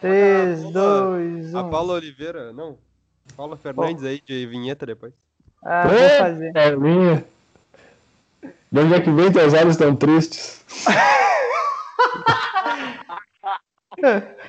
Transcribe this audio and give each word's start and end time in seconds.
3, 0.00 0.72
2, 0.72 1.54
1. 1.54 1.58
A 1.58 1.70
Paula 1.70 1.94
Oliveira, 1.94 2.52
não. 2.52 2.76
Paula 3.36 3.56
Fernandes 3.56 4.04
aí 4.04 4.20
de 4.26 4.46
vinheta 4.46 4.84
depois. 4.84 5.14
Ah, 5.64 5.86
vou 5.86 5.96
É, 5.96 6.18
fazer. 6.18 6.52
Perninha. 6.52 7.24
De 8.70 8.80
onde 8.80 8.94
é 8.94 9.00
que 9.00 9.10
vem 9.10 9.32
teus 9.32 9.54
olhos 9.54 9.76
tão 9.76 9.94
tristes? 9.96 10.62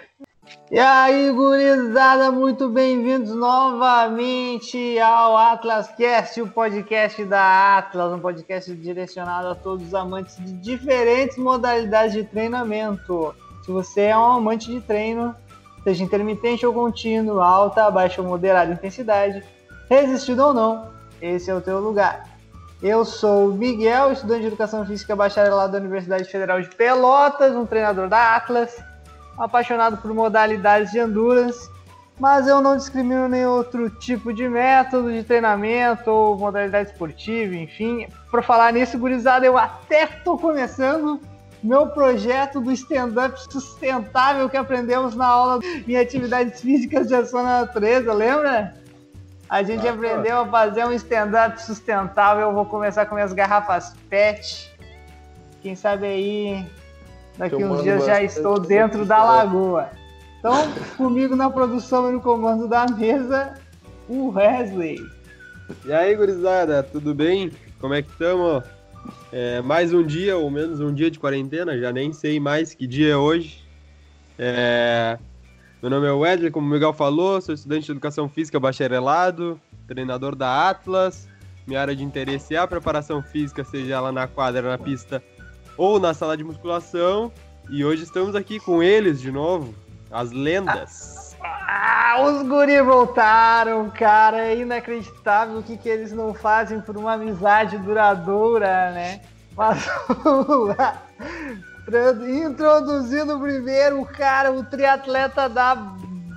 E 0.71 0.79
aí, 0.79 1.31
gurizada, 1.31 2.31
muito 2.31 2.67
bem-vindos 2.67 3.29
novamente 3.35 4.99
ao 4.99 5.37
Atlas 5.37 5.89
Cast, 5.89 6.41
o 6.41 6.47
podcast 6.47 7.23
da 7.23 7.77
Atlas, 7.77 8.11
um 8.11 8.19
podcast 8.19 8.73
direcionado 8.73 9.49
a 9.49 9.53
todos 9.53 9.85
os 9.85 9.93
amantes 9.93 10.37
de 10.37 10.53
diferentes 10.53 11.37
modalidades 11.37 12.13
de 12.13 12.23
treinamento. 12.23 13.35
Se 13.63 13.69
você 13.69 14.05
é 14.05 14.17
um 14.17 14.25
amante 14.25 14.71
de 14.71 14.81
treino, 14.81 15.35
seja 15.83 16.03
intermitente 16.03 16.65
ou 16.65 16.73
contínuo, 16.73 17.41
alta, 17.41 17.91
baixa 17.91 18.19
ou 18.19 18.27
moderada 18.27 18.73
intensidade, 18.73 19.43
resistido 19.87 20.47
ou 20.47 20.53
não, 20.53 20.89
esse 21.21 21.47
é 21.47 21.53
o 21.53 21.61
teu 21.61 21.79
lugar. 21.79 22.27
Eu 22.81 23.05
sou 23.05 23.49
o 23.49 23.53
Miguel, 23.53 24.13
estudante 24.13 24.41
de 24.41 24.47
Educação 24.47 24.83
Física 24.83 25.15
bacharelado 25.15 25.73
da 25.73 25.77
Universidade 25.77 26.23
Federal 26.23 26.59
de 26.59 26.69
Pelotas, 26.69 27.55
um 27.55 27.67
treinador 27.67 28.09
da 28.09 28.35
Atlas, 28.35 28.75
apaixonado 29.37 29.97
por 29.97 30.13
modalidades 30.13 30.91
de 30.91 30.99
endurance, 30.99 31.69
mas 32.19 32.47
eu 32.47 32.61
não 32.61 32.77
discrimino 32.77 33.27
nenhum 33.27 33.51
outro 33.51 33.89
tipo 33.89 34.33
de 34.33 34.47
método 34.47 35.11
de 35.11 35.23
treinamento 35.23 36.09
ou 36.09 36.37
modalidade 36.37 36.91
esportiva, 36.91 37.55
enfim. 37.55 38.07
Por 38.31 38.41
falar 38.41 38.71
nisso, 38.71 38.97
gurizada, 38.97 39.45
eu 39.45 39.57
até 39.57 40.03
estou 40.03 40.37
começando 40.37 41.19
meu 41.61 41.87
projeto 41.87 42.61
do 42.61 42.71
stand-up 42.71 43.41
sustentável 43.51 44.47
que 44.47 44.55
aprendemos 44.55 45.15
na 45.15 45.25
aula 45.25 45.59
em 45.87 45.97
atividades 45.97 46.61
físicas 46.61 47.07
de 47.07 47.15
ação 47.15 47.43
na 47.43 47.61
natureza, 47.61 48.13
lembra? 48.13 48.75
A 49.49 49.63
gente 49.63 49.87
Ah, 49.87 49.91
aprendeu 49.91 50.41
a 50.41 50.47
fazer 50.47 50.85
um 50.85 50.91
stand-up 50.93 51.61
sustentável. 51.61 52.47
Eu 52.47 52.53
vou 52.53 52.65
começar 52.65 53.05
com 53.05 53.15
minhas 53.15 53.33
garrafas 53.33 53.93
PET. 54.09 54.71
Quem 55.61 55.75
sabe 55.75 56.05
aí 56.05 56.65
Daqui 57.37 57.63
uns 57.63 57.83
dias 57.83 58.05
já 58.05 58.23
estou 58.23 58.59
dentro 58.59 59.05
da 59.05 59.23
lagoa. 59.23 59.89
Então, 60.39 60.53
comigo 60.95 61.35
na 61.35 61.49
produção 61.49 62.09
e 62.09 62.13
no 62.13 62.21
comando 62.21 62.67
da 62.67 62.85
mesa, 62.85 63.55
o 64.07 64.29
Wesley. 64.29 64.99
E 65.85 65.91
aí, 65.91 66.15
gurizada, 66.15 66.83
tudo 66.83 67.13
bem? 67.13 67.51
Como 67.79 67.93
é 67.93 68.01
que 68.01 68.09
estamos? 68.09 68.63
É, 69.31 69.61
mais 69.61 69.93
um 69.93 70.03
dia, 70.03 70.37
ou 70.37 70.49
menos 70.49 70.79
um 70.79 70.93
dia 70.93 71.11
de 71.11 71.19
quarentena, 71.19 71.77
já 71.77 71.91
nem 71.91 72.13
sei 72.13 72.39
mais 72.39 72.73
que 72.73 72.87
dia 72.87 73.13
é 73.13 73.17
hoje. 73.17 73.63
É, 74.37 75.17
meu 75.81 75.89
nome 75.89 76.07
é 76.07 76.11
Wesley, 76.11 76.51
como 76.51 76.67
o 76.67 76.69
Miguel 76.69 76.93
falou, 76.93 77.41
sou 77.41 77.53
estudante 77.53 77.85
de 77.85 77.91
Educação 77.91 78.29
Física 78.29 78.59
bacharelado, 78.59 79.59
treinador 79.87 80.35
da 80.35 80.69
Atlas. 80.69 81.27
Minha 81.67 81.81
área 81.81 81.95
de 81.95 82.03
interesse 82.03 82.55
é 82.55 82.59
a 82.59 82.67
preparação 82.67 83.21
física, 83.21 83.63
seja 83.63 83.95
ela 83.95 84.11
na 84.11 84.27
quadra, 84.27 84.61
na 84.61 84.77
pista 84.77 85.21
ou 85.77 85.99
na 85.99 86.13
sala 86.13 86.37
de 86.37 86.43
musculação. 86.43 87.31
E 87.69 87.83
hoje 87.83 88.03
estamos 88.03 88.35
aqui 88.35 88.59
com 88.59 88.81
eles 88.83 89.19
de 89.19 89.31
novo, 89.31 89.73
as 90.11 90.31
lendas. 90.31 91.35
Ah, 91.41 92.21
os 92.21 92.47
guri 92.47 92.81
voltaram, 92.81 93.89
cara. 93.89 94.37
É 94.37 94.57
inacreditável 94.57 95.59
o 95.59 95.63
que, 95.63 95.77
que 95.77 95.89
eles 95.89 96.11
não 96.11 96.33
fazem 96.33 96.79
por 96.79 96.95
uma 96.97 97.13
amizade 97.13 97.77
duradoura, 97.77 98.91
né? 98.91 99.21
Mas 99.55 99.87
vamos 100.23 100.75
lá. 100.75 101.01
Introduzindo 102.45 103.39
primeiro 103.39 104.01
o 104.01 104.05
cara, 104.05 104.51
o 104.51 104.63
triatleta 104.63 105.47
da 105.47 105.75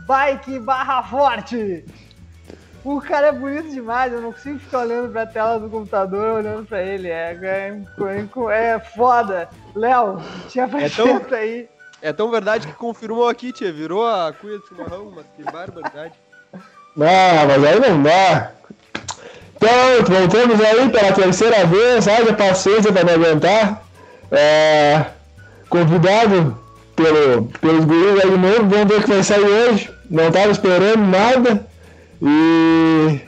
bike 0.06 0.58
barra 0.58 1.02
forte. 1.02 1.84
O 2.88 3.02
cara 3.02 3.26
é 3.26 3.32
bonito 3.32 3.68
demais, 3.68 4.10
eu 4.10 4.22
não 4.22 4.32
consigo 4.32 4.58
ficar 4.58 4.78
olhando 4.78 5.12
pra 5.12 5.26
tela 5.26 5.60
do 5.60 5.68
computador, 5.68 6.38
olhando 6.38 6.64
pra 6.64 6.82
ele. 6.82 7.08
É, 7.08 7.38
é, 7.42 7.76
é 8.50 8.78
foda. 8.78 9.46
Léo, 9.76 10.18
te 10.48 10.58
apresenta 10.58 11.36
aí. 11.36 11.68
É 12.00 12.14
tão 12.14 12.30
verdade 12.30 12.66
que 12.66 12.72
confirmou 12.72 13.28
aqui, 13.28 13.52
tia. 13.52 13.70
Virou 13.70 14.06
a 14.06 14.32
cuia 14.32 14.58
de 14.58 14.66
chimarrão, 14.68 15.12
mas 15.14 15.26
que 15.36 15.42
barbaridade. 15.42 16.14
Ah, 16.54 17.44
mas 17.46 17.62
aí 17.62 17.78
não 17.78 18.02
dá. 18.02 18.52
Então, 19.54 20.16
voltamos 20.20 20.58
aí 20.58 20.88
pela 20.88 21.12
terceira 21.12 21.66
vez, 21.66 22.08
haja 22.08 22.32
paciência 22.32 22.90
para 22.90 23.04
me 23.04 23.10
aguentar. 23.10 23.82
É, 24.32 25.04
convidado 25.68 26.58
pelo, 26.96 27.44
pelos 27.60 27.84
guris 27.84 28.24
aí 28.24 28.30
de 28.30 28.38
novo, 28.38 28.66
vamos 28.66 28.88
ver 28.88 29.00
o 29.00 29.02
que 29.02 29.10
vai 29.10 29.22
sair 29.22 29.44
hoje. 29.44 29.90
Não 30.10 30.28
estava 30.28 30.50
esperando 30.50 31.06
nada. 31.06 31.67
E 32.20 33.20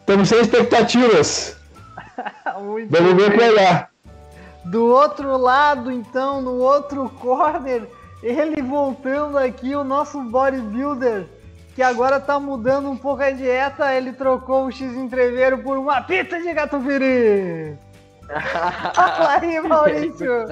estamos 0.00 0.28
sem 0.28 0.40
expectativas. 0.40 1.56
Muito 2.62 2.90
Vamos 2.90 3.14
ver 3.14 3.28
o 3.28 3.30
que 3.32 3.36
vai 3.38 3.54
dar. 3.54 3.90
Do 4.64 4.86
outro 4.86 5.36
lado, 5.36 5.90
então, 5.90 6.40
no 6.40 6.54
outro 6.54 7.08
corner, 7.20 7.82
ele 8.22 8.62
voltando 8.62 9.36
aqui, 9.36 9.74
o 9.74 9.84
nosso 9.84 10.20
bodybuilder, 10.22 11.26
que 11.74 11.82
agora 11.82 12.18
tá 12.18 12.40
mudando 12.40 12.88
um 12.88 12.96
pouco 12.96 13.22
a 13.22 13.30
dieta, 13.30 13.92
ele 13.92 14.12
trocou 14.12 14.66
o 14.66 14.72
X 14.72 14.94
entreveiro 14.94 15.58
por 15.58 15.76
uma 15.76 16.00
pizza 16.00 16.40
de 16.40 16.54
catupiry. 16.54 17.76
Fala 18.94 19.38
aí, 19.40 19.60
Maurício. 19.60 20.46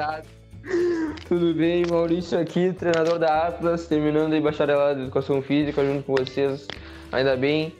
Tudo 1.27 1.55
bem, 1.55 1.85
Maurício 1.91 2.39
aqui, 2.39 2.73
treinador 2.73 3.19
da 3.19 3.49
Atlas, 3.49 3.87
terminando 3.87 4.35
aí 4.35 4.41
bacharelado 4.41 5.01
em 5.01 5.03
Educação 5.05 5.41
Física 5.41 5.85
junto 5.85 6.05
com 6.05 6.15
vocês. 6.15 6.69
Ainda 7.11 7.37
bem, 7.37 7.75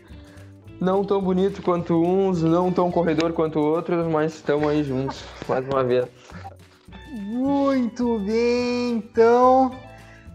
não 0.83 1.05
tão 1.05 1.21
bonito 1.23 1.63
quanto 1.63 1.95
uns, 1.95 2.43
não 2.43 2.73
tão 2.73 2.91
corredor 2.91 3.33
quanto 3.33 3.61
outros, 3.61 4.05
mas 4.09 4.35
estamos 4.35 4.69
aí 4.69 4.83
juntos, 4.83 5.25
mais 5.49 5.65
uma 5.65 5.85
vez. 5.85 6.07
Muito 7.09 8.19
bem, 8.19 8.95
então, 8.97 9.71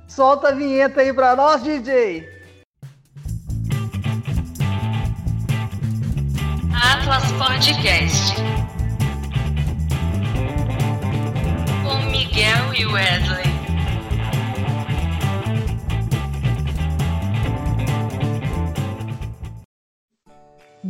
solta 0.07 0.47
a 0.47 0.52
vinheta 0.52 1.02
aí 1.02 1.12
pra 1.12 1.36
nós, 1.36 1.62
DJ. 1.62 2.25
Atlas 6.74 7.30
Podcast. 7.34 8.36
Com 11.84 12.09
Miguel 12.09 12.74
e 12.74 12.86
Wesley. 12.86 13.56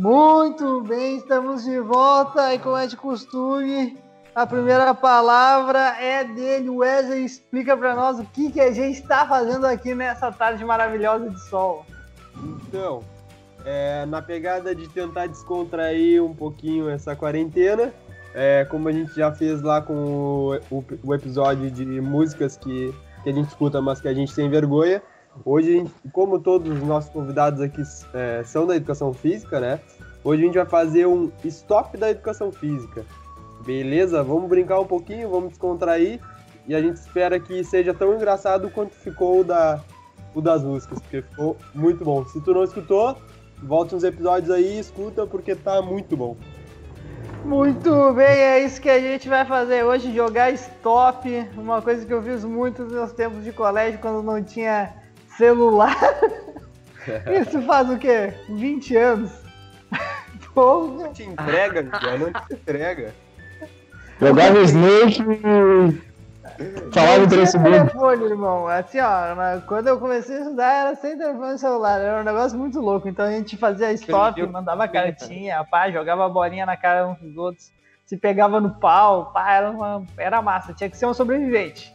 Muito 0.02 0.80
bem, 0.82 1.16
estamos 1.16 1.64
de 1.64 1.80
volta 1.80 2.54
e 2.54 2.58
como 2.60 2.76
é 2.76 2.86
de 2.86 2.96
costume, 2.96 3.98
a 4.32 4.46
primeira 4.46 4.94
palavra 4.94 6.00
é 6.00 6.22
dele. 6.22 6.70
Wesley, 6.70 7.24
explica 7.24 7.76
para 7.76 7.96
nós 7.96 8.16
o 8.20 8.24
que, 8.24 8.52
que 8.52 8.60
a 8.60 8.70
gente 8.70 9.00
está 9.00 9.26
fazendo 9.26 9.66
aqui 9.66 9.96
nessa 9.96 10.30
tarde 10.30 10.64
maravilhosa 10.64 11.28
de 11.28 11.40
sol. 11.48 11.84
Então, 12.36 13.02
é, 13.64 14.06
na 14.06 14.22
pegada 14.22 14.72
de 14.72 14.88
tentar 14.88 15.26
descontrair 15.26 16.22
um 16.22 16.32
pouquinho 16.32 16.88
essa 16.88 17.16
quarentena, 17.16 17.92
é, 18.32 18.64
como 18.66 18.88
a 18.88 18.92
gente 18.92 19.12
já 19.16 19.32
fez 19.32 19.60
lá 19.62 19.82
com 19.82 19.94
o, 19.96 20.54
o- 20.70 20.84
o 21.02 21.12
episódio 21.12 21.68
de 21.72 21.84
músicas 22.00 22.56
que, 22.56 22.94
que 23.24 23.30
a 23.30 23.32
gente 23.32 23.48
escuta, 23.48 23.82
mas 23.82 24.00
que 24.00 24.06
a 24.06 24.14
gente 24.14 24.32
tem 24.32 24.48
vergonha, 24.48 25.02
hoje, 25.44 25.84
como 26.12 26.38
todos 26.38 26.70
os 26.70 26.82
nossos 26.82 27.10
convidados 27.10 27.60
aqui 27.60 27.82
é, 28.14 28.42
são 28.44 28.66
da 28.66 28.76
educação 28.76 29.12
física, 29.12 29.60
né? 29.60 29.80
Hoje 30.24 30.42
a 30.42 30.46
gente 30.46 30.58
vai 30.58 30.66
fazer 30.66 31.06
um 31.06 31.30
stop 31.44 31.96
da 31.96 32.10
educação 32.10 32.52
física. 32.52 33.04
Beleza? 33.64 34.22
Vamos 34.22 34.48
brincar 34.48 34.80
um 34.80 34.86
pouquinho, 34.86 35.30
vamos 35.30 35.50
descontrair 35.50 36.20
e 36.66 36.74
a 36.74 36.82
gente 36.82 36.96
espera 36.96 37.40
que 37.40 37.64
seja 37.64 37.94
tão 37.94 38.14
engraçado 38.14 38.70
quanto 38.70 38.94
ficou 38.94 39.40
o 39.40 39.44
da, 39.44 39.82
o 40.34 40.40
das 40.40 40.62
músicas, 40.62 41.00
porque 41.00 41.22
ficou 41.22 41.56
muito 41.74 42.04
bom. 42.04 42.24
Se 42.26 42.40
tu 42.42 42.52
não 42.52 42.62
escutou, 42.62 43.16
volte 43.62 43.94
uns 43.94 44.04
episódios 44.04 44.50
aí 44.50 44.76
e 44.76 44.78
escuta, 44.78 45.26
porque 45.26 45.54
tá 45.54 45.80
muito 45.80 46.14
bom. 46.16 46.36
Muito 47.44 48.12
bem, 48.12 48.26
é 48.26 48.64
isso 48.64 48.80
que 48.80 48.90
a 48.90 49.00
gente 49.00 49.28
vai 49.28 49.44
fazer 49.46 49.82
hoje, 49.82 50.14
jogar 50.14 50.50
stop, 50.52 51.28
uma 51.56 51.80
coisa 51.80 52.04
que 52.04 52.12
eu 52.12 52.22
fiz 52.22 52.44
muito 52.44 52.82
nos 52.82 52.92
meus 52.92 53.12
tempos 53.12 53.42
de 53.42 53.52
colégio, 53.52 53.98
quando 54.00 54.22
não 54.22 54.42
tinha 54.42 54.92
celular. 55.38 55.96
Isso 57.40 57.62
faz 57.62 57.88
o 57.88 57.96
quê? 57.96 58.34
20 58.50 58.96
anos. 58.96 59.32
Porra. 60.52 61.08
Te 61.10 61.22
entrega, 61.22 61.82
Miguel, 61.82 62.18
não 62.18 62.32
te 62.32 62.52
entrega. 62.52 63.14
Jogava 64.20 64.58
Snake 64.62 65.22
e 65.22 66.92
falava 66.92 67.22
em 67.22 67.28
três 67.28 67.50
segundos. 67.50 67.78
telefone, 67.78 68.24
irmão. 68.24 68.66
Assim, 68.66 68.98
ó, 68.98 69.60
quando 69.66 69.86
eu 69.86 69.98
comecei 69.98 70.36
a 70.36 70.40
estudar 70.40 70.72
era 70.72 70.96
sem 70.96 71.16
telefone 71.16 71.56
celular, 71.56 72.00
era 72.00 72.20
um 72.20 72.24
negócio 72.24 72.58
muito 72.58 72.80
louco. 72.80 73.08
Então 73.08 73.24
a 73.24 73.30
gente 73.30 73.56
fazia 73.56 73.92
stop, 73.92 74.44
mandava 74.48 74.88
cartinha, 74.88 75.64
pá, 75.64 75.90
jogava 75.90 76.28
bolinha 76.28 76.66
na 76.66 76.76
cara 76.76 77.06
uns 77.06 77.20
dos 77.20 77.36
outros. 77.36 77.70
se 78.04 78.16
pegava 78.16 78.60
no 78.60 78.74
pau, 78.74 79.32
pá, 79.32 79.52
era, 79.52 79.70
uma, 79.70 80.04
era 80.16 80.42
massa, 80.42 80.74
tinha 80.74 80.90
que 80.90 80.96
ser 80.96 81.06
um 81.06 81.14
sobrevivente. 81.14 81.94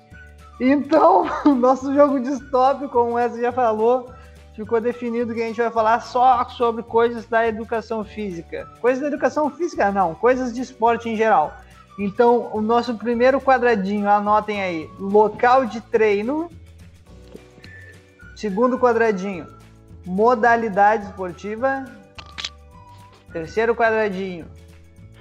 Então, 0.66 1.26
o 1.46 1.54
nosso 1.54 1.94
jogo 1.94 2.22
distópico, 2.22 2.88
como 2.88 3.12
o 3.12 3.14
Wesley 3.16 3.42
já 3.42 3.52
falou, 3.52 4.10
ficou 4.56 4.80
definido 4.80 5.34
que 5.34 5.42
a 5.42 5.48
gente 5.48 5.62
vai 5.62 5.70
falar 5.70 6.00
só 6.00 6.48
sobre 6.50 6.82
coisas 6.84 7.26
da 7.26 7.46
educação 7.46 8.06
física. 8.06 8.70
Coisas 8.80 9.02
da 9.02 9.08
educação 9.10 9.50
física, 9.50 9.92
não, 9.92 10.16
coisas 10.16 10.54
de 10.54 10.62
esporte 10.62 11.10
em 11.10 11.18
geral. 11.18 11.54
Então, 12.00 12.50
o 12.54 12.62
nosso 12.62 12.96
primeiro 12.96 13.42
quadradinho, 13.42 14.10
anotem 14.10 14.62
aí, 14.62 14.90
local 14.98 15.66
de 15.66 15.82
treino. 15.82 16.50
Segundo 18.34 18.80
quadradinho, 18.80 19.46
modalidade 20.06 21.08
esportiva. 21.08 21.84
Terceiro 23.34 23.76
quadradinho, 23.76 24.46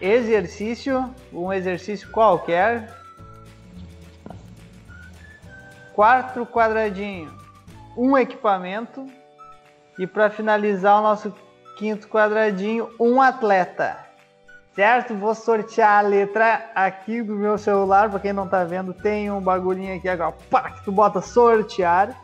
exercício, 0.01 1.13
um 1.33 1.53
exercício 1.53 2.09
qualquer. 2.11 3.02
Quarto 5.95 6.47
quadradinho, 6.47 7.31
um 7.97 8.17
equipamento. 8.17 9.07
E 9.99 10.07
para 10.07 10.31
finalizar 10.31 10.99
o 10.99 11.03
nosso 11.03 11.35
quinto 11.77 12.09
quadradinho, 12.09 12.89
um 12.99 13.21
atleta. 13.21 13.99
Certo? 14.75 15.15
Vou 15.15 15.35
sortear 15.35 15.99
a 15.99 16.01
letra 16.01 16.71
aqui 16.75 17.23
do 17.23 17.35
meu 17.35 17.59
celular. 17.59 18.09
Para 18.09 18.21
quem 18.21 18.33
não 18.33 18.49
tá 18.49 18.65
vendo, 18.65 18.95
tem 18.95 19.31
um 19.31 19.41
bagulhinho 19.41 19.97
aqui 19.97 20.09
agora. 20.09 20.35
Pá, 20.51 20.71
que 20.71 20.83
tu 20.83 20.91
bota 20.91 21.21
sortear. 21.21 22.17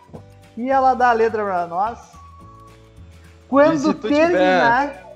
E 0.57 0.71
ela 0.71 0.95
dá 0.95 1.11
a 1.11 1.13
letra 1.13 1.45
para 1.45 1.67
nós. 1.67 1.99
Quando 3.49 3.93
terminar, 3.95 5.09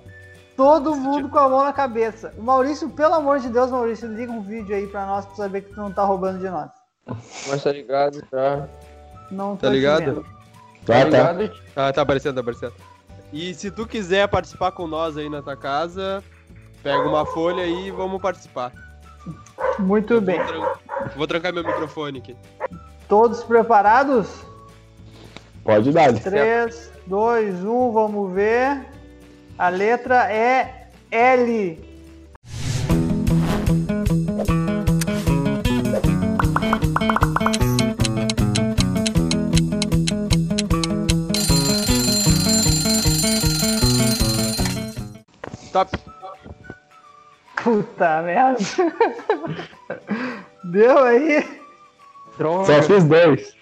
todo 0.57 0.95
mundo 0.95 1.31
com 1.31 1.39
a 1.39 1.49
mão 1.49 1.65
na 1.65 1.73
cabeça. 1.73 2.35
O 2.37 2.43
Maurício, 2.43 2.91
pelo 2.91 3.15
amor 3.15 3.39
de 3.39 3.49
Deus, 3.49 3.71
Maurício, 3.71 4.09
liga 4.09 4.31
um 4.31 4.43
vídeo 4.43 4.77
aí 4.77 4.87
para 4.87 5.07
nós 5.07 5.25
para 5.25 5.37
saber 5.37 5.63
que 5.63 5.73
tu 5.73 5.81
não 5.81 5.91
tá 5.91 6.05
roubando 6.05 6.39
de 6.39 6.51
nós. 6.51 6.81
Mas 7.49 7.63
tá 7.63 7.73
ligado, 7.73 8.23
tá? 8.31 8.69
Não 9.31 9.57
Tá 9.57 9.69
ligado? 9.69 10.25
Tá 10.87 11.05
Tá, 11.05 11.11
tá. 11.11 11.33
ligado? 11.33 11.53
Ah, 11.77 11.93
tá 11.93 12.03
aparecendo, 12.03 12.35
tá 12.35 12.41
aparecendo. 12.41 12.75
E 13.33 13.55
se 13.55 13.71
tu 13.71 13.87
quiser 13.87 14.29
participar 14.29 14.73
com 14.73 14.87
nós 14.87 15.17
aí 15.17 15.29
na 15.29 15.41
tua 15.43 15.57
casa, 15.57 16.23
pega 16.83 17.03
uma 17.09 17.25
folha 17.25 17.63
aí 17.63 17.89
e 17.89 17.91
vamos 17.91 18.21
participar. 18.21 18.73
Muito 19.79 20.21
bem. 20.21 20.39
Vou, 20.39 20.47
tran- 20.47 20.73
vou 21.17 21.27
trancar 21.27 21.53
meu 21.53 21.65
microfone 21.65 22.19
aqui. 22.19 22.37
Todos 23.09 23.43
preparados? 23.43 24.29
Pode 25.65 25.93
dar. 25.93 26.13
3, 26.13 26.91
2, 27.07 27.65
1, 27.65 27.93
vamos 27.93 28.33
ver. 28.35 28.85
A 29.57 29.69
letra 29.69 30.31
é 30.33 30.89
L. 31.11 31.92
Top. 45.73 45.91
Puta 47.63 48.23
merda. 48.23 48.59
Deu 50.65 50.99
aí? 51.05 51.61
Droga. 52.39 52.67
Só 52.67 52.83
fiz 52.83 53.05
dois. 53.05 53.57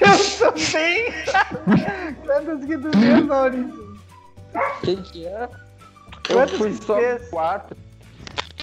Eu 0.00 0.52
também. 0.52 1.12
Quantas 2.26 2.64
que 2.64 2.78
tu 2.78 2.98
fez, 2.98 3.24
Maurício? 3.24 3.96
Que 4.82 4.96
que 4.96 5.26
é? 5.26 5.48
Eu 6.28 6.36
Quantos 6.36 6.58
fui 6.58 6.70
que 6.70 6.84
só 6.84 6.96
fez? 6.96 7.28
quatro. 7.30 7.76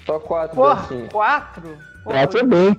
Só 0.06 0.20
quatro, 0.20 0.56
Porra, 0.56 0.74
assim. 0.82 1.08
quatro? 1.12 1.78
Porra, 2.04 2.18
Quatro 2.20 2.40
é 2.40 2.44
bem. 2.44 2.78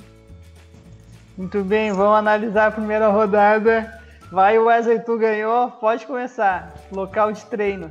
Muito 1.36 1.64
bem, 1.64 1.92
vamos 1.92 2.18
analisar 2.18 2.66
a 2.66 2.70
primeira 2.70 3.08
rodada. 3.08 4.00
Vai, 4.30 4.58
Wesley, 4.58 5.00
tu 5.00 5.18
ganhou. 5.18 5.70
Pode 5.72 6.06
começar. 6.06 6.72
Local 6.92 7.32
de 7.32 7.44
treino. 7.46 7.90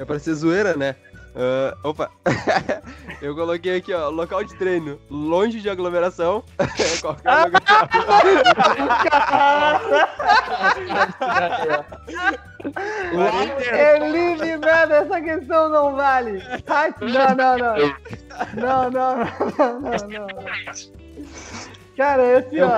É 0.00 0.04
pra 0.04 0.18
ser 0.18 0.32
zoeira, 0.32 0.74
né? 0.74 0.96
Ah, 1.36 1.76
opa. 1.84 2.10
Eu 3.20 3.34
coloquei 3.34 3.76
aqui, 3.76 3.92
ó, 3.92 4.08
local 4.08 4.42
de 4.42 4.56
treino, 4.56 4.98
longe 5.10 5.60
de 5.60 5.68
aglomeração. 5.68 6.42
Qualquer 7.02 7.44
lugar. 7.44 7.90
Eliminada, 13.96 14.94
essa 14.96 15.20
questão 15.20 15.68
não 15.68 15.94
vale. 15.94 16.42
Ai, 16.66 16.94
não, 17.02 17.34
não, 17.36 17.58
não. 17.58 17.76
Não, 18.54 18.90
não, 18.90 19.18
não, 19.18 19.26
não, 19.58 19.80
não, 19.80 19.96
não. 20.08 20.26
Cara, 21.94 22.38
esse, 22.38 22.58
ó. 22.62 22.70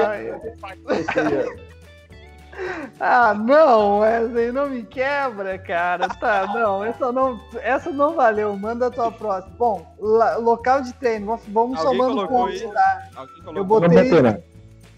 Ah, 3.00 3.32
não, 3.34 4.00
Wesley, 4.00 4.52
não 4.52 4.68
me 4.68 4.82
quebra, 4.82 5.58
cara. 5.58 6.08
Tá, 6.08 6.46
não, 6.54 6.84
essa 6.84 7.10
não, 7.10 7.40
essa 7.62 7.90
não 7.90 8.14
valeu. 8.14 8.54
Manda 8.56 8.86
a 8.88 8.90
tua 8.90 9.10
próxima. 9.10 9.54
Bom, 9.58 9.94
la- 9.98 10.36
local 10.36 10.82
de 10.82 10.92
treino, 10.94 11.38
vamos, 11.48 11.78
Alguém 11.80 11.98
somando 11.98 12.28
pontos, 12.28 12.60
aí? 12.62 12.70
tá? 12.72 13.08
Eu 13.54 13.64
botei, 13.64 14.22
né? 14.22 14.42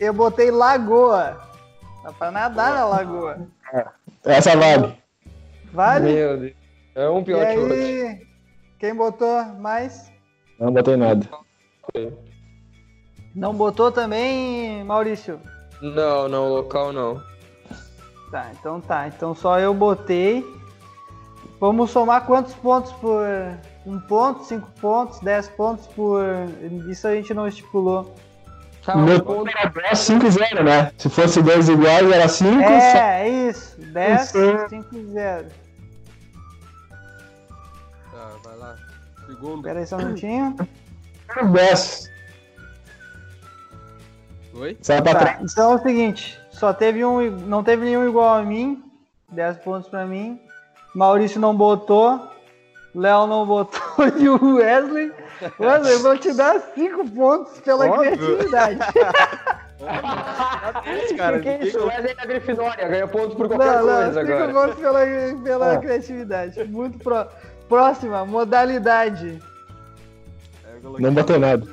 eu 0.01 0.13
botei 0.13 0.51
lagoa. 0.51 1.41
Dá 2.03 2.13
pra 2.13 2.31
nadar 2.31 2.75
na 2.75 2.85
lagoa. 2.87 3.39
Essa 4.25 4.57
vale. 4.57 4.99
Vale? 5.73 6.13
Meu 6.13 6.37
Deus. 6.39 6.53
É 6.97 7.09
um 7.09 7.21
E 7.21 7.25
pior 7.25 7.47
que 7.47 7.57
o 7.59 7.61
outro. 7.63 7.77
aí, 7.77 8.27
quem 8.79 8.95
botou 8.95 9.45
mais? 9.59 10.13
Não 10.61 10.73
botei 10.73 10.97
nada. 10.97 11.27
Não 13.35 13.55
botou 13.55 13.91
também, 13.91 14.85
Maurício? 14.85 15.41
Não, 15.83 16.29
não, 16.29 16.49
local 16.49 16.93
não. 16.93 17.21
Tá, 18.35 18.51
então 18.51 18.81
tá. 18.81 19.07
Então 19.07 19.33
só 19.33 19.61
eu 19.61 19.73
botei. 19.73 20.45
Vamos 21.61 21.93
somar 21.93 22.27
quantos 22.27 22.53
pontos 22.55 22.91
por. 22.95 23.23
Um 23.87 24.01
ponto, 24.01 24.43
cinco 24.43 24.69
pontos, 24.81 25.21
dez 25.21 25.47
pontos 25.51 25.87
por. 25.87 26.21
Isso 26.91 27.07
a 27.07 27.15
gente 27.15 27.33
não 27.33 27.47
estipulou. 27.47 28.13
Tá, 28.85 28.97
Meu 28.97 29.23
ponto 29.23 29.49
era 29.49 29.71
10, 29.71 29.99
5 29.99 30.31
0, 30.33 30.65
né? 30.65 30.91
Se 30.99 31.09
fosse 31.09 31.41
10 31.41 31.69
iguais, 31.69 32.11
era 32.11 32.27
5. 32.29 32.61
É, 32.61 33.23
é 33.23 33.29
isso. 33.49 33.81
10, 33.81 34.23
Isso. 34.23 34.69
5, 34.69 35.05
0. 35.13 35.47
Tá, 38.11 38.31
vai 38.45 38.57
lá. 38.57 38.77
Segundo. 39.27 39.57
Espera 39.59 39.79
aí 39.79 39.87
só 39.87 39.97
um 39.97 39.99
minutinho. 40.01 40.57
10. 41.53 42.11
Oi? 44.55 44.77
Sai 44.83 45.01
pra 45.01 45.13
Tá, 45.15 45.19
trás. 45.21 45.53
então 45.53 45.73
é 45.73 45.75
o 45.77 45.79
seguinte. 45.79 46.44
Só 46.55 46.73
teve 46.73 47.05
um. 47.05 47.31
Não 47.31 47.63
teve 47.63 47.85
nenhum 47.85 48.09
igual 48.09 48.35
a 48.37 48.43
mim. 48.43 48.83
10 49.29 49.59
pontos 49.59 49.89
pra 49.89 50.07
mim. 50.07 50.41
Maurício 50.95 51.41
não 51.41 51.55
botou. 51.57 52.21
Léo 52.95 53.27
não 53.27 53.45
botou. 53.47 53.81
E 54.19 54.29
o 54.29 54.57
Wesley. 54.57 55.13
Wesley, 55.59 55.93
eu 55.93 56.01
vou 56.01 56.17
te 56.19 56.33
dar 56.33 56.61
5 56.61 57.11
pontos 57.11 57.61
pela 57.61 57.87
Óbvio. 57.87 58.17
criatividade. 58.17 58.79
Cara, 61.17 61.41
que 61.41 61.49
isso? 61.67 61.79
colocou. 61.79 61.97
Wesley 61.97 62.15
da 62.15 62.25
Grifinória, 62.25 62.89
ganha 62.89 63.09
ponto 63.09 63.37
por 63.37 63.49
qualquer 63.49 63.67
Não, 63.67 63.87
não, 63.87 63.95
coisa 64.13 64.21
5 64.25 64.33
agora. 64.33 64.53
pontos 64.53 64.81
pela, 64.81 65.01
pela 65.43 65.73
Ah. 65.73 65.79
criatividade. 65.79 66.65
Muito 66.65 66.99
pró. 66.99 67.27
Próxima, 67.69 68.25
modalidade. 68.25 69.43
É. 70.65 71.01
Não 71.01 71.13
botei 71.15 71.39
nada. 71.39 71.67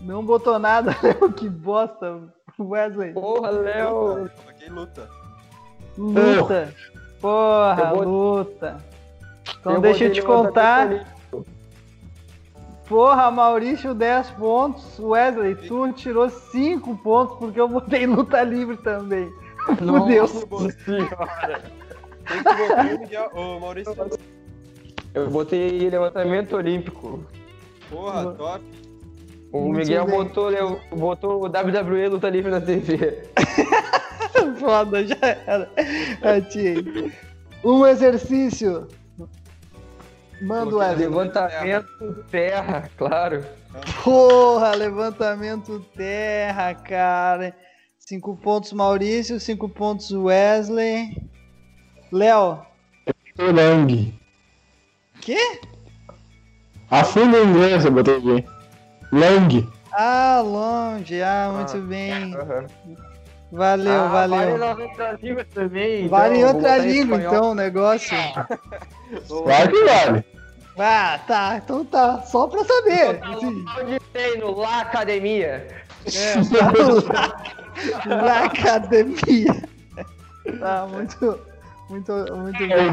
Não 0.00 0.24
botou 0.24 0.58
nada, 0.58 0.94
Léo, 1.02 1.32
que 1.32 1.48
bosta. 1.48 2.20
Wesley. 2.64 3.12
Porra, 3.12 3.50
Léo. 3.50 4.30
Coloquei 4.36 4.68
luta. 4.68 5.08
Luta. 5.96 6.74
Porra, 7.20 7.92
luta. 7.92 8.76
Então 9.60 9.74
Eu 9.74 9.80
deixa 9.80 10.04
eu 10.04 10.12
te 10.12 10.22
contar. 10.22 11.06
Porra, 12.88 13.30
Maurício, 13.30 13.94
10 13.94 14.30
pontos. 14.30 14.98
Wesley, 14.98 15.54
tu 15.54 15.92
tirou 15.92 16.28
5 16.30 16.96
pontos 16.98 17.36
porque 17.38 17.60
eu 17.60 17.68
botei 17.68 18.06
luta 18.06 18.42
livre 18.42 18.76
também. 18.78 19.30
Que 19.66 19.74
botou 19.74 19.96
o 22.94 22.98
Miguel? 23.00 23.30
Ô, 23.34 23.60
Maurício. 23.60 23.94
Eu 25.14 25.30
botei 25.30 25.90
levantamento 25.90 26.56
olímpico. 26.56 27.24
Porra, 27.90 28.32
top. 28.32 28.64
O 29.52 29.60
Muito 29.60 29.78
Miguel 29.78 30.06
botou, 30.06 30.48
Leo- 30.48 30.80
botou 30.90 31.42
o 31.42 31.46
WWE 31.46 32.08
Luta 32.08 32.28
Livre 32.28 32.50
na 32.50 32.60
TV. 32.60 33.22
Foda, 34.60 35.06
já 35.06 35.16
era. 35.22 35.70
Achei. 36.22 37.12
Um 37.64 37.86
exercício. 37.86 38.86
Manda 40.42 40.74
o 40.74 40.78
Wesley. 40.78 41.08
Levantamento 41.08 42.24
terra, 42.30 42.90
claro. 42.96 43.44
Porra, 44.04 44.74
levantamento 44.74 45.80
terra, 45.96 46.74
cara. 46.74 47.54
5 47.98 48.36
pontos 48.36 48.72
Maurício, 48.72 49.40
5 49.40 49.68
pontos 49.70 50.10
Wesley. 50.12 51.10
Léo, 52.12 52.58
Lang. 53.38 54.14
quê? 55.20 55.60
A 56.90 57.04
fundo 57.04 57.36
em 57.36 57.46
inglês 57.48 57.84
eu 57.84 57.90
botei 57.92 58.16
aqui. 58.16 58.44
Long. 59.12 59.66
Ah, 59.92 60.42
longe. 60.44 61.22
Ah, 61.22 61.50
muito 61.54 61.78
bem. 61.86 62.34
Aham. 62.34 62.66
Valeu, 63.50 64.00
Ah, 64.04 64.08
Vale 64.08 64.36
valeu. 64.36 64.58
nas 64.58 64.78
outras 64.78 65.20
línguas 65.22 65.46
também. 65.54 66.06
Vale 66.08 66.34
em 66.34 66.38
então, 66.40 66.52
vou 66.52 66.56
outra 66.60 66.72
botar 66.72 66.84
em 66.86 66.92
língua, 66.92 67.16
espanhol. 67.18 67.34
então, 67.38 67.50
o 67.50 67.54
negócio. 67.54 68.16
Claro 69.26 69.70
que 69.70 69.84
vale. 69.84 70.24
Ah, 70.78 71.18
tá. 71.26 71.56
Então 71.64 71.82
tá. 71.86 72.20
Só 72.26 72.46
pra 72.46 72.62
saber. 72.62 73.18
Sim. 73.40 73.64
Onde 73.80 73.98
treino? 74.12 74.54
Lá 74.54 74.82
academia. 74.82 75.66
É, 76.14 76.34
lá, 78.14 78.44
academia. 78.44 79.62
Tá, 80.60 80.86
muito, 80.90 81.40
muito, 81.88 82.12
muito 82.36 82.58
bem. 82.58 82.90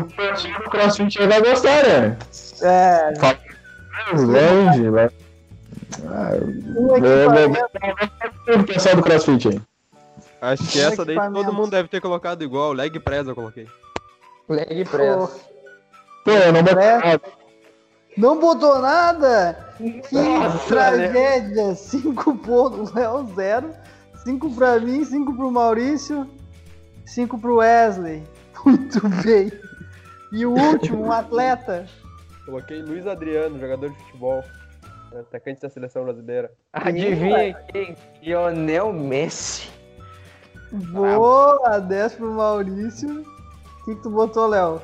O 0.66 0.70
CrossFit 0.70 1.28
vai 1.28 1.42
gostar, 1.42 1.84
né? 1.84 2.18
É, 2.62 3.14
Longe, 4.14 4.90
vai. 4.90 5.10
Ah, 6.08 6.32
um 6.78 6.88
vou- 6.88 8.60
O 8.60 8.64
pessoal 8.66 8.96
do 8.96 9.04
CrossFit 9.04 9.48
aí. 9.50 9.62
Acho 10.42 10.68
que 10.72 10.80
Um 10.80 10.88
essa 10.88 11.06
daí 11.06 11.16
todo 11.16 11.54
mundo 11.54 11.72
deve 11.72 11.88
ter 11.90 12.02
colocado 12.02 12.44
igual. 12.44 12.74
Leg 12.74 13.00
press 13.00 13.28
eu 13.28 13.36
coloquei. 13.36 13.68
Leg 14.50 14.86
press. 14.86 15.46
Pô, 16.24 16.32
eu 16.32 16.54
não 16.54 16.64
botei 16.64 16.84
É. 16.84 16.98
nada. 16.98 17.22
Não 18.18 18.40
botou 18.40 18.80
nada? 18.80 19.74
Que 19.78 20.02
Nossa, 20.14 20.68
tragédia! 20.68 21.76
5 21.76 22.36
pontos, 22.38 22.92
Léo, 22.96 23.28
0. 23.36 23.74
5 24.24 24.50
pra 24.56 24.80
mim, 24.80 25.04
5 25.04 25.36
pro 25.36 25.52
Maurício, 25.52 26.28
5 27.06 27.38
pro 27.38 27.58
Wesley. 27.58 28.24
Muito 28.66 29.08
bem. 29.24 29.52
E 30.32 30.46
o 30.46 30.52
último, 30.54 31.06
um 31.06 31.12
atleta. 31.12 31.86
Coloquei 32.46 32.82
Luiz 32.82 33.06
Adriano, 33.06 33.60
jogador 33.60 33.90
de 33.90 33.96
futebol. 34.06 34.44
Atacante 35.22 35.62
da 35.62 35.70
seleção 35.70 36.04
brasileira. 36.04 36.52
Adivinha 36.74 37.54
quem? 37.72 37.96
Lionel 38.22 38.92
Messi. 38.92 39.70
Boa, 40.72 41.80
10 41.80 42.14
pro 42.16 42.32
Maurício. 42.34 43.22
O 43.22 43.86
que, 43.86 43.96
que 43.96 44.02
tu 44.02 44.10
botou, 44.10 44.48
Léo? 44.48 44.82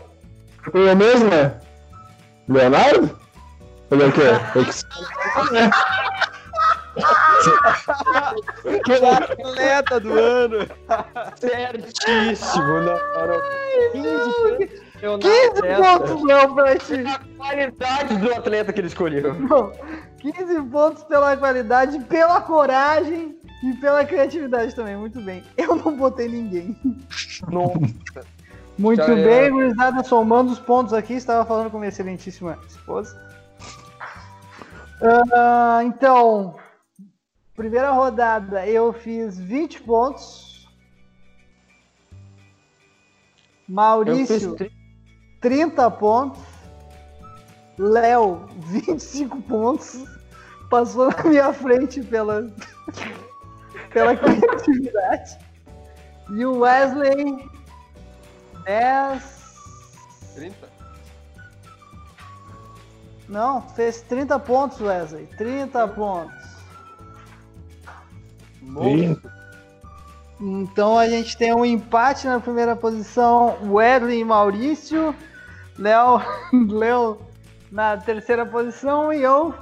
Eu 0.73 0.95
mesmo, 0.95 1.27
né? 1.29 1.59
Leonardo? 2.47 3.19
Ele 3.89 4.03
é 4.03 4.05
o 4.07 4.11
quê? 4.13 4.21
É 8.65 8.79
que- 8.79 9.05
Atleta 9.05 9.99
do 9.99 10.13
ano! 10.13 10.67
Certíssimo, 11.37 12.81
não. 12.81 12.97
15 13.91 14.51
Leonardo 15.01 15.19
15 15.19 15.61
Messi. 15.61 15.81
pontos, 15.81 16.23
Léo, 16.23 16.55
pra 16.55 16.75
ti. 16.77 17.03
A 17.05 17.19
qualidade 17.37 18.17
do 18.17 18.33
atleta 18.33 18.73
que 18.73 18.79
ele 18.81 18.87
escolheu. 18.87 19.33
Não, 19.33 19.71
15 20.21 20.61
pontos 20.69 21.03
pela 21.03 21.35
qualidade, 21.35 21.99
pela 22.05 22.39
coragem 22.41 23.37
e 23.63 23.73
pela 23.75 24.05
criatividade 24.05 24.75
também. 24.75 24.95
Muito 24.95 25.19
bem. 25.21 25.43
Eu 25.57 25.75
não 25.75 25.97
botei 25.97 26.27
ninguém. 26.27 26.77
Não. 27.51 27.73
Muito 28.77 29.03
Já 29.05 29.17
é. 29.17 29.23
bem, 29.23 29.51
gurizada, 29.51 30.03
somando 30.03 30.51
os 30.51 30.59
pontos 30.59 30.93
aqui, 30.93 31.13
estava 31.13 31.45
falando 31.45 31.69
com 31.69 31.77
minha 31.77 31.89
excelentíssima 31.89 32.57
esposa. 32.67 33.19
Ah, 35.33 35.81
então, 35.83 36.55
primeira 37.55 37.91
rodada 37.91 38.65
eu 38.67 38.93
fiz 38.93 39.37
20 39.39 39.81
pontos. 39.81 40.67
Maurício, 43.67 44.39
fiz 44.51 44.55
tri- 44.55 44.71
30 45.41 45.89
pontos. 45.91 46.41
Léo, 47.81 48.45
25 48.57 49.41
pontos. 49.41 50.03
Passou 50.69 51.09
na 51.09 51.23
minha 51.23 51.51
frente 51.51 52.01
pela, 52.03 52.47
pela 53.91 54.15
criatividade. 54.15 55.37
E 56.29 56.45
o 56.45 56.59
Wesley, 56.59 57.49
10. 58.63 59.23
30? 60.35 60.69
Não, 63.27 63.61
fez 63.69 64.01
30 64.01 64.39
pontos, 64.39 64.79
Wesley. 64.79 65.25
30 65.37 65.87
pontos. 65.87 66.41
Ih, 68.61 69.17
Então 70.39 70.99
a 70.99 71.09
gente 71.09 71.35
tem 71.35 71.53
um 71.53 71.65
empate 71.65 72.27
na 72.27 72.39
primeira 72.39 72.75
posição, 72.75 73.57
Wesley 73.63 74.19
e 74.19 74.23
Maurício. 74.23 75.15
Léo, 75.77 76.21
Léo 76.69 77.30
na 77.71 77.97
terceira 77.97 78.45
posição 78.45 79.13
e 79.13 79.21
eu 79.23 79.53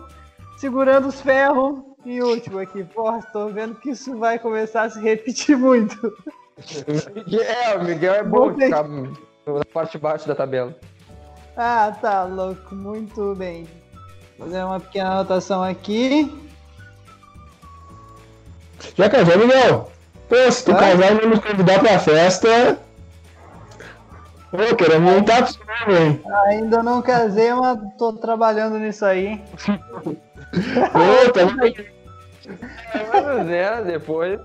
segurando 0.58 1.08
os 1.08 1.22
ferros 1.22 1.80
em 2.06 2.22
último 2.22 2.60
aqui. 2.60 2.84
Porra, 2.84 3.22
tô 3.32 3.48
vendo 3.50 3.76
que 3.76 3.92
isso 3.92 4.18
vai 4.18 4.40
começar 4.40 4.84
a 4.84 4.90
se 4.90 5.00
repetir 5.00 5.58
muito. 5.58 5.96
É, 7.32 7.78
o 7.78 7.84
Miguel 7.86 8.16
é 8.16 8.22
bom 8.24 8.50
Botei. 8.50 8.68
ficar 8.68 8.84
na 8.86 9.64
parte 9.74 9.94
de 9.94 9.98
baixo 10.00 10.28
da 10.28 10.36
tabela. 10.36 10.76
Ah, 11.56 11.96
tá 12.02 12.26
louco, 12.26 12.76
muito 12.76 13.34
bem. 13.36 13.66
Vou 14.38 14.46
fazer 14.46 14.64
uma 14.66 14.78
pequena 14.78 15.12
anotação 15.12 15.64
aqui. 15.64 16.30
Já 18.98 19.10
casou, 19.10 19.38
Miguel? 19.38 19.90
Pô, 20.28 20.52
se 20.52 20.66
tu 20.66 20.72
Hã? 20.72 20.76
casar 20.76 21.12
e 21.14 21.22
não 21.22 21.30
nos 21.30 21.40
convidar 21.40 21.80
pra 21.80 21.98
festa. 21.98 22.78
Pô, 24.52 24.76
queremos 24.76 25.14
um 25.14 25.24
tapa 25.24 25.52
hein? 25.88 26.22
Ainda 26.48 26.82
não 26.82 27.02
casei, 27.02 27.54
mas 27.54 27.78
tô 27.98 28.14
trabalhando 28.14 28.80
nisso 28.80 29.06
aí. 29.06 29.42
Pô, 29.66 31.32
tá 31.32 31.46
Mas 33.14 33.50
é, 33.50 33.84
depois. 33.84 34.40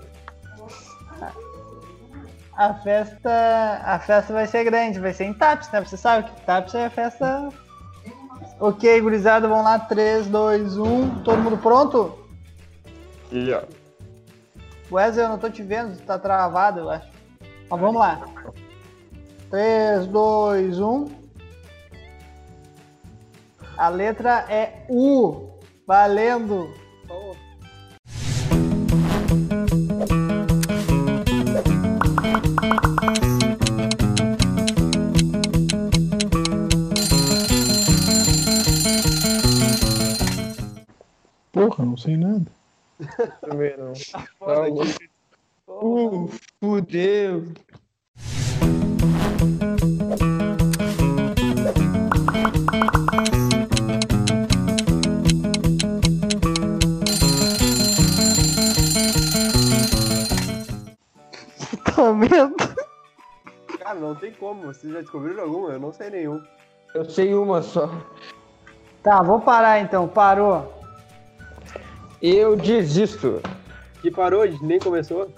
A 2.56 2.74
festa, 2.74 3.82
a 3.84 3.98
festa 3.98 4.32
vai 4.32 4.46
ser 4.46 4.64
grande, 4.64 5.00
vai 5.00 5.12
ser 5.12 5.24
em 5.24 5.34
Taps, 5.34 5.70
né? 5.72 5.80
Você 5.80 5.96
sabe 5.96 6.30
que 6.30 6.40
Taps 6.42 6.74
é 6.74 6.86
a 6.86 6.90
festa. 6.90 7.48
Ok, 8.60 9.00
gurizada, 9.00 9.48
vamos 9.48 9.64
lá. 9.64 9.78
3, 9.78 10.26
2, 10.26 10.76
1. 10.76 11.22
Todo 11.22 11.42
mundo 11.42 11.56
pronto? 11.56 12.18
E 13.32 13.52
ó. 13.52 13.62
Wesley, 14.92 15.24
eu 15.24 15.30
não 15.30 15.38
tô 15.38 15.50
te 15.50 15.62
vendo, 15.62 15.98
tá 16.02 16.18
travado, 16.18 16.80
eu 16.80 16.90
acho. 16.90 17.08
Mas 17.68 17.80
vamos 17.80 18.00
lá. 18.00 18.20
3, 19.54 20.08
2, 20.08 20.80
1. 20.80 21.08
A 23.78 23.88
letra 23.88 24.44
é 24.50 24.84
U. 24.90 25.48
Valendo. 25.86 26.74
Porra, 41.52 41.84
não 41.84 41.96
sei 41.96 42.16
nada. 42.16 42.44
Também 43.40 43.76
não. 43.76 43.94
Foda 44.36 44.54
Tá 44.56 44.66
aqui. 44.66 45.08
Uh, 45.68 46.28
fudeu. 46.60 47.52
Tá 61.84 62.12
vendo? 62.12 62.56
Cara, 63.78 63.94
não 64.00 64.14
tem 64.14 64.32
como. 64.32 64.62
Vocês 64.66 64.92
já 64.92 65.00
descobriram 65.00 65.42
algum? 65.44 65.68
Eu 65.70 65.78
não 65.78 65.92
sei 65.92 66.10
nenhum. 66.10 66.42
Eu 66.94 67.04
sei 67.04 67.34
uma 67.34 67.62
só. 67.62 67.90
Tá, 69.02 69.22
vou 69.22 69.40
parar 69.40 69.80
então. 69.80 70.08
Parou. 70.08 70.72
Eu 72.22 72.56
desisto. 72.56 73.40
Que 74.00 74.10
parou, 74.10 74.44
nem 74.62 74.78
começou. 74.78 75.30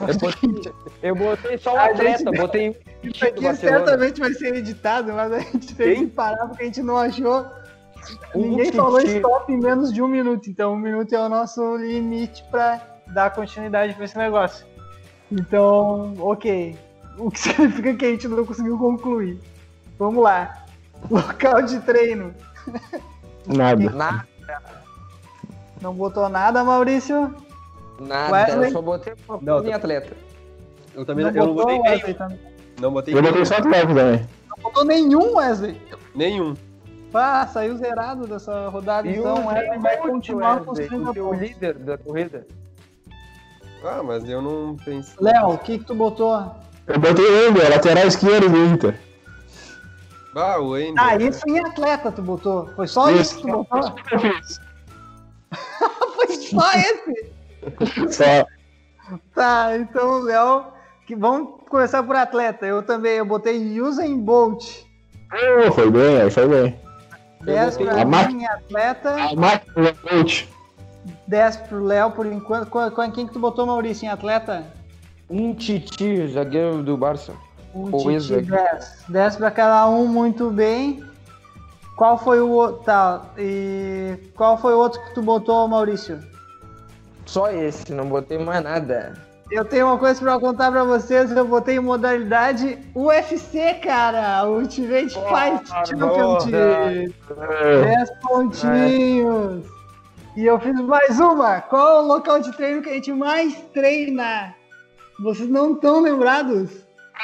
Eu 0.00 0.18
botei, 0.18 0.72
eu 1.02 1.14
botei 1.14 1.58
só 1.58 1.74
um 1.74 1.78
A 1.78 1.84
atleta, 1.86 2.18
gente- 2.18 2.36
botei 2.36 2.76
Isso 3.02 3.24
aqui 3.24 3.42
Barcelona. 3.42 3.78
certamente 3.86 4.20
vai 4.20 4.32
ser 4.34 4.54
editado, 4.56 5.12
mas 5.12 5.32
a 5.32 5.38
gente 5.40 5.74
teve 5.74 5.94
Quem? 5.94 6.06
que 6.08 6.12
parar 6.12 6.46
porque 6.48 6.62
a 6.62 6.66
gente 6.66 6.82
não 6.82 6.96
achou. 6.96 7.46
Um 8.34 8.42
Ninguém 8.42 8.70
que 8.70 8.76
falou 8.76 9.00
stop 9.00 9.52
em 9.52 9.58
menos 9.58 9.92
de 9.92 10.02
um 10.02 10.08
minuto. 10.08 10.48
Então, 10.50 10.72
um 10.74 10.78
minuto 10.78 11.14
é 11.14 11.18
o 11.20 11.28
nosso 11.28 11.76
limite 11.76 12.44
para 12.50 12.80
dar 13.08 13.30
continuidade 13.34 13.94
para 13.94 14.04
esse 14.04 14.16
negócio. 14.18 14.66
Então, 15.30 16.14
ok. 16.18 16.76
O 17.18 17.30
que 17.30 17.38
significa 17.40 17.94
que 17.94 18.04
a 18.04 18.10
gente 18.10 18.28
não 18.28 18.44
conseguiu 18.44 18.78
concluir. 18.78 19.38
Vamos 19.98 20.22
lá. 20.22 20.64
Local 21.10 21.62
de 21.62 21.78
treino. 21.80 22.34
Nada. 23.46 23.88
Nada, 23.90 24.26
Não 25.80 25.94
botou 25.94 26.28
nada, 26.28 26.62
Maurício? 26.62 27.34
nada. 27.98 28.32
Wesley? 28.32 28.68
Eu 28.68 28.72
só 28.72 28.82
botei 28.82 29.14
uma 29.28 29.38
Não, 29.40 29.64
em 29.64 29.72
atleta. 29.72 30.16
Eu 30.94 31.04
também 31.04 31.24
Não 31.24 31.32
eu 31.32 31.46
não 31.46 31.54
botei 31.54 31.78
Wesley, 31.78 32.02
nenhum. 32.04 32.18
também. 32.18 32.38
Não 32.80 32.92
botei 32.92 33.14
Eu 33.14 33.22
botei 33.22 33.44
só 33.44 33.56
atleta 33.56 33.86
também. 33.86 34.26
Não 34.48 34.62
botou 34.62 34.84
nenhum, 34.84 35.36
Wesley. 35.36 35.80
Nenhum. 36.14 36.54
Pá, 37.12 37.46
saiu 37.46 37.76
zerado 37.76 38.26
dessa 38.26 38.68
rodada, 38.68 39.06
E 39.06 39.16
então 39.16 39.44
o 39.44 39.48
Wesley 39.48 39.78
vai 39.78 39.96
Bolt, 39.98 40.10
continuar 40.10 40.60
30 40.60 41.22
o 41.22 41.34
líder 41.34 41.74
da 41.74 41.98
corrida. 41.98 42.46
Ah, 43.84 44.02
mas 44.02 44.28
eu 44.28 44.40
não 44.40 44.76
pensei. 44.76 45.14
Léo, 45.20 45.50
o 45.50 45.58
que 45.58 45.78
que 45.78 45.84
tu 45.84 45.94
botou? 45.94 46.54
Eu 46.86 46.98
botei 46.98 47.24
ele, 47.24 47.68
lateral 47.68 48.06
esquerdo 48.06 48.48
do 48.48 48.56
Inter. 48.56 48.98
Ah, 50.34 50.58
o 50.60 50.76
Ender. 50.76 51.02
Ah, 51.02 51.16
isso 51.16 51.42
em 51.48 51.58
atleta 51.58 52.12
tu 52.12 52.22
botou. 52.22 52.68
Foi 52.76 52.86
só 52.86 53.10
isso, 53.10 53.36
que 53.36 53.42
tu 53.42 53.48
botou? 53.48 53.94
Eu 54.12 54.18
fiz. 54.18 54.60
Foi 56.14 56.28
só 56.36 56.72
esse? 56.74 57.32
Só. 58.10 58.46
Tá, 59.34 59.76
então 59.76 60.20
o 60.20 60.22
Léo. 60.22 60.79
Que 61.10 61.16
vamos 61.16 61.64
começar 61.68 62.04
por 62.04 62.14
atleta. 62.14 62.64
Eu 62.64 62.84
também, 62.84 63.14
eu 63.14 63.24
botei 63.24 63.80
Usain 63.80 64.16
Bolt. 64.16 64.84
Oh, 65.66 65.72
foi 65.72 65.90
bem, 65.90 66.20
aí 66.20 66.30
foi 66.30 66.46
bem. 66.46 66.80
10 67.40 67.78
botei 67.78 67.86
pra 67.92 68.20
a 68.20 68.28
mim 68.28 68.44
atleta, 68.44 69.14
A 69.16 69.34
máquina 69.34 69.92
coach. 70.08 70.48
10 71.26 71.56
pro 71.56 71.84
Léo 71.84 72.12
por 72.12 72.26
enquanto. 72.26 72.70
Quem 73.12 73.26
que 73.26 73.32
tu 73.32 73.40
botou, 73.40 73.66
Maurício, 73.66 74.06
em 74.06 74.08
atleta? 74.08 74.62
Um 75.28 75.52
Titi, 75.52 76.28
zagueiro 76.28 76.80
do 76.80 76.96
Barça. 76.96 77.32
Um 77.74 77.92
Ou 77.92 78.02
Titi, 78.02 78.12
ex-zagueiro. 78.12 78.64
10. 78.70 79.04
10 79.08 79.36
pra 79.36 79.50
cada 79.50 79.88
um, 79.88 80.06
muito 80.06 80.48
bem. 80.48 81.02
Qual 81.96 82.18
foi 82.18 82.40
o 82.40 82.50
outro? 82.50 82.84
Tá, 82.84 83.32
e 83.36 84.16
qual 84.36 84.56
foi 84.56 84.74
o 84.74 84.78
outro 84.78 85.02
que 85.02 85.14
tu 85.14 85.22
botou, 85.22 85.66
Maurício? 85.66 86.20
Só 87.26 87.50
esse, 87.50 87.92
não 87.92 88.08
botei 88.08 88.38
mais 88.38 88.62
nada. 88.62 89.28
Eu 89.50 89.64
tenho 89.64 89.86
uma 89.86 89.98
coisa 89.98 90.20
pra 90.20 90.38
contar 90.38 90.70
pra 90.70 90.84
vocês. 90.84 91.30
Eu 91.32 91.44
botei 91.44 91.76
em 91.76 91.80
modalidade 91.80 92.78
UFC, 92.94 93.74
cara. 93.82 94.44
Ultimate 94.48 95.10
Fight 95.10 95.68
Championship. 95.88 96.54
É, 96.54 97.82
10 97.96 98.10
pontinhos. 98.22 99.64
E 100.36 100.46
eu 100.46 100.58
fiz 100.60 100.80
mais 100.80 101.18
uma. 101.18 101.60
Qual 101.62 101.88
é 101.88 102.00
o 102.00 102.06
local 102.06 102.38
de 102.40 102.52
treino 102.52 102.80
que 102.82 102.90
a 102.90 102.94
gente 102.94 103.12
mais 103.12 103.54
treina? 103.74 104.54
Vocês 105.20 105.48
não 105.48 105.72
estão 105.72 106.00
lembrados? 106.00 106.70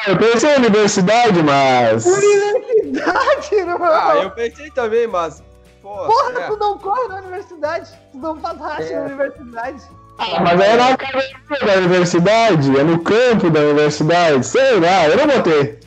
Eu 0.07 0.19
pensei 0.19 0.51
em 0.55 0.59
universidade, 0.59 1.43
mas. 1.43 2.05
Universidade, 2.05 3.55
irmão. 3.55 3.79
Ah, 3.85 4.17
eu 4.23 4.31
pensei 4.33 4.71
também, 4.73 5.07
mas. 5.07 5.43
Pô, 5.81 5.89
Porra, 6.07 6.41
é. 6.41 6.47
tu 6.49 6.57
não 6.57 6.77
corre 6.79 7.09
na 7.09 7.17
universidade. 7.19 7.91
Tu 8.11 8.19
não 8.19 8.37
faz 8.37 8.59
racha 8.59 8.83
É. 8.93 8.97
na 8.99 9.05
universidade. 9.07 9.83
Ah, 10.19 10.41
mas 10.41 10.61
aí 10.61 10.71
é 10.71 10.77
na 10.77 10.89
academia 10.89 11.67
da 11.67 11.75
universidade, 11.77 12.79
é 12.79 12.83
no 12.83 13.03
campo 13.03 13.51
da 13.51 13.61
universidade, 13.61 14.47
sei 14.47 14.81
lá, 14.81 15.09
eu 15.09 15.17
não 15.17 15.37
botei. 15.37 15.79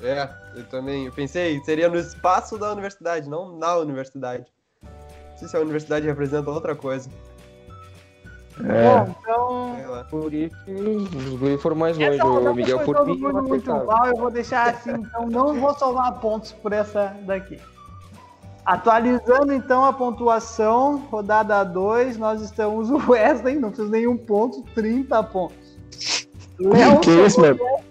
É, 0.00 0.28
eu 0.56 0.64
também. 0.64 1.06
Eu 1.06 1.12
pensei, 1.12 1.60
seria 1.64 1.88
no 1.88 1.98
espaço 1.98 2.58
da 2.58 2.72
universidade, 2.72 3.28
não 3.28 3.56
na 3.56 3.76
universidade. 3.76 4.44
Não 4.82 5.38
sei 5.38 5.48
se 5.48 5.56
a 5.56 5.60
universidade 5.60 6.06
representa 6.06 6.50
outra 6.50 6.74
coisa. 6.74 7.08
É. 8.64 8.82
Bom, 8.82 9.14
então. 9.20 10.06
Por 10.10 10.34
isso, 10.34 10.56
os 10.66 11.38
guris 11.38 11.62
foram 11.62 11.76
mais 11.76 11.96
longe. 11.96 12.20
O 12.20 12.54
Miguel 12.54 12.80
foi 12.80 12.94
por 12.94 13.06
mim, 13.06 13.18
muito 13.18 13.70
mal, 13.70 14.06
eu 14.06 14.16
vou 14.16 14.30
deixar 14.30 14.70
assim, 14.70 14.90
então 14.90 15.26
não 15.28 15.60
vou 15.60 15.74
somar 15.74 16.18
pontos 16.20 16.52
por 16.52 16.72
essa 16.72 17.16
daqui. 17.22 17.60
Atualizando 18.68 19.50
então 19.54 19.82
a 19.82 19.94
pontuação, 19.94 20.98
rodada 21.10 21.64
2, 21.64 22.18
nós 22.18 22.42
estamos 22.42 22.90
o 22.90 22.98
Wesley, 23.10 23.58
não 23.58 23.72
fez 23.72 23.88
nenhum 23.88 24.14
ponto, 24.14 24.60
30 24.74 25.22
pontos. 25.22 25.78
Léo 26.60 27.00
Que 27.00 27.10
isso, 27.12 27.36
somou 27.36 27.54
meu? 27.54 27.56
10, 27.56 27.82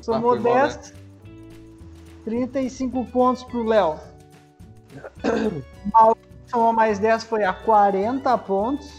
somou 0.00 0.32
Ah, 0.32 0.40
foi 0.40 0.50
mal, 0.54 0.68
10, 0.68 0.94
35 2.24 3.04
pontos 3.12 3.44
pro 3.44 3.62
Léo. 3.64 3.96
Maurício 5.92 6.22
somou 6.46 6.72
mais 6.72 6.98
10, 6.98 7.24
foi 7.24 7.44
a 7.44 7.52
40 7.52 8.38
pontos. 8.38 8.90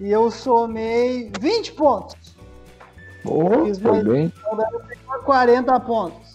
E 0.00 0.10
eu 0.10 0.32
somei 0.32 1.30
20 1.38 1.74
pontos. 1.74 2.36
Oh, 3.24 3.66
Fiz 3.66 3.78
mais- 3.78 4.02
bem. 4.02 4.32
por 5.06 5.22
40 5.24 5.78
pontos. 5.78 6.31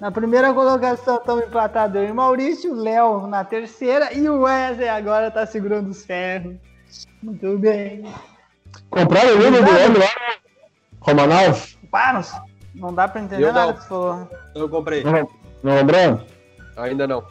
Na 0.00 0.12
primeira 0.12 0.54
colocação 0.54 1.16
estamos 1.16 1.44
empatados 1.44 1.96
eu 1.96 2.08
e 2.08 2.12
Maurício, 2.12 2.74
Léo 2.74 3.26
na 3.26 3.44
terceira 3.44 4.12
e 4.14 4.28
o 4.28 4.42
Wesley 4.42 4.88
agora 4.88 5.30
tá 5.30 5.44
segurando 5.44 5.90
os 5.90 6.04
ferros. 6.04 6.56
Muito 7.22 7.58
bem. 7.58 8.04
Compraram 8.90 9.30
o 9.30 9.38
livro 9.38 9.64
do 9.64 9.70
homem 9.70 9.98
lá, 9.98 10.36
Romanov? 11.00 11.76
Paros, 11.90 12.32
não 12.74 12.94
dá 12.94 13.08
pra 13.08 13.20
entender 13.22 13.42
Eu 13.42 13.52
nada 13.52 13.66
não. 13.66 13.72
que 13.72 13.80
você 13.80 13.88
falou. 13.88 14.30
Eu 14.54 14.68
comprei. 14.68 15.02
Não, 15.02 15.28
não 15.64 15.74
lembrando? 15.74 16.24
Ainda 16.76 17.06
não. 17.06 17.24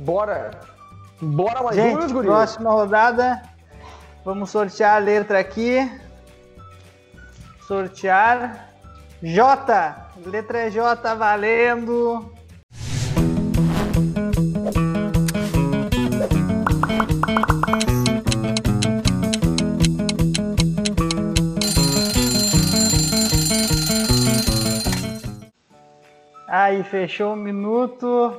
Bora! 0.00 0.50
Bora 1.20 1.62
mais 1.62 1.76
Gente, 1.76 2.12
duas, 2.12 2.26
próxima 2.26 2.70
rodada. 2.70 3.42
Vamos 4.24 4.50
sortear 4.50 4.96
a 4.96 4.98
letra 4.98 5.38
aqui. 5.38 5.90
Sortear. 7.66 8.68
J. 9.22 10.07
Letra 10.28 10.70
J 10.70 11.14
valendo. 11.14 12.30
Aí, 26.46 26.82
fechou 26.84 27.32
um 27.32 27.36
minuto. 27.36 28.36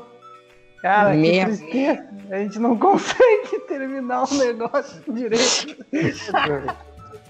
Cara, 0.84 1.16
que 1.16 1.46
tristeza. 1.46 2.08
A 2.32 2.38
gente 2.38 2.60
não 2.60 2.78
consegue 2.78 3.60
terminar 3.68 4.26
o 4.32 4.34
negócio 4.36 5.02
direito. 5.12 5.76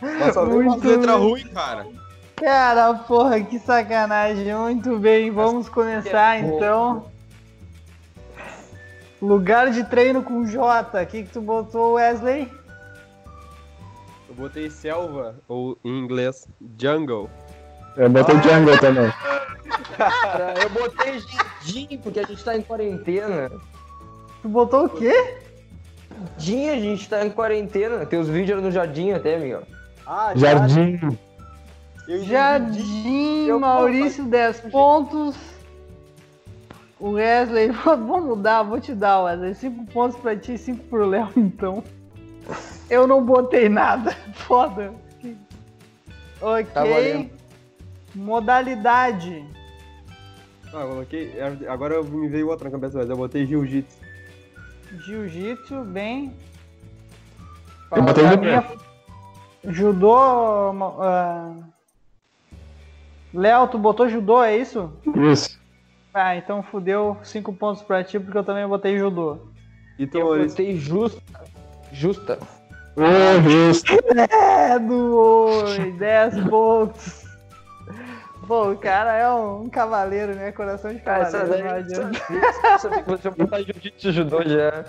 Umas 0.02 0.36
Muito 0.36 0.88
letras 0.88 1.16
bem. 1.16 1.30
ruins, 1.30 1.48
cara. 1.54 1.99
Cara, 2.40 2.94
porra, 2.94 3.42
que 3.42 3.60
sacanagem. 3.60 4.56
Muito 4.56 4.98
bem, 4.98 5.30
vamos 5.30 5.68
começar 5.68 6.40
então. 6.40 7.06
Lugar 9.22 9.72
de 9.72 9.84
treino 9.84 10.24
com 10.24 10.46
J. 10.46 11.04
O 11.04 11.06
que, 11.06 11.24
que 11.24 11.30
tu 11.30 11.42
botou, 11.42 11.94
Wesley? 11.94 12.50
Eu 14.30 14.36
botei 14.36 14.70
selva, 14.70 15.36
ou 15.48 15.78
em 15.84 16.00
inglês, 16.00 16.48
jungle. 16.78 17.30
Eu 17.98 18.10
botei 18.10 18.36
Jungle 18.42 18.78
também. 18.78 19.12
Cara, 19.98 20.54
eu 20.62 20.70
botei 20.70 21.20
Jardim 21.20 22.00
porque 22.02 22.20
a 22.22 22.24
gente 22.24 22.44
tá 22.44 22.56
em 22.56 22.62
quarentena. 22.62 23.52
Tu 24.42 24.48
botou 24.48 24.86
o 24.86 24.90
quê? 24.90 25.38
Jardim, 26.38 26.70
a 26.70 26.80
gente 26.80 27.10
tá 27.10 27.26
em 27.26 27.30
quarentena. 27.30 28.06
Teus 28.06 28.30
vídeos 28.30 28.52
eram 28.52 28.62
no 28.62 28.72
Jardim 28.72 29.12
até, 29.12 29.38
Miguel. 29.38 29.64
Ah, 30.06 30.32
Jardim. 30.36 31.18
Eu. 32.10 32.24
Jardim, 32.24 33.46
Eu- 33.46 33.60
Maurício, 33.60 34.26
10 34.26 34.62
pontos. 34.72 35.36
O 37.00 37.12
Wesley, 37.12 37.70
vou 38.08 38.20
mudar, 38.20 38.64
vou 38.64 38.80
te 38.82 38.96
dar, 38.96 39.22
Wesley. 39.24 39.54
5 39.54 39.86
pontos 39.94 40.18
pra 40.20 40.36
ti 40.36 40.54
e 40.54 40.58
5 40.58 40.84
pro 40.86 41.06
Léo, 41.08 41.30
então. 41.38 41.84
Eu 42.90 43.06
não 43.06 43.24
botei 43.24 43.70
nada. 43.70 44.12
Foda. 44.34 44.92
Ok. 46.42 46.66
Tá. 46.74 46.84
Modalidade. 48.16 49.46
Ah, 50.74 50.82
eu 50.82 50.88
coloquei. 50.90 51.34
Agora 51.68 51.94
eu- 51.96 52.04
me 52.04 52.28
veio 52.28 52.48
outra 52.50 52.66
na 52.66 52.72
cabeça, 52.72 52.98
mas 52.98 53.10
eu 53.10 53.16
botei 53.18 53.46
jiu-jitsu. 53.46 53.98
Jiu-jitsu, 55.06 55.82
bem. 55.84 56.34
Eu 57.92 58.02
botei 58.04 58.24
judô. 58.26 58.80
Judô. 59.68 60.74
ma- 60.74 60.96
ah, 61.00 61.54
Léo, 63.34 63.68
tu 63.68 63.78
botou 63.78 64.10
judô, 64.10 64.44
é 64.44 64.58
isso? 64.58 64.92
Isso. 65.32 65.60
Ah, 66.14 66.36
então 66.36 66.64
fudeu 66.64 67.18
5 67.24 67.54
pontos 67.54 67.82
pra 67.84 68.04
ti, 68.04 68.20
porque 68.20 68.38
eu 68.38 68.44
também 68.44 68.68
botei 68.68 68.98
judô. 68.98 69.38
E 69.98 70.08
tu, 70.08 70.18
Eu 70.18 70.26
Maurício? 70.26 70.50
botei 70.50 70.78
Justa. 70.78 71.22
Justa. 71.92 72.40
Oh, 72.96 73.50
justo. 73.50 73.94
É, 74.32 74.78
do 74.80 75.16
oi, 75.18 75.92
10 75.92 76.50
pontos. 76.50 77.26
Pô, 78.48 78.72
o 78.72 78.78
cara 78.78 79.16
é 79.16 79.30
um 79.32 79.70
cavaleiro, 79.70 80.34
né? 80.36 80.52
Coração 80.52 80.92
de 80.92 81.00
Cara, 81.00 81.24
essa 81.24 81.40
cavaleiro. 81.40 81.64
daí 81.70 81.72
não 81.72 81.80
adianta. 81.80 82.20
você 83.06 83.30
botar 83.30 83.62
Jiu-Jitsu 83.62 84.12
judô 84.12 84.42
já. 84.44 84.84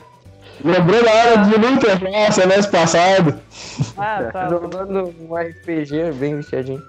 Lembrou 0.64 1.02
da 1.04 1.10
hora 1.14 1.36
de 1.44 1.54
luta 1.56 1.98
nossa, 2.10 2.46
mês 2.46 2.66
passado. 2.66 3.38
Ah, 3.96 4.30
tá. 4.32 4.48
Jogando 4.48 5.14
um 5.20 5.36
RPG 5.36 6.12
bem 6.18 6.36
viciadinho. 6.36 6.82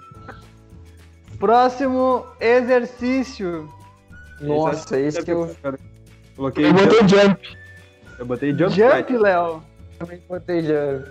Próximo 1.42 2.24
exercício. 2.38 3.68
Nossa, 4.40 4.96
esse 4.96 5.24
que 5.24 5.32
eu 5.32 5.52
Coloquei 6.36 6.66
Eu 6.66 6.72
botei 6.72 7.08
Jump. 7.08 7.58
Eu 8.16 8.26
botei 8.26 8.50
jump, 8.56 8.70
Jump. 8.76 9.16
Léo. 9.16 9.60
também 9.98 10.22
botei 10.28 10.62
já. 10.62 11.02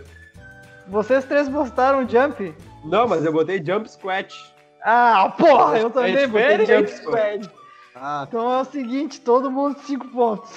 Vocês 0.88 1.26
três 1.26 1.50
postaram 1.50 2.08
jump? 2.08 2.56
Não, 2.86 3.10
mas 3.10 3.26
eu 3.26 3.34
botei 3.34 3.62
jump 3.62 3.91
squat. 3.91 4.34
Ah, 4.82 5.36
porra, 5.38 5.80
eu 5.80 5.89
também 5.89 6.15
gente 6.15 6.28
botei 6.28 6.60
jump 6.60 6.88
jump 6.88 6.91
squad. 6.91 7.52
Ah, 7.94 8.26
Então 8.26 8.54
é 8.54 8.62
o 8.62 8.65
seguinte, 8.65 9.20
todo 9.20 9.52
mundo 9.52 9.78
5 9.80 10.08
pontos. 10.08 10.50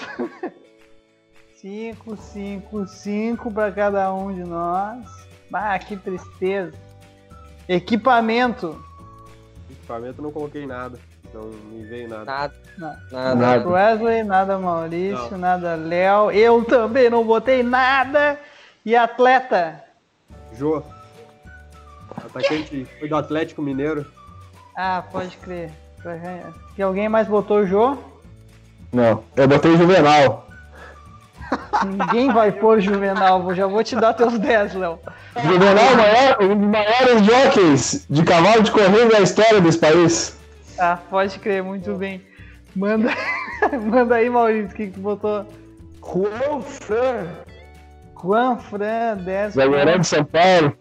5, 1.60 2.16
5, 2.16 2.86
5 2.86 3.50
para 3.52 3.72
cada 3.72 4.14
um 4.14 4.32
de 4.32 4.44
nós. 4.44 5.04
Ah, 5.52 5.76
que 5.80 5.96
tristeza. 5.96 6.72
Equipamento. 7.68 8.80
Equipamento 9.84 10.22
não 10.22 10.32
coloquei 10.32 10.66
nada. 10.66 10.98
Não 11.32 11.42
me 11.44 11.84
veio 11.84 12.08
nada. 12.08 12.24
Nada. 12.24 12.54
Não. 12.78 12.88
Nada. 13.10 13.34
Nada. 13.34 13.68
Wesley, 13.68 14.22
nada 14.24 14.58
Maurício, 14.58 15.30
Não. 15.32 15.38
nada 15.38 15.74
Léo. 15.74 16.30
Eu 16.30 16.64
também 16.64 17.10
não 17.10 17.24
botei 17.24 17.62
nada. 17.62 18.38
E 18.84 18.96
atleta. 18.96 19.82
Jô. 20.54 20.82
Atacante 22.16 22.86
foi 22.98 23.08
do 23.08 23.16
Atlético 23.16 23.62
Mineiro. 23.62 24.06
Ah, 24.76 25.02
pode 25.10 25.36
crer. 25.38 25.70
Que 26.76 26.82
alguém 26.82 27.08
mais 27.08 27.26
botou 27.26 27.58
o 27.60 27.66
Jô? 27.66 27.96
Não, 28.92 29.24
eu 29.36 29.48
botei 29.48 29.76
Juvenal. 29.76 30.43
Ninguém 31.84 32.32
vai 32.32 32.50
pôr 32.52 32.80
Juvenal. 32.80 33.54
Já 33.54 33.66
vou 33.66 33.82
te 33.84 33.96
dar 33.96 34.14
teus 34.14 34.38
10, 34.38 34.74
Léo. 34.74 34.98
Juvenal 35.42 35.84
é 35.84 35.92
o 35.92 35.96
maior, 35.96 36.42
um 36.42 36.56
dos 36.56 36.68
maiores 36.68 37.22
jockeys 37.22 38.06
de 38.08 38.22
cavalo 38.22 38.62
de 38.62 38.70
corrida 38.70 39.08
da 39.08 39.20
história 39.20 39.60
desse 39.60 39.78
país. 39.78 40.38
Ah, 40.78 40.98
pode 41.08 41.38
crer, 41.38 41.62
muito 41.62 41.94
bem. 41.94 42.22
Manda, 42.74 43.10
manda 43.86 44.16
aí, 44.16 44.28
Maurício, 44.28 44.70
o 44.70 44.74
que, 44.74 44.86
que 44.86 44.92
tu 44.92 45.00
botou? 45.00 45.46
Juan 46.02 46.60
Fran. 46.60 47.26
Juan 48.20 48.56
Fran, 48.58 49.16
10 49.24 49.54
Zagueirão 49.54 49.98
de. 49.98 50.06
São 50.06 50.24
Paulo. 50.24 50.76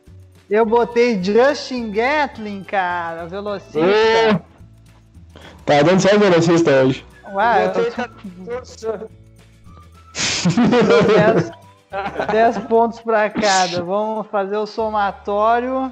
Eu 0.50 0.66
botei 0.66 1.24
Justin 1.24 1.92
Gatlin, 1.92 2.64
cara, 2.64 3.26
velocista. 3.26 3.80
Tá 5.66 5.82
dando 5.82 6.02
só 6.02 6.18
velocista 6.18 6.72
hoje. 6.84 7.06
Ué, 7.34 7.68
Botei 7.68 7.94
eu-. 8.84 9.23
10, 10.48 11.52
10 12.32 12.58
pontos 12.68 13.00
pra 13.02 13.30
cada. 13.30 13.84
Vamos 13.84 14.28
fazer 14.28 14.58
o 14.58 14.66
somatório. 14.66 15.92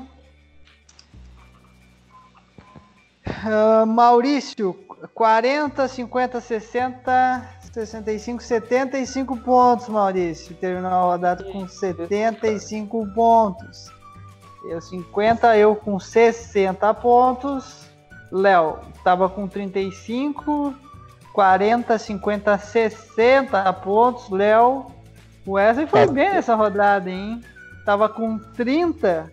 Ah, 3.44 3.86
Maurício, 3.86 4.74
40, 5.14 5.88
50, 5.88 6.42
60, 6.42 7.50
65, 7.74 8.44
75 8.44 9.38
pontos, 9.38 9.88
Maurício. 9.88 10.56
Terminou 10.56 10.92
a 10.92 11.02
rodada 11.02 11.44
com 11.46 11.68
75 11.68 13.08
pontos. 13.14 13.92
Eu 14.66 14.82
50, 14.82 15.58
eu 15.58 15.76
com 15.76 16.00
60 16.00 16.94
pontos. 16.96 17.90
Léo 18.32 18.80
tava 19.04 19.28
com 19.28 19.48
35, 19.48 20.74
40, 21.34 21.98
50, 21.98 22.58
60 22.58 23.74
pontos. 23.74 24.30
Léo, 24.30 24.88
o 25.46 25.52
Wesley 25.54 25.88
foi 25.88 26.06
Tá. 26.06 26.12
bem 26.12 26.30
nessa 26.32 26.56
rodada, 26.56 27.10
hein? 27.10 27.42
Tava 27.86 28.08
com 28.10 28.38
30, 28.38 29.32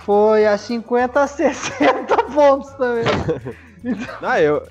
foi 0.00 0.46
a 0.46 0.56
50, 0.58 1.26
60 1.26 2.16
pontos 2.34 2.70
também. 2.72 3.04
Ah, 4.20 4.38
eu, 4.38 4.66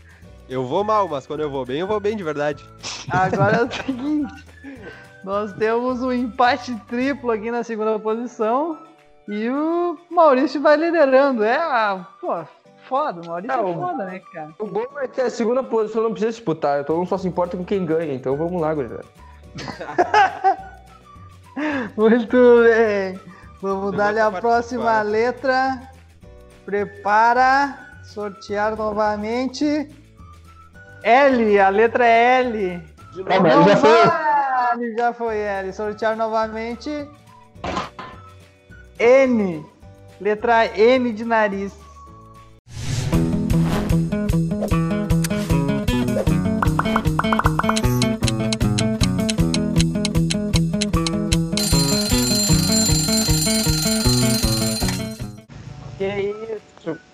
eu 0.48 0.64
vou 0.68 0.84
mal, 0.84 1.08
mas 1.08 1.26
quando 1.26 1.40
eu 1.40 1.50
vou 1.50 1.66
bem, 1.66 1.80
eu 1.80 1.88
vou 1.88 2.00
bem 2.00 2.16
de 2.16 2.24
verdade. 2.24 2.64
Agora 3.10 3.58
é 3.58 3.64
o 3.64 3.72
seguinte: 3.74 4.46
nós 5.24 5.52
temos 5.54 6.04
um 6.04 6.12
empate 6.12 6.76
triplo 6.88 7.32
aqui 7.32 7.50
na 7.50 7.64
segunda 7.64 7.98
posição 7.98 8.78
e 9.28 9.50
o 9.50 9.98
Maurício 10.12 10.62
vai 10.62 10.78
liderando. 10.78 11.44
É, 11.44 11.56
ah, 11.58 12.06
pô, 12.22 12.36
foda, 12.90 13.22
o 13.22 13.26
Maurício 13.28 13.52
é 13.58 13.62
o- 13.62 13.74
foda, 13.76 14.04
né, 14.06 14.20
cara? 14.34 14.50
O 14.60 14.66
bom 14.66 14.84
é 15.02 15.08
que 15.08 15.22
a 15.22 15.30
segunda 15.30 15.64
posição 15.64 16.02
não 16.04 16.12
precisa 16.12 16.32
disputar. 16.32 16.84
Todo 16.84 16.98
mundo 16.98 17.08
só 17.08 17.18
se 17.18 17.28
importa 17.28 17.56
com 17.56 17.64
quem 17.64 17.86
ganha. 17.86 18.14
Então 18.14 18.36
vamos 18.36 18.60
lá, 18.60 18.74
gurizada. 18.74 19.06
Muito 21.96 22.38
bem. 22.64 23.20
Vamos 23.62 23.96
dar-lhe 23.96 24.20
a 24.20 24.32
próxima 24.32 25.02
letra. 25.02 25.82
Prepara. 26.66 27.78
Sortear 28.04 28.76
novamente. 28.76 29.88
L, 31.04 31.60
a 31.60 31.70
letra 31.70 32.06
é 32.08 32.40
L. 32.42 32.84
De 33.14 33.22
Ah, 33.28 33.40
novo. 33.40 33.48
Não 33.48 33.64
já 33.68 33.78
foi. 33.78 34.06
vale, 34.08 34.96
já 34.98 35.14
foi 35.14 35.38
L. 35.38 35.74
Sortear 35.74 36.16
novamente. 36.16 37.08
N. 38.98 39.66
Letra 40.20 40.66
N 40.78 41.14
de 41.14 41.24
nariz. 41.26 41.74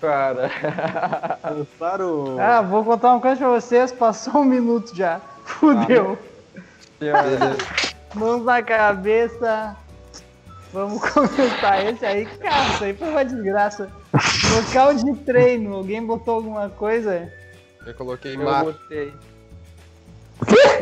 Cara? 0.06 0.50
Lançaram. 1.42 2.40
Ah, 2.40 2.62
vou 2.62 2.84
contar 2.84 3.10
uma 3.12 3.20
coisa 3.20 3.36
pra 3.38 3.48
vocês. 3.48 3.90
Passou 3.90 4.42
um 4.42 4.44
minuto 4.44 4.94
já. 4.94 5.20
Fudeu. 5.44 6.16
Mãos 8.14 8.44
na 8.44 8.62
cabeça. 8.62 9.76
Vamos 10.72 11.02
começar 11.10 11.84
esse 11.84 12.04
aí. 12.04 12.26
Cara, 12.26 12.68
isso 12.68 12.84
aí 12.84 12.94
foi 12.94 13.08
uma 13.08 13.24
desgraça. 13.24 13.90
Local 14.54 14.94
de 14.94 15.14
treino. 15.18 15.74
Alguém 15.74 16.04
botou 16.04 16.36
alguma 16.36 16.68
coisa? 16.68 17.32
Eu 17.84 17.94
coloquei 17.94 18.34
Eu 18.34 18.44
mar. 18.44 18.64
botei. 18.64 19.12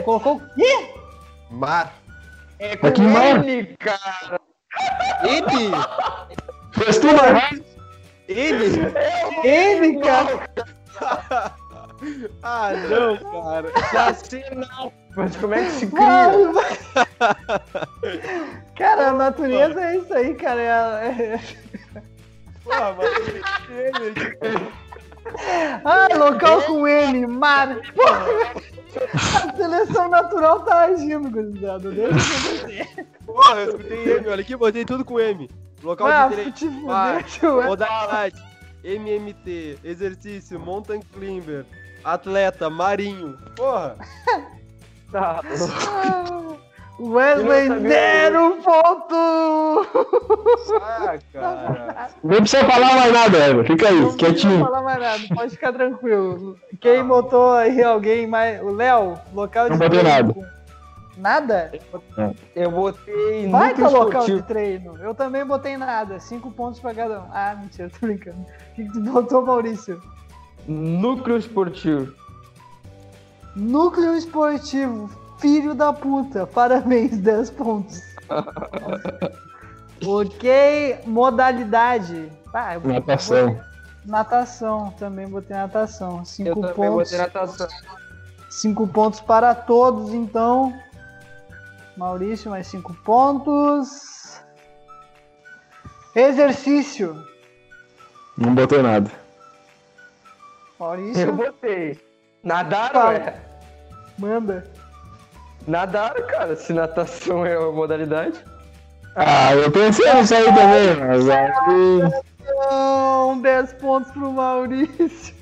Colocou 0.05 0.37
o 0.37 0.55
quê? 0.55 0.95
Mar. 1.51 1.93
É 2.59 2.79
Mas 2.81 2.93
que 2.93 3.03
mar? 3.03 3.45
N, 3.45 3.77
cara. 3.79 4.41
N! 5.23 5.71
Fez 6.73 6.99
tudo 6.99 7.15
errado. 7.15 7.74
N! 8.29 8.65
Ele, 9.45 10.01
cara. 10.01 11.55
Ah, 12.43 12.73
não, 12.91 13.17
cara. 13.17 13.73
Nacional. 13.95 14.93
Mas 15.17 15.37
como 15.37 15.55
é 15.55 15.65
que 15.65 15.71
se 15.71 15.87
cria? 15.87 16.07
Mano. 16.07 16.61
Cara, 18.77 19.09
a 19.09 19.13
natureza 19.15 19.81
é 19.81 19.97
isso 19.97 20.13
aí, 20.13 20.35
cara. 20.35 20.61
É- 20.61 21.07
é- 21.35 21.41
Porra, 22.63 22.95
mas 22.99 23.11
Ah, 25.85 26.09
local 26.15 26.63
com 26.63 26.87
N, 26.87 27.27
mar. 27.27 27.77
Porra. 27.95 28.27
A 29.49 29.57
seleção 29.57 30.09
natural 30.09 30.61
tá 30.61 30.83
agindo, 30.83 31.31
gurizada. 31.31 31.91
Deixa 31.91 32.15
acontecer. 32.15 33.07
Porra, 33.25 33.61
eu 33.61 33.69
escutei 33.71 34.17
M, 34.19 34.29
olha 34.29 34.41
aqui, 34.43 34.57
botei 34.57 34.85
tudo 34.85 35.05
com 35.05 35.19
M. 35.19 35.49
Local 35.85 36.07
Ah, 36.09 36.27
de 36.29 36.35
treino. 36.35 36.53
te 36.53 36.65
Mar, 36.67 37.15
fuder, 37.23 37.25
tio. 37.31 37.63
modalidade, 37.63 38.43
MMT, 38.83 39.79
exercício, 39.85 40.59
mountain 40.59 41.01
climber, 41.13 41.65
atleta, 42.03 42.69
marinho. 42.71 43.39
Porra, 43.55 43.97
Tá. 45.13 45.41
Wesley, 46.99 47.69
não 47.69 47.77
sabia. 47.77 47.89
zero 47.89 48.57
ponto! 48.65 49.87
ah, 50.81 51.19
cara. 51.33 52.09
Nem 52.23 52.39
precisa 52.41 52.65
falar 52.65 52.95
mais 52.95 53.13
nada, 53.13 53.39
Eva. 53.39 53.65
Fica 53.65 53.89
aí, 53.89 53.95
Não 54.01 54.13
precisa 54.13 54.19
quietinho. 54.33 54.65
falar 54.65 54.83
mais 54.83 55.01
nada, 55.01 55.23
pode 55.35 55.51
ficar 55.51 55.73
tranquilo. 55.73 56.57
Quem 56.81 57.05
botou 57.05 57.53
aí 57.53 57.83
alguém 57.83 58.27
mais. 58.29 58.61
O 58.63 58.71
Léo, 58.71 59.19
local 59.35 59.65
de 59.65 59.71
Não 59.71 59.79
botei 59.79 60.01
treino 60.01 60.09
nada. 60.09 60.35
Nada? 61.17 61.71
Eu 62.57 62.71
botei 62.73 63.49
Vai 63.49 63.69
núcleo 63.71 63.89
pra 63.91 63.99
local 63.99 64.27
de 64.27 64.43
treino. 64.43 64.97
Eu 65.01 65.15
também 65.15 65.45
botei 65.45 65.77
nada. 65.77 66.19
Cinco 66.19 66.51
pontos 66.51 66.81
pra 66.81 66.93
cada 66.95 67.21
um. 67.21 67.27
Ah, 67.33 67.57
mentira, 67.61 67.89
tô 67.91 68.07
brincando. 68.07 68.39
O 68.41 68.75
que, 68.75 68.85
que 68.85 68.93
tu 68.93 69.01
botou, 69.01 69.47
Maurício? 69.47 70.03
Núcleo 70.67 71.37
esportivo. 71.37 72.13
Núcleo 73.55 74.15
esportivo. 74.17 75.09
Filho 75.39 75.75
da 75.75 75.93
puta. 75.93 76.47
Parabéns, 76.47 77.17
10 77.19 77.51
pontos. 77.51 78.01
ok, 80.05 80.99
modalidade. 81.07 82.31
Ah, 82.53 82.75
eu 82.75 82.81
botei- 82.81 82.95
Natação. 82.99 83.61
Natação, 84.07 84.95
também 84.99 85.27
botei 85.29 85.57
natação. 85.57 86.19
Eu 86.19 86.25
Cinco 86.25 86.61
também 86.61 86.75
pontos. 86.75 87.11
botei 87.11 87.19
natação. 87.19 87.69
Cinco 88.51 88.87
pontos 88.87 89.21
para 89.21 89.55
todos, 89.55 90.13
então. 90.13 90.73
Maurício, 91.97 92.51
mais 92.51 92.67
cinco 92.67 92.93
pontos. 93.05 94.41
Exercício. 96.15 97.17
Não 98.37 98.55
botei 98.55 98.83
nada. 98.83 99.11
Eu 99.11 100.87
Maurício, 100.87 101.33
botei. 101.33 102.01
Nadar, 102.43 102.93
Fala. 102.93 103.09
ué. 103.11 103.41
manda. 104.19 104.71
Nadar, 105.67 106.15
cara, 106.27 106.57
se 106.57 106.73
natação 106.73 107.47
é 107.47 107.57
a 107.57 107.71
modalidade. 107.71 108.39
Ah, 109.17 109.55
eu 109.55 109.71
pensei 109.71 110.13
nisso 110.15 110.35
aí 110.35 110.45
também, 110.45 110.97
mas 110.97 111.29
aí. 111.29 112.23
Não, 112.45 113.41
10 113.41 113.73
pontos 113.75 114.11
pro 114.11 114.33
Maurício. 114.33 115.35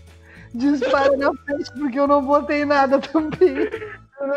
dispara 0.55 1.17
na 1.17 1.33
frente 1.35 1.73
porque 1.73 1.99
eu 1.99 2.07
não 2.07 2.25
botei 2.25 2.65
nada 2.65 2.99
também. 3.01 3.69
Pô, 4.23 4.29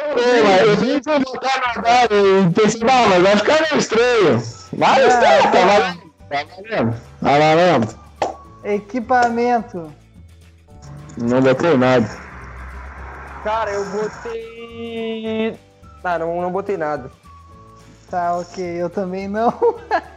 mas 0.43 0.61
eu 0.61 0.77
vim 0.77 0.99
pra 0.99 1.19
botar 1.19 1.61
na 1.75 1.81
data 1.81 2.15
e 2.15 2.49
pensei, 2.53 2.81
não, 2.81 3.07
mas 3.07 3.21
vai 3.21 3.37
ficar 3.37 3.61
meio 3.61 3.77
estranho. 3.77 4.43
Mas 4.75 5.13
Ah, 5.13 5.19
tá, 5.21 5.51
tá 5.51 5.65
valendo. 5.65 6.11
Tá 6.27 6.43
valendo. 6.55 6.95
Tá 7.21 7.37
valendo. 7.37 7.99
Equipamento. 8.63 9.93
Não 11.17 11.39
botei 11.39 11.77
nada. 11.77 12.09
Cara, 13.43 13.71
eu 13.71 13.85
botei. 13.85 15.55
Ah, 16.03 16.17
não, 16.17 16.41
não 16.41 16.51
botei 16.51 16.77
nada. 16.77 17.11
Tá, 18.09 18.37
ok. 18.37 18.63
Eu 18.65 18.89
também 18.89 19.27
não. 19.27 19.53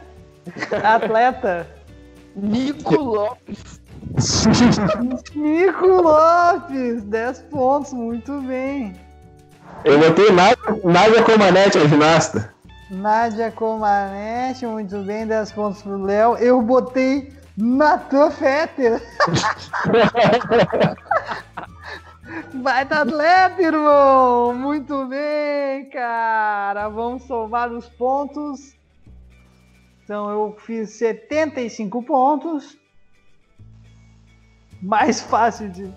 Atleta. 0.83 1.67
Nico 2.35 2.95
Lopes. 2.95 3.79
Nico 5.35 5.85
Lopes. 5.85 7.03
10 7.03 7.39
pontos. 7.51 7.93
Muito 7.93 8.41
bem. 8.41 8.95
Eu 9.83 9.99
botei 9.99 10.31
nada, 10.31 10.57
nada 10.83 11.23
Comanete, 11.23 11.77
a 11.77 11.87
ginasta. 11.87 12.53
Nádia 12.89 13.51
Comanete. 13.51 14.65
Muito 14.65 15.01
bem. 15.03 15.27
10 15.27 15.51
pontos 15.51 15.81
pro 15.81 16.03
Léo. 16.03 16.35
Eu 16.37 16.61
botei 16.61 17.31
Natan 17.55 18.31
Fetter. 18.31 19.01
Baita 22.53 23.01
atleta, 23.01 23.61
irmão! 23.61 24.53
Muito 24.53 25.05
bem, 25.07 25.89
cara! 25.89 26.87
Vamos 26.89 27.23
somar 27.23 27.71
os 27.71 27.89
pontos. 27.89 28.75
Então 30.03 30.29
eu 30.29 30.55
fiz 30.59 30.91
75 30.91 32.03
pontos. 32.03 32.77
Mais 34.81 35.21
fácil 35.21 35.69
de, 35.69 35.91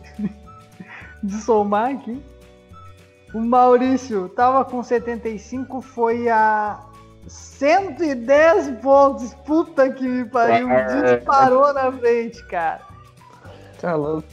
de 1.23 1.35
somar 1.40 1.90
aqui. 1.92 2.23
O 3.33 3.40
Maurício 3.40 4.29
tava 4.31 4.64
com 4.64 4.83
75, 4.83 5.81
foi 5.81 6.29
a 6.29 6.81
110 7.27 8.81
pontos. 8.81 9.35
Puta 9.47 9.90
que 9.90 10.07
me 10.07 10.25
pariu! 10.27 10.68
Disparou 11.16 11.73
na 11.73 11.90
frente, 11.92 12.45
cara. 12.47 12.83
Tá 13.81 13.95
louco. 13.95 14.29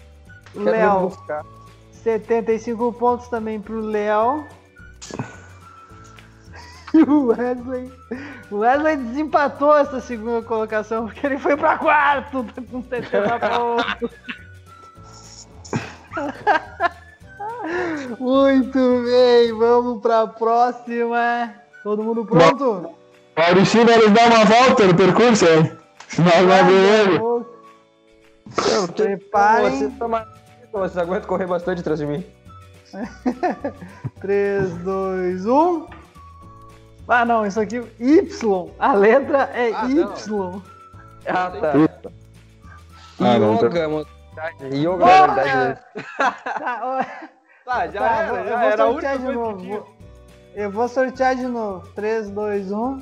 Léo. 0.55 1.09
buscar. 1.09 1.45
75 1.91 2.93
pontos 2.93 3.27
também 3.27 3.59
pro 3.61 3.79
Léo. 3.79 4.45
E 6.91 7.03
o 7.03 7.27
Wesley. 7.27 7.91
O 8.49 8.57
Wesley 8.57 8.97
desempatou 8.97 9.77
essa 9.77 10.01
segunda 10.01 10.41
colocação 10.41 11.05
porque 11.05 11.23
ele 11.23 11.37
foi 11.37 11.55
pra 11.55 11.77
quarto 11.77 12.43
tá 12.45 12.63
com 12.63 12.81
70 12.81 13.39
pontos. 13.47 14.11
Muito 18.19 19.03
bem, 19.03 19.53
vamos 19.53 20.01
pra 20.01 20.27
próxima. 20.27 21.53
Todo 21.83 22.03
mundo 22.03 22.25
pronto? 22.25 22.91
Maurício 23.37 23.85
vai 23.85 23.97
nos 23.97 24.11
dar 24.11 24.27
uma 24.27 24.45
volta 24.45 24.85
no 24.85 24.95
percurso, 24.95 25.45
hein? 25.45 25.71
Senão 26.07 26.41
não 26.41 26.47
vai 26.47 26.63
ver 26.63 26.99
ele. 26.99 27.19
Preparem. 28.95 29.95
Vocês, 30.71 30.97
aguentam 30.97 31.27
correr 31.27 31.47
bastante 31.47 31.81
atrás 31.81 31.99
de 31.99 32.05
mim. 32.05 32.25
3, 34.19 34.77
2, 34.79 35.45
1. 35.45 35.87
Ah, 37.07 37.25
não, 37.25 37.45
isso 37.45 37.59
aqui. 37.59 37.81
Y. 37.99 38.71
A 38.77 38.93
letra 38.93 39.49
é 39.53 39.71
Ah, 39.73 39.85
Y. 39.89 40.61
Ah, 41.27 41.49
tá. 41.49 41.73
Ah, 43.19 43.39
não, 43.39 43.55
Yoga, 43.55 43.89
mano. 43.89 44.07
Yoga 44.71 45.05
é 45.05 45.27
verdade. 45.27 45.79
Tá, 47.69 47.75
Tá, 47.81 47.87
já 47.87 47.99
tá, 47.99 48.15
era, 48.23 48.33
já 48.33 48.49
eu 48.49 48.57
era 48.71 48.83
a 48.83 48.85
vou 48.87 48.95
única 48.95 49.09
sortear 49.11 49.17
de 49.19 49.23
coisa 49.23 49.31
que 49.31 49.37
novo. 49.45 49.57
tinha. 49.61 49.77
Vou- 49.79 49.95
Eu 50.55 50.71
vou 50.71 50.87
sortear 50.87 51.35
de 51.35 51.45
novo. 51.45 51.87
3, 51.93 52.29
2, 52.31 52.71
1. 52.71 52.97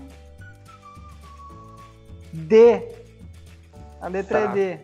D. 2.34 2.84
A 4.02 4.08
letra 4.10 4.42
Tá. 4.42 4.52
é 4.52 4.54
D. 4.54 4.80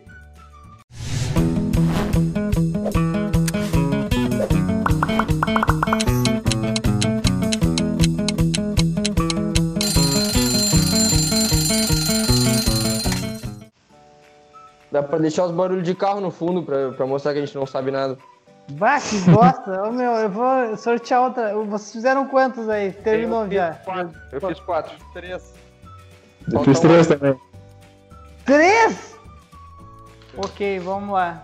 Dá 14.90 15.02
pra 15.02 15.18
deixar 15.18 15.44
os 15.46 15.50
barulhos 15.52 15.84
de 15.84 15.94
carro 15.94 16.20
no 16.20 16.30
fundo 16.30 16.62
pra, 16.62 16.92
pra 16.92 17.06
mostrar 17.06 17.32
que 17.32 17.40
a 17.40 17.44
gente 17.44 17.54
não 17.56 17.66
sabe 17.66 17.90
nada. 17.90 18.16
Vá, 18.70 18.98
que 19.00 19.18
bosta. 19.30 19.82
Ô, 19.84 19.92
meu, 19.92 20.12
eu 20.12 20.30
vou 20.30 20.76
sortear 20.76 21.22
outra. 21.22 21.54
Vocês 21.54 21.92
fizeram 21.92 22.26
quantos 22.26 22.68
aí? 22.68 22.92
Terminou 22.92 23.42
Eu 23.44 23.48
fiz 23.48 23.54
já. 23.56 23.72
quatro. 23.74 24.20
Eu 24.32 24.40
fiz 24.40 24.60
quatro. 24.60 24.94
Três. 25.12 25.54
Eu 26.52 26.64
fiz 26.64 26.80
três 26.80 27.06
também. 27.06 27.38
Três? 28.44 29.14
Ok, 30.36 30.78
vamos 30.80 31.10
lá. 31.14 31.42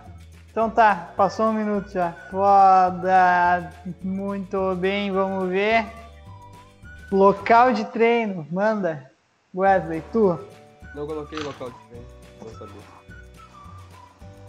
Então 0.51 0.69
tá, 0.69 1.11
passou 1.15 1.47
um 1.47 1.53
minuto 1.53 1.89
já. 1.91 2.11
Foda. 2.29 3.71
Muito 4.03 4.75
bem, 4.75 5.11
vamos 5.11 5.49
ver. 5.49 5.85
Local 7.11 7.73
de 7.73 7.85
treino, 7.85 8.45
manda. 8.51 9.09
Wesley, 9.55 10.03
tu. 10.11 10.37
Não 10.95 11.05
coloquei 11.07 11.39
local 11.39 11.69
de 11.69 11.75
treino. 11.87 12.05
Não 12.41 12.49
sabia. 12.51 12.81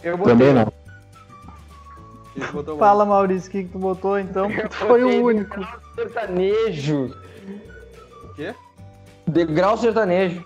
Eu 0.02 0.16
botei. 0.16 0.32
Também 0.32 0.52
não. 0.54 0.72
Fala, 2.78 3.04
Maurício, 3.04 3.48
o 3.48 3.52
que, 3.52 3.64
que 3.64 3.70
tu 3.70 3.78
botou 3.78 4.18
então? 4.18 4.48
Foi 4.70 5.04
o 5.04 5.24
único. 5.24 5.60
Degrau 5.60 5.80
sertanejo. 5.94 7.16
O 8.24 8.34
quê? 8.34 8.54
Degrau 9.26 9.76
sertanejo. 9.76 10.44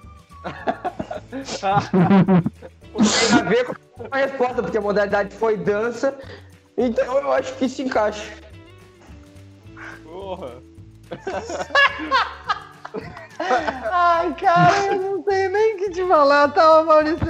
Tem 1.60 3.38
a 3.38 3.42
ver 3.42 3.64
com 3.64 3.74
a 4.10 4.16
resposta, 4.16 4.62
porque 4.62 4.78
a 4.78 4.80
modalidade 4.80 5.34
foi 5.36 5.56
dança. 5.56 6.18
Então 6.76 7.18
eu 7.18 7.32
acho 7.32 7.54
que 7.54 7.68
se 7.68 7.82
encaixa. 7.82 8.32
Porra. 10.02 10.54
Ai, 13.92 14.34
cara, 14.34 14.86
eu 14.86 15.00
não 15.00 15.24
sei 15.24 15.48
nem 15.48 15.74
o 15.74 15.78
que 15.78 15.90
te 15.90 16.06
falar, 16.06 16.48
tá, 16.48 16.82
Maurício? 16.82 17.26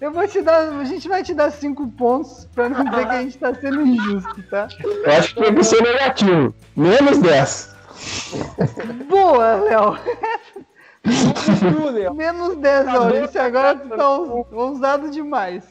Eu 0.00 0.12
vou 0.12 0.26
te 0.28 0.42
dar. 0.42 0.68
A 0.78 0.84
gente 0.84 1.08
vai 1.08 1.22
te 1.22 1.32
dar 1.34 1.50
cinco 1.50 1.86
pontos 1.88 2.46
pra 2.54 2.68
não 2.68 2.84
dizer 2.84 3.06
que 3.06 3.12
a 3.14 3.22
gente 3.22 3.38
tá 3.38 3.54
sendo 3.54 3.80
injusto, 3.86 4.42
tá? 4.50 4.68
Eu 4.82 5.12
acho 5.12 5.34
que 5.34 5.52
que 5.52 5.64
ser 5.64 5.82
negativo. 5.82 6.54
Menos 6.76 7.18
10. 7.18 7.74
Boa, 9.08 9.54
Léo. 9.56 9.98
Menos 12.14 12.56
10, 12.56 12.84
Tá 12.84 12.92
Maurício. 12.92 13.40
Agora 13.42 13.76
tu 13.76 13.88
tá 13.88 14.10
ous- 14.18 14.46
ousado 14.52 15.10
demais. 15.10 15.64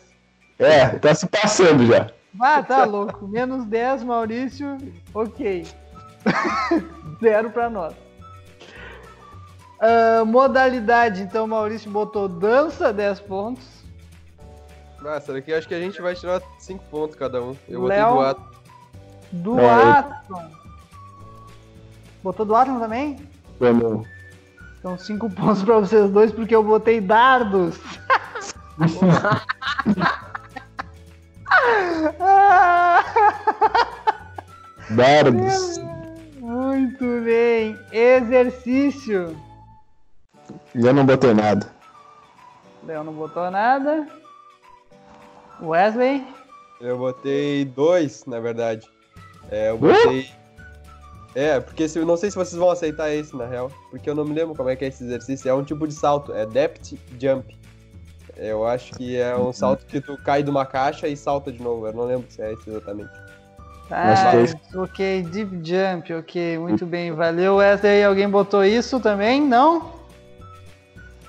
É, 0.58 0.88
tá 0.90 1.14
se 1.14 1.28
passando 1.28 1.86
já. 1.86 2.08
Ah, 2.40 2.64
tá 2.64 2.84
louco. 2.86 3.28
Menos 3.28 3.66
10, 3.66 4.04
Maurício. 4.04 4.78
Ok. 5.14 5.66
Zero 7.22 7.50
pra 7.52 7.70
nós. 7.70 7.94
Ah, 9.80 10.24
modalidade, 10.26 11.22
então, 11.22 11.46
Maurício 11.46 11.92
botou 11.92 12.28
dança, 12.28 12.92
10 12.92 13.20
pontos. 13.22 13.85
Ah, 15.06 15.15
essa 15.18 15.34
daqui 15.34 15.54
acho 15.54 15.68
que 15.68 15.76
a 15.76 15.80
gente 15.80 16.02
vai 16.02 16.15
tirar 16.15 16.41
5 16.58 16.84
pontos 16.86 17.15
cada 17.15 17.41
um. 17.41 17.56
Eu 17.70 17.82
botei 17.82 17.98
Léo. 17.98 18.13
do 18.13 18.20
ato. 18.22 18.41
Do 19.32 19.60
É, 19.60 19.84
Atom. 20.00 20.52
Botou 22.24 22.46
do 22.46 22.56
Atom 22.56 22.80
também? 22.80 23.20
Vamos. 23.60 24.08
Então, 24.80 24.98
5 24.98 25.30
pontos 25.30 25.63
pra 25.63 25.80
vocês 25.80 26.10
dois, 26.10 26.32
porque 26.32 26.56
eu 26.56 26.63
botei 26.63 27.00
dardos. 27.00 27.78
Dardos. 34.91 35.78
Muito 36.39 37.04
bem. 37.24 37.78
Exercício. 37.91 39.36
Eu 40.74 40.94
não 40.94 41.06
botei 41.06 41.34
nada. 41.34 41.68
Léo 42.86 43.04
não 43.04 43.13
botou 43.13 43.50
nada. 43.50 44.08
Wesley. 45.62 46.26
Eu 46.82 46.98
botei 46.98 47.65
dois, 47.65 48.26
na 48.26 48.39
verdade. 48.39 48.88
É, 49.50 49.70
eu 49.70 49.78
botei. 49.78 50.30
É, 51.34 51.60
porque 51.60 51.88
se, 51.89 52.00
eu 52.00 52.06
não 52.06 52.15
sei 52.15 52.32
se 52.32 52.38
vocês 52.38 52.58
vão 52.58 52.70
aceitar 52.70 53.12
esse, 53.12 53.36
na 53.36 53.46
real. 53.46 53.70
Porque 53.89 54.10
eu 54.10 54.15
não 54.15 54.24
me 54.24 54.34
lembro 54.34 54.56
como 54.56 54.70
é 54.70 54.76
que 54.76 54.86
é 54.86 54.88
esse 54.88 55.04
exercício. 55.04 55.50
É 55.50 55.54
um 55.54 55.63
tipo 55.63 55.88
de 55.88 55.94
salto, 55.94 56.34
é 56.34 56.46
depth 56.46 56.94
jump. 57.20 57.58
Eu 58.38 58.65
acho 58.65 58.94
que 58.94 59.18
é 59.18 59.36
um 59.36 59.54
salto 59.54 59.86
que 59.86 60.02
tu 60.02 60.18
cai 60.18 60.44
de 60.44 60.50
uma 60.50 60.65
caixa 60.65 61.08
e 61.08 61.15
salta 61.15 61.52
de 61.52 61.62
novo. 61.62 61.88
Eu 61.88 61.94
não 61.94 62.04
lembro 62.06 62.26
se 62.30 62.41
é 62.41 62.54
esse 62.54 62.70
exatamente. 62.70 63.12
Ah, 63.91 64.32
ok, 64.76 65.22
deep 65.24 65.62
jump, 65.63 66.12
ok, 66.12 66.58
muito 66.58 66.86
bem, 66.88 67.12
valeu. 67.12 67.58
Wesley, 67.58 68.04
alguém 68.04 68.28
botou 68.28 68.63
isso 68.65 69.00
também? 69.00 69.39
Não? 69.41 69.91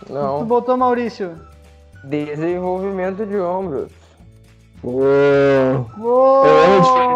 Tu 0.07 0.13
Não. 0.13 0.45
botou, 0.45 0.77
Maurício? 0.77 1.39
Desenvolvimento 2.05 3.27
de 3.27 3.37
ombros. 3.37 4.06
Ô, 4.89 5.85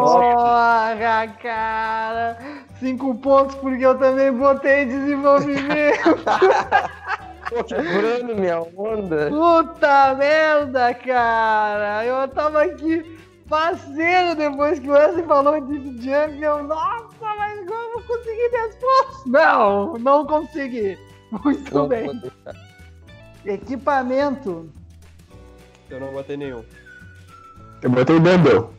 Porra, 0.01 1.29
cara! 1.41 2.37
Cinco 2.81 3.15
pontos 3.15 3.55
porque 3.55 3.87
eu 3.87 3.97
também 3.97 4.33
botei 4.33 4.87
desenvolvimento. 4.87 6.19
Tô 7.49 7.63
quebrando 7.63 8.35
minha 8.35 8.61
onda. 8.77 9.29
Puta 9.31 10.15
merda, 10.17 10.93
cara! 10.95 12.05
Eu 12.05 12.27
tava 12.27 12.65
aqui 12.65 13.17
parceiro 13.49 14.35
depois 14.35 14.81
que 14.81 14.89
o 14.89 14.93
Wesley 14.93 15.25
falou 15.27 15.61
de 15.61 15.77
Jump. 16.03 16.43
Eu, 16.43 16.65
nossa, 16.65 17.15
mas 17.21 17.69
como 17.69 17.73
eu 17.73 17.93
vou 17.93 18.03
conseguir 18.03 18.51
10 18.51 18.75
pontos? 18.75 19.27
Não, 19.27 19.97
não 19.99 20.27
consegui. 20.27 20.99
Muito 21.31 21.73
Não, 21.73 21.87
bem. 21.87 22.21
Equipamento. 23.45 24.69
Eu 25.89 26.01
não 26.01 26.13
botei 26.13 26.37
nenhum. 26.37 26.65
Eu 27.83 27.91
botei 27.91 28.19
Dumbbell. 28.21 28.73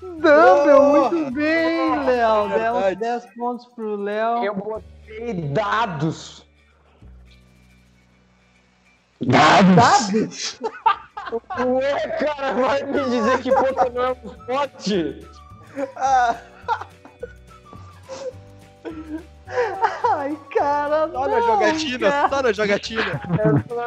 Dumbbell, 0.00 0.76
Porra! 0.80 1.10
muito 1.10 1.30
bem, 1.32 2.04
Léo. 2.04 2.52
É 2.52 2.58
Deu 2.58 2.72
uns 2.74 2.82
verdade. 2.84 2.96
10 2.96 3.26
pontos 3.36 3.66
pro 3.74 3.96
Léo. 3.96 4.44
Eu 4.44 4.54
botei 4.54 5.34
dados. 5.52 6.46
Dados. 9.20 9.74
Dados? 9.76 10.60
Ué, 11.58 12.08
cara, 12.18 12.52
vai 12.54 12.82
me 12.84 13.04
dizer 13.04 13.38
que 13.42 13.50
Pokémon 13.50 14.02
é 14.02 14.10
um 14.10 14.30
esporte? 14.30 15.28
Ai, 20.12 20.36
cara, 20.56 21.08
Só 21.08 21.08
não, 21.08 21.28
na 21.28 21.40
jogatina, 21.40 22.10
cara. 22.10 22.28
só 22.28 22.42
na 22.42 22.52
jogatina. 22.52 23.20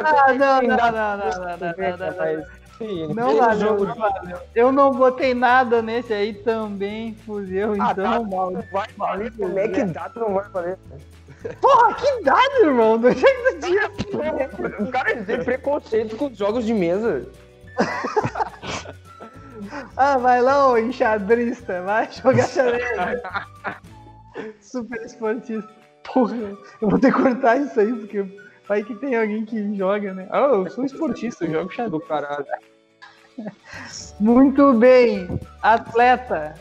Ah, 0.05 0.33
não, 0.33 0.61
não, 0.61 0.77
não, 0.77 0.91
não, 0.91 1.17
não, 1.17 1.17
não, 1.17 1.57
não, 1.57 1.97
não, 1.97 1.97
não. 1.97 2.23
Sim, 2.23 2.37
Não 2.37 2.58
tem 2.79 3.13
valeu, 3.13 3.59
jogo 3.59 3.85
não 3.85 3.93
de- 3.93 3.99
valeu. 3.99 4.37
Eu 4.55 4.71
não 4.71 4.91
botei 4.91 5.33
nada 5.33 5.81
nesse 5.81 6.13
aí 6.13 6.33
também, 6.33 7.13
fudeu, 7.25 7.73
Ah, 7.73 7.91
então 7.91 8.03
dado 8.03 8.29
mal. 8.29 8.51
não 8.51 8.61
vai 8.71 8.87
valer. 8.97 9.31
Como 9.37 9.59
é 9.59 9.67
que 9.67 9.83
dado 9.83 10.19
não 10.19 10.33
vai 10.33 10.49
valer? 10.49 10.77
Porra, 11.61 11.93
que 11.93 12.23
dado, 12.23 12.55
irmão? 12.65 12.97
Do 12.97 13.11
jeito 13.11 13.53
do 13.53 13.59
dia. 13.67 13.89
O 14.79 14.91
cara 14.91 15.23
tem 15.23 15.43
preconceito 15.43 16.15
com 16.17 16.25
os 16.27 16.37
jogos 16.37 16.65
de 16.65 16.73
mesa. 16.73 17.27
Ah, 19.95 20.17
vai 20.17 20.41
lá, 20.41 20.69
ô 20.71 20.77
enxadrista, 20.77 21.81
vai 21.83 22.09
jogar 22.11 22.47
xadrez. 22.47 23.21
Super 24.61 25.01
esportista. 25.05 25.69
Porra, 26.11 26.35
eu 26.81 26.89
vou 26.89 26.97
ter 26.97 27.13
que 27.13 27.21
cortar 27.21 27.57
isso 27.57 27.77
aí, 27.79 27.93
porque 27.93 28.25
vai 28.67 28.83
que 28.83 28.95
tem 28.95 29.15
alguém 29.15 29.45
que 29.45 29.75
joga, 29.77 30.13
né? 30.13 30.27
Ah, 30.31 30.47
eu 30.53 30.69
sou 30.69 30.85
esportista, 30.85 31.45
eu 31.45 31.51
jogo 31.51 31.69
xadrez. 31.71 31.91
Do 31.91 31.99
caralho. 31.99 32.45
Muito 34.19 34.73
bem, 34.73 35.39
atleta. 35.61 36.55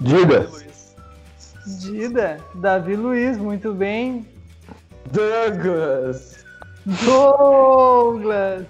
Luiz. 0.00 0.96
Dida, 1.80 2.38
Davi 2.56 2.94
Luiz, 2.94 3.38
muito 3.38 3.72
bem. 3.72 4.26
Douglas. 5.10 6.44
Douglas. 6.84 8.66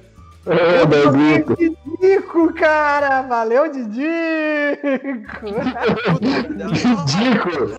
Ô, 0.46 0.86
Douglas. 0.86 1.58
Didico, 1.58 2.52
cara! 2.54 3.22
Valeu, 3.22 3.72
Didico! 3.72 3.96
Dico. 7.06 7.78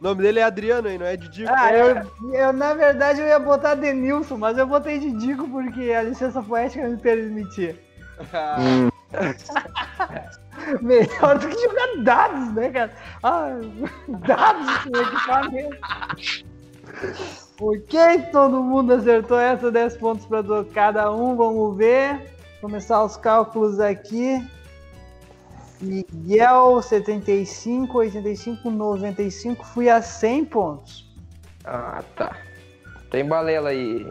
O 0.00 0.04
nome 0.04 0.22
dele 0.22 0.38
é 0.38 0.44
Adriano 0.44 0.86
aí, 0.86 0.96
não 0.96 1.06
é 1.06 1.16
Didico? 1.16 1.52
Ah, 1.52 1.72
eu, 1.72 2.08
eu, 2.32 2.52
na 2.52 2.72
verdade 2.72 3.20
eu 3.20 3.26
ia 3.26 3.38
botar 3.38 3.74
Denilson, 3.74 4.36
mas 4.36 4.56
eu 4.56 4.66
botei 4.66 4.98
Didico 4.98 5.48
porque 5.48 5.92
a 5.92 6.02
licença 6.02 6.40
poética 6.40 6.88
me 6.88 6.96
permitia. 6.96 7.76
Melhor 10.82 11.38
do 11.38 11.48
que 11.48 11.62
jogar 11.62 12.02
dados, 12.02 12.52
né, 12.52 12.70
cara? 12.70 12.92
Ah, 13.22 13.58
dados 14.08 14.76
com 14.84 15.00
equipamento. 15.00 15.78
Ok, 17.60 17.98
todo 18.30 18.62
mundo 18.62 18.94
acertou 18.94 19.38
essa, 19.38 19.70
10 19.70 19.96
pontos 19.96 20.26
para 20.26 20.44
cada 20.72 21.12
um. 21.12 21.34
Vamos 21.34 21.76
ver. 21.76 22.32
Começar 22.60 23.02
os 23.02 23.16
cálculos 23.16 23.80
aqui. 23.80 24.40
Miguel, 25.80 26.82
75, 26.82 27.98
85, 27.98 28.70
95. 28.70 29.64
Fui 29.64 29.88
a 29.88 30.02
100 30.02 30.44
pontos. 30.46 31.08
Ah, 31.64 32.02
tá. 32.16 32.36
Tem 33.10 33.26
balela 33.26 33.70
aí. 33.70 34.06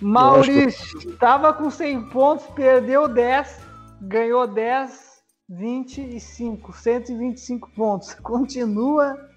Maurício, 0.00 1.16
tava 1.16 1.52
com 1.52 1.70
100 1.70 2.08
pontos, 2.08 2.46
perdeu 2.54 3.06
10, 3.06 3.60
ganhou 4.00 4.46
10, 4.46 5.22
25, 5.48 6.72
125 6.72 7.70
pontos. 7.76 8.14
Continua 8.22 9.28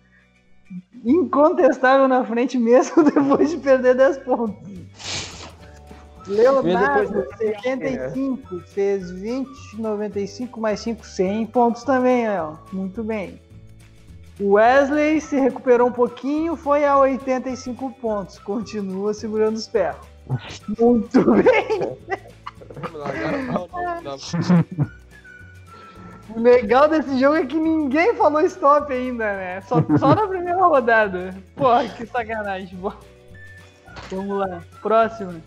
incontestável 1.04 2.08
na 2.08 2.24
frente 2.24 2.58
mesmo 2.58 3.04
depois 3.04 3.50
de 3.50 3.58
perder 3.58 3.96
10 3.96 4.18
pontos. 4.20 5.33
Leonardo, 6.28 7.10
Depois 7.10 7.12
do- 7.12 7.38
75, 7.38 8.60
fez 8.68 9.12
20, 9.12 9.50
95 9.78 10.60
mais 10.62 10.80
5, 10.80 11.06
100 11.06 11.46
pontos 11.48 11.84
também, 11.84 12.28
Léo. 12.28 12.58
Muito 12.72 13.04
bem. 13.04 13.42
O 14.40 14.54
Wesley 14.54 15.22
se 15.22 15.38
recuperou 15.40 15.90
um 15.90 15.92
pouquinho, 15.92 16.56
foi 16.56 16.86
a 16.86 16.98
85 16.98 17.92
pontos. 18.02 18.40
Continua 18.40 19.14
segurando 19.14 19.56
os 19.58 19.68
ferros. 19.68 20.06
Muito 20.80 21.24
bem. 21.34 21.98
O 26.36 26.40
legal 26.40 26.88
desse 26.88 27.20
jogo 27.20 27.36
é 27.36 27.46
que 27.46 27.60
ninguém 27.60 28.16
falou 28.16 28.42
stop 28.42 28.92
ainda, 28.92 29.26
né? 29.36 29.62
Só, 29.62 29.76
só 30.00 30.16
na 30.16 30.28
primeira 30.28 30.66
rodada. 30.66 31.36
Porra, 31.56 31.88
que 31.90 32.06
sacanagem. 32.06 32.80
Vamos 34.10 34.38
lá. 34.38 34.64
Próximo. 34.82 35.42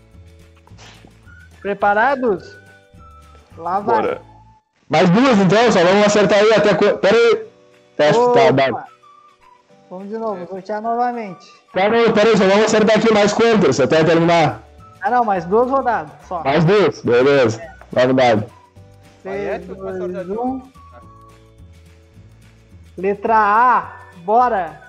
Preparados? 1.61 2.57
Lá 3.57 3.79
vai. 3.79 4.01
Bora. 4.01 4.21
Mais 4.89 5.09
duas 5.09 5.37
então, 5.39 5.71
só 5.71 5.83
vamos 5.83 6.05
acertar 6.05 6.39
aí 6.39 6.53
até. 6.53 6.73
Pera 6.73 7.15
aí. 7.15 7.35
Que 7.35 8.03
tá 8.13 8.19
Opa. 8.19 8.51
dado. 8.51 8.83
Vamos 9.89 10.09
de 10.09 10.17
novo, 10.17 10.45
sortear 10.47 10.81
novamente. 10.81 11.45
Pera 11.73 11.95
aí, 11.95 12.11
pera 12.11 12.29
aí, 12.29 12.37
só 12.37 12.45
vamos 12.45 12.65
acertar 12.65 12.97
aqui 12.97 13.13
mais 13.13 13.33
quantas 13.33 13.79
até 13.79 14.03
terminar. 14.03 14.61
Ah 15.01 15.09
não, 15.09 15.23
mais 15.23 15.45
duas 15.45 15.69
rodadas 15.69 16.11
só. 16.27 16.43
Mais 16.43 16.63
duas, 16.65 17.01
beleza. 17.01 17.61
É 17.95 18.07
3, 19.23 19.65
tu 19.65 19.75
que 19.75 19.81
vai 19.81 19.93
2, 19.93 19.97
sortear 19.97 20.25
de 20.25 20.31
1. 20.31 20.71
Letra 22.97 23.37
A, 23.37 23.91
bora. 24.23 24.81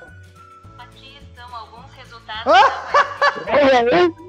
Aqui 0.78 1.18
estão 1.22 1.54
alguns 1.54 1.92
resultados. 1.92 2.52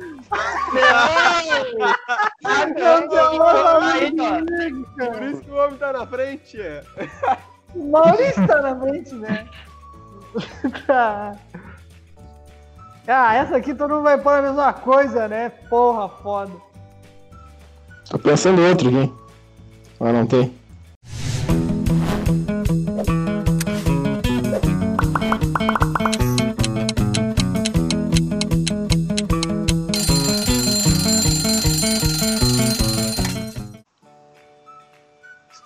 Por 4.97 5.23
isso 5.23 5.41
que 5.41 5.51
o 5.51 5.55
homem 5.55 5.77
tá 5.77 5.93
na 5.93 6.05
frente. 6.05 6.57
O 7.75 7.91
Maurício 7.91 8.47
tá 8.47 8.61
na 8.61 8.79
frente, 8.79 9.15
né? 9.15 9.47
tá. 10.85 11.35
Ah, 13.11 13.33
essa 13.33 13.57
aqui 13.57 13.73
todo 13.73 13.95
mundo 13.95 14.03
vai 14.03 14.21
pôr 14.21 14.33
a 14.33 14.41
mesma 14.43 14.71
coisa, 14.71 15.27
né? 15.27 15.49
Porra, 15.67 16.07
foda. 16.21 16.51
Tô 18.07 18.19
pensando 18.19 18.61
em 18.61 18.69
outro 18.69 18.87
aqui. 18.89 19.11
Mas 19.99 20.13
não 20.13 20.27
tem. 20.27 20.58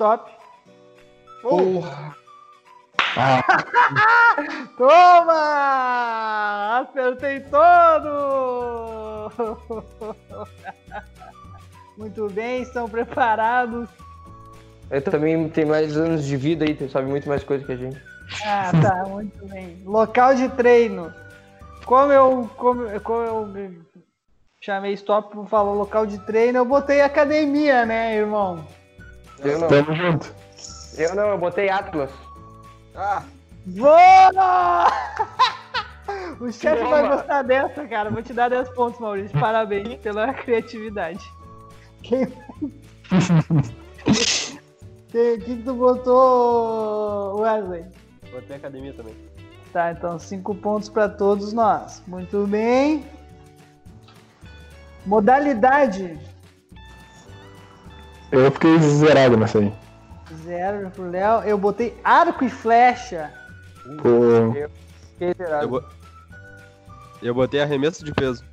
Stop. 0.04 0.30
Porra. 1.42 2.14
Ah, 3.16 3.42
Toma! 4.78 5.40
Acertei 6.82 7.40
todo! 7.50 9.32
Muito 11.98 12.28
bem, 12.32 12.64
estão 12.64 12.90
preparados? 12.90 13.88
Ele 14.92 15.00
também 15.00 15.48
tem 15.48 15.64
mais 15.64 15.96
anos 15.96 16.26
de 16.26 16.36
vida 16.36 16.66
aí, 16.66 16.78
sabe 16.90 17.08
muito 17.08 17.30
mais 17.30 17.42
coisa 17.46 17.66
que 17.66 17.72
a 17.72 17.78
gente. 17.78 18.02
Ah, 18.46 18.72
tá, 18.82 19.06
muito 19.08 19.46
bem. 19.48 19.82
Local 19.86 20.36
de 20.36 20.50
treino. 20.50 21.14
Como 21.86 22.12
eu, 22.12 22.50
como, 22.58 23.00
como 23.00 23.24
eu 23.24 23.48
chamei 24.60 24.92
stop 24.96 25.34
para 25.34 25.46
falar 25.46 25.72
local 25.72 26.06
de 26.06 26.18
treino, 26.26 26.58
eu 26.58 26.66
botei 26.66 27.00
academia, 27.00 27.86
né, 27.86 28.18
irmão? 28.18 28.68
Eu 29.44 29.60
não. 29.60 29.68
tamo 29.68 29.94
junto. 29.96 30.34
Eu 30.98 31.16
não, 31.16 31.28
eu 31.30 31.38
botei 31.38 31.70
Atlas. 31.70 32.10
Ah, 32.96 33.24
Boa! 33.66 34.88
O 36.40 36.52
chefe 36.52 36.84
vai 36.84 37.08
gostar 37.08 37.44
dessa, 37.44 37.88
cara. 37.88 38.10
Vou 38.10 38.22
te 38.22 38.34
dar 38.34 38.50
10 38.50 38.70
pontos, 38.72 39.00
Maurício. 39.00 39.40
Parabéns 39.40 39.96
pela 40.02 40.34
criatividade. 40.34 41.24
Quem... 42.02 42.28
Quem- 42.28 42.34
O 44.06 45.12
que, 45.14 45.38
que 45.38 45.56
tu 45.64 45.74
botou, 45.76 47.40
Wesley? 47.42 47.86
Botei 48.32 48.58
academia 48.58 48.94
também. 48.94 49.16
Tá, 49.72 49.92
então 49.92 50.20
cinco 50.20 50.54
pontos 50.56 50.90
para 50.90 51.08
todos 51.08 51.54
nós. 51.54 52.04
Muito 52.06 52.46
bem. 52.48 53.06
Modalidade. 55.06 56.20
Eu 58.34 58.52
fiquei 58.52 58.78
zerado 58.80 59.38
nessa 59.38 59.60
aí. 59.60 59.72
Zero 60.44 60.90
pro 60.90 61.10
Léo. 61.10 61.42
Eu 61.44 61.58
botei 61.58 61.96
arco 62.04 62.44
e 62.44 62.50
flecha. 62.50 63.32
Pô, 64.02 64.52
Fiquei 65.12 65.34
zerado. 65.36 65.64
Eu, 65.66 65.70
bo- 65.70 65.84
eu 67.22 67.34
botei 67.34 67.62
arremesso 67.62 68.04
de 68.04 68.12
peso. 68.14 68.44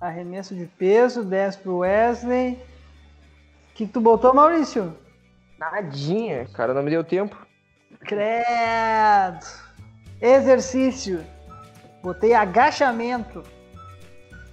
Arremesso 0.00 0.54
de 0.54 0.66
peso, 0.66 1.24
10 1.24 1.56
pro 1.56 1.78
Wesley. 1.78 2.52
O 2.52 3.74
que, 3.74 3.86
que 3.86 3.92
tu 3.92 4.00
botou, 4.00 4.34
Maurício? 4.34 4.94
Nadinha, 5.58 6.44
cara, 6.52 6.74
não 6.74 6.82
me 6.82 6.90
deu 6.90 7.02
tempo. 7.04 7.36
Credo. 8.00 9.46
Exercício. 10.20 11.24
Botei 12.02 12.34
agachamento. 12.34 13.42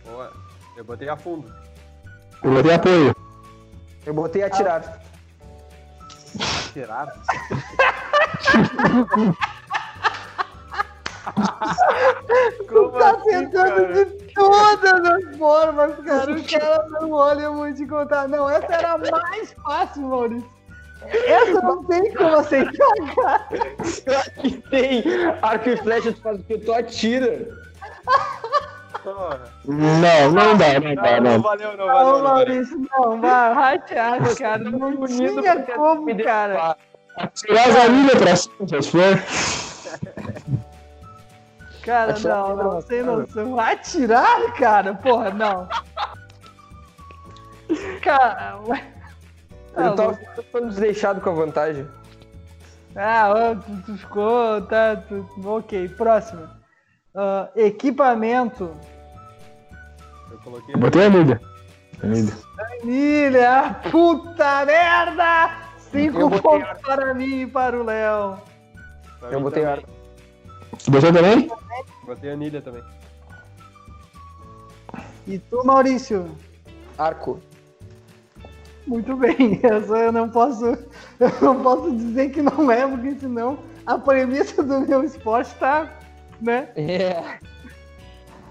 Boa. 0.06 0.32
Eu 0.78 0.86
botei 0.86 1.10
a 1.10 1.18
fundo. 1.18 1.52
eu 2.44 2.52
botei 2.54 2.74
apoio. 2.74 3.14
Eu 4.10 4.14
botei 4.16 4.42
atirar. 4.42 5.00
Tirado. 6.74 7.12
Tu 12.68 12.90
tá 12.90 13.14
tentando 13.18 13.94
de 13.94 14.06
todas 14.34 15.06
as 15.06 15.38
formas, 15.38 15.96
cara. 16.04 16.32
O 16.32 16.44
cara 16.44 16.88
não 16.90 17.12
olha 17.12 17.52
muito 17.52 17.84
em 17.84 17.88
contar. 17.88 18.28
Não, 18.28 18.50
essa 18.50 18.74
era 18.74 18.94
a 18.94 18.98
mais 18.98 19.54
fácil, 19.54 20.02
Maurício. 20.02 20.50
Essa 21.06 21.62
não 21.62 21.84
tem 21.84 22.12
como 22.16 22.36
aceitar, 22.38 22.96
cara. 23.16 24.30
que 24.42 24.58
tem 24.72 25.04
arco 25.40 25.70
e 25.70 25.78
flecha, 25.78 26.12
tu 26.14 26.22
faz 26.22 26.40
o 26.40 26.44
que? 26.44 26.58
Tu 26.58 26.74
atira. 26.74 27.48
Porra. 29.14 29.40
Não, 29.66 30.32
não 30.32 30.58
dá, 30.58 30.80
não 30.80 30.96
dá, 30.96 31.20
Não, 31.20 31.22
não 31.22 31.32
não. 31.34 31.42
valeu, 31.42 31.78
não 31.78 31.88
Não, 31.88 31.94
valeu. 31.94 32.14
Não. 32.14 32.24
Maurício, 32.24 32.78
não, 32.98 33.22
vai, 33.22 33.54
ratear, 33.54 34.36
cara. 34.38 34.64
Não 34.64 35.08
tinha 35.08 35.64
como, 35.76 36.24
cara. 36.24 36.76
Tirar 37.34 37.68
as 37.70 37.76
anilhas 37.76 38.16
pra 38.18 38.36
cima, 38.36 38.82
se 38.82 38.92
for. 38.92 40.10
Cara, 41.84 42.16
não, 42.20 42.56
não, 42.56 42.82
sem 42.82 43.02
noção. 43.04 43.60
Atirar, 43.60 44.54
cara? 44.54 44.94
Porra, 44.96 45.32
não. 45.32 45.68
Cara, 48.02 48.60
ué. 48.68 48.84
Tá 49.74 49.86
Ele 49.86 49.96
tava 49.96 50.14
ficando 50.36 50.70
desleixado 50.70 51.22
com 51.22 51.30
a 51.30 51.34
vantagem. 51.34 51.88
Ah, 52.96 53.56
tu, 53.66 53.82
tu 53.86 53.98
ficou, 53.98 54.62
tá, 54.64 54.96
tu- 54.96 55.26
ok, 55.46 55.88
próximo. 55.90 56.48
Ah, 57.16 57.48
equipamento. 57.56 58.72
Coloquei. 60.50 60.76
Eu 60.76 60.80
botei 60.80 61.06
anilha. 61.06 61.42
Anilha. 62.02 62.34
Milha, 62.84 63.76
puta 63.92 64.66
merda! 64.66 65.60
Cinco 65.92 66.30
pontos 66.42 66.82
para 66.82 67.14
mim 67.14 67.42
e 67.42 67.48
para 67.48 67.80
o 67.80 67.84
Léo. 67.84 68.38
pra 69.20 69.30
Eu 69.32 69.42
botei 69.42 69.64
também. 69.64 69.78
arco. 69.78 69.90
Você 70.78 70.92
botou 70.92 71.14
também? 71.14 71.52
Botei 72.06 72.32
anilha 72.32 72.62
também. 72.62 72.84
E 75.28 75.38
tu, 75.38 75.64
Maurício? 75.64 76.36
Arco. 76.98 77.40
Muito 78.88 79.16
bem, 79.16 79.60
essa 79.62 79.98
eu 79.98 80.12
não 80.12 80.30
posso, 80.30 80.66
eu 81.20 81.42
não 81.42 81.62
posso 81.62 81.96
dizer 81.96 82.30
que 82.30 82.42
não 82.42 82.72
é, 82.72 82.88
porque 82.88 83.20
senão 83.20 83.60
a 83.86 84.00
premissa 84.00 84.64
do 84.64 84.82
meu 84.82 85.04
esporte 85.04 85.54
tá, 85.56 86.00
né? 86.42 86.70
É. 86.76 87.40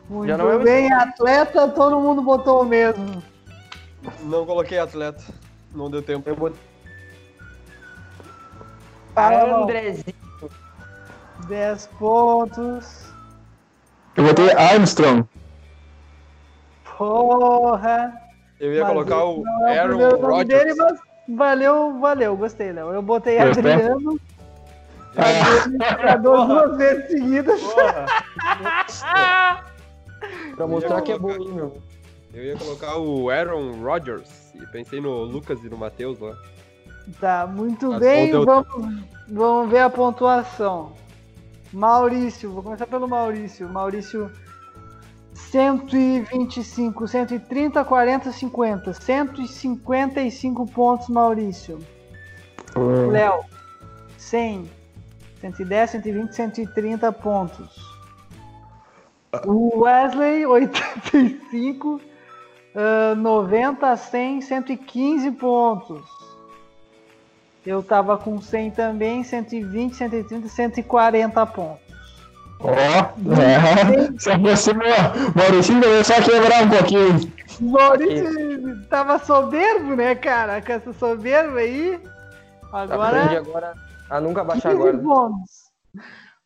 Muito 0.09 0.29
Já 0.29 0.39
não 0.39 0.51
é 0.51 0.59
bem, 0.59 0.93
atleta, 0.93 1.69
todo 1.69 2.01
mundo 2.01 2.23
botou 2.23 2.63
o 2.63 2.65
mesmo. 2.65 3.23
Não 4.21 4.47
coloquei 4.47 4.79
atleta. 4.79 5.23
Não 5.75 5.91
deu 5.91 6.03
tempo. 6.03 6.29
Eu 6.31 6.37
botei 6.37 6.61
Andrezinho. 9.17 10.15
10 11.49 11.87
pontos. 11.99 13.13
Eu 14.17 14.25
botei 14.25 14.51
Armstrong. 14.53 15.19
Eu 15.19 16.97
Porra! 16.97 18.13
ia 18.61 18.83
Mas 18.83 18.89
colocar 18.89 19.25
o 19.25 19.45
é 19.67 19.79
Aaron 19.79 19.89
primeiro 19.91 20.19
nome 20.21 20.35
Rodgers. 20.35 20.65
dele, 20.65 20.75
mas 20.75 21.01
valeu, 21.29 22.01
valeu, 22.01 22.37
gostei, 22.37 22.73
Léo. 22.73 22.93
Eu 22.93 23.03
botei 23.03 23.37
Gostou? 23.39 23.71
Adriano. 23.71 24.21
Adriano, 25.17 26.23
duas 26.23 26.77
vezes 26.77 27.11
seguidas. 27.11 27.61
Porra. 27.61 28.07
Pra 30.57 30.67
mostrar 30.67 31.03
que 31.03 31.13
é 31.13 31.19
bom, 31.19 31.31
hein, 31.31 31.53
meu. 31.53 31.81
Eu 32.33 32.45
ia 32.45 32.57
colocar 32.57 32.99
o 32.99 33.31
Aaron 33.31 33.81
Rodgers. 33.83 34.53
E 34.55 34.67
pensei 34.67 35.01
no 35.01 35.23
Lucas 35.23 35.63
e 35.65 35.69
no 35.69 35.77
Matheus 35.77 36.19
lá. 36.19 36.37
Tá, 37.21 37.47
muito 37.47 37.91
Mas 37.91 38.01
bem. 38.01 38.33
Vamos, 38.33 39.05
vamos 39.29 39.71
ver 39.71 39.81
a 39.81 39.91
pontuação. 39.91 40.93
Maurício, 41.73 42.51
vou 42.51 42.63
começar 42.63 42.87
pelo 42.87 43.09
Maurício. 43.09 43.69
Maurício, 43.69 44.31
125, 45.35 47.09
130, 47.09 47.85
40, 47.85 48.33
50. 48.33 48.93
155 48.93 50.67
pontos, 50.67 51.09
Maurício. 51.09 51.79
Pô, 52.73 53.11
Léo, 53.11 53.41
100, 54.19 54.71
110, 55.41 55.91
120, 55.91 56.33
130 56.33 57.13
pontos. 57.13 57.98
O 59.47 59.81
Wesley, 59.81 60.45
85, 60.47 62.01
ah, 62.75 63.15
90, 63.17 63.97
100, 63.97 64.41
115 64.41 65.31
pontos. 65.33 66.03
Eu 67.67 67.83
tava 67.83 68.17
com 68.17 68.41
100 68.41 68.71
também, 68.71 69.23
120, 69.23 69.95
130, 69.95 70.49
140 70.49 71.47
pontos. 71.47 71.89
Ó, 72.61 72.71
é, 72.73 74.19
se 74.19 74.31
aproximou. 74.31 74.85
Maurício 75.37 75.81
começou 75.81 76.17
a 76.17 76.23
quebrar 76.23 76.65
um 76.65 76.71
pouquinho. 76.71 77.33
Maurício 77.61 78.87
tava 78.89 79.19
soberbo, 79.19 79.95
né, 79.95 80.15
cara? 80.15 80.61
Com 80.63 80.73
essa 80.73 80.93
soberba 80.95 81.59
aí. 81.59 82.01
Aprende 82.73 82.93
Agora, 82.93 83.39
agora 83.39 83.73
a 84.11 84.21
nunca 84.21 84.43
baixar 84.45 84.71
15 84.71 84.83
agora. 84.89 84.99
pontos. 84.99 85.68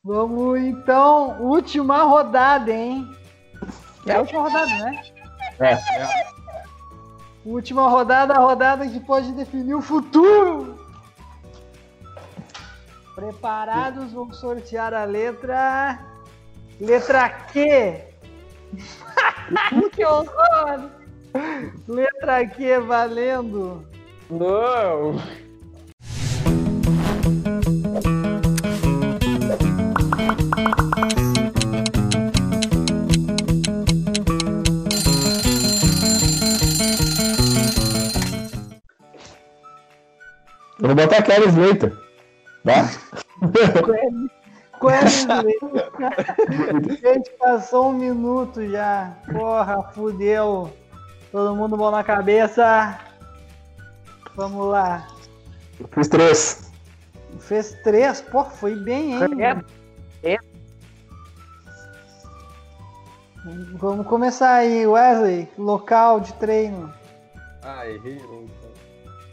Vamos 0.05 0.59
então, 0.59 1.40
última 1.40 2.03
rodada, 2.03 2.72
hein? 2.72 3.09
É 4.05 4.14
a 4.14 4.20
última 4.20 4.42
rodada, 4.42 4.66
né? 4.66 5.03
É. 5.61 5.78
Última 7.44 7.88
rodada, 7.88 8.34
a 8.34 8.38
rodada 8.38 8.88
que 8.88 8.98
pode 8.98 9.30
definir 9.30 9.76
o 9.76 9.80
futuro. 9.80 10.76
Preparados, 13.14 14.12
vamos 14.12 14.38
sortear 14.38 14.92
a 14.92 15.05
letra. 15.05 16.00
Letra 16.80 17.30
Q. 17.30 18.05
que 19.94 20.05
horror! 20.05 20.90
Letra 21.86 22.44
Q 22.48 22.80
valendo. 22.80 23.86
Não! 24.28 25.41
Eu 40.83 40.89
vou 40.89 40.97
botar 40.97 41.22
Kelly 41.22 41.47
Slater. 41.47 41.97
Tá? 42.64 42.91
Quase 44.80 45.26
Gente, 47.01 47.30
passou 47.39 47.91
um 47.91 47.93
minuto 47.93 48.68
já. 48.68 49.16
Porra, 49.30 49.80
fudeu. 49.93 50.72
Todo 51.30 51.55
mundo 51.55 51.76
bom 51.76 51.93
na 51.93 52.03
cabeça. 52.03 52.99
Vamos 54.35 54.66
lá. 54.66 55.07
Fiz 55.93 56.09
três. 56.09 56.72
Fez 57.39 57.72
três, 57.85 58.20
pô, 58.20 58.45
foi 58.45 58.74
bem, 58.74 59.14
hein? 59.14 59.20
É. 60.24 60.37
Vamos 63.74 64.07
começar 64.07 64.55
aí, 64.55 64.85
Wesley. 64.85 65.49
Local 65.57 66.18
de 66.18 66.33
treino. 66.35 66.93
Ah, 67.62 67.89
errei. 67.89 68.20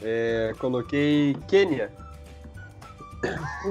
É, 0.02 0.54
coloquei 0.60 1.36
Quênia. 1.48 1.92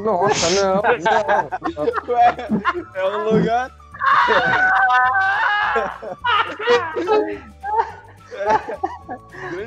Nossa, 0.04 0.50
não, 0.62 0.82
não. 0.82 2.14
Ué, 2.14 2.48
é 2.94 3.04
um 3.04 3.30
lugar. 3.30 3.70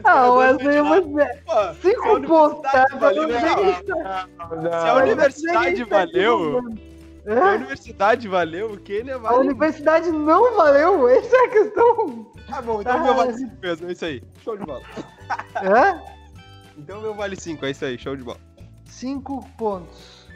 Ah, 0.03 0.27
treinador 0.27 0.37
Wesley, 0.37 0.81
você. 0.81 1.21
a 1.49 1.73
Cinco 1.81 2.21
pontos, 2.21 2.71
tá? 2.71 2.85
universidade 2.91 2.99
valeu, 2.99 4.71
Se 4.81 4.87
a 4.87 4.95
universidade 4.95 5.83
valeu, 5.83 6.61
se 7.23 7.31
a 7.31 7.53
universidade 7.53 8.27
valeu, 8.27 8.71
o 8.73 8.77
Quênia 8.77 9.15
A 9.15 9.19
vale. 9.19 9.37
universidade 9.39 10.11
não 10.11 10.55
valeu? 10.55 11.07
Essa 11.09 11.35
é 11.35 11.45
a 11.45 11.49
questão. 11.49 12.31
Tá 12.47 12.61
bom, 12.61 12.81
então 12.81 13.03
meu 13.03 13.15
vale 13.15 13.33
5 13.33 13.51
mesmo, 13.61 13.87
é 13.87 13.91
isso 13.93 14.05
aí. 14.05 14.23
Show 14.43 14.57
de 14.57 14.65
bola. 14.65 14.81
Hã? 15.55 16.01
Então 16.77 17.01
meu 17.01 17.13
vale 17.13 17.35
5, 17.35 17.65
é 17.65 17.71
isso 17.71 17.85
aí, 17.85 17.97
show 17.97 18.15
de 18.15 18.23
bola. 18.23 18.39
Cinco 18.85 19.47
pontos. 19.57 20.27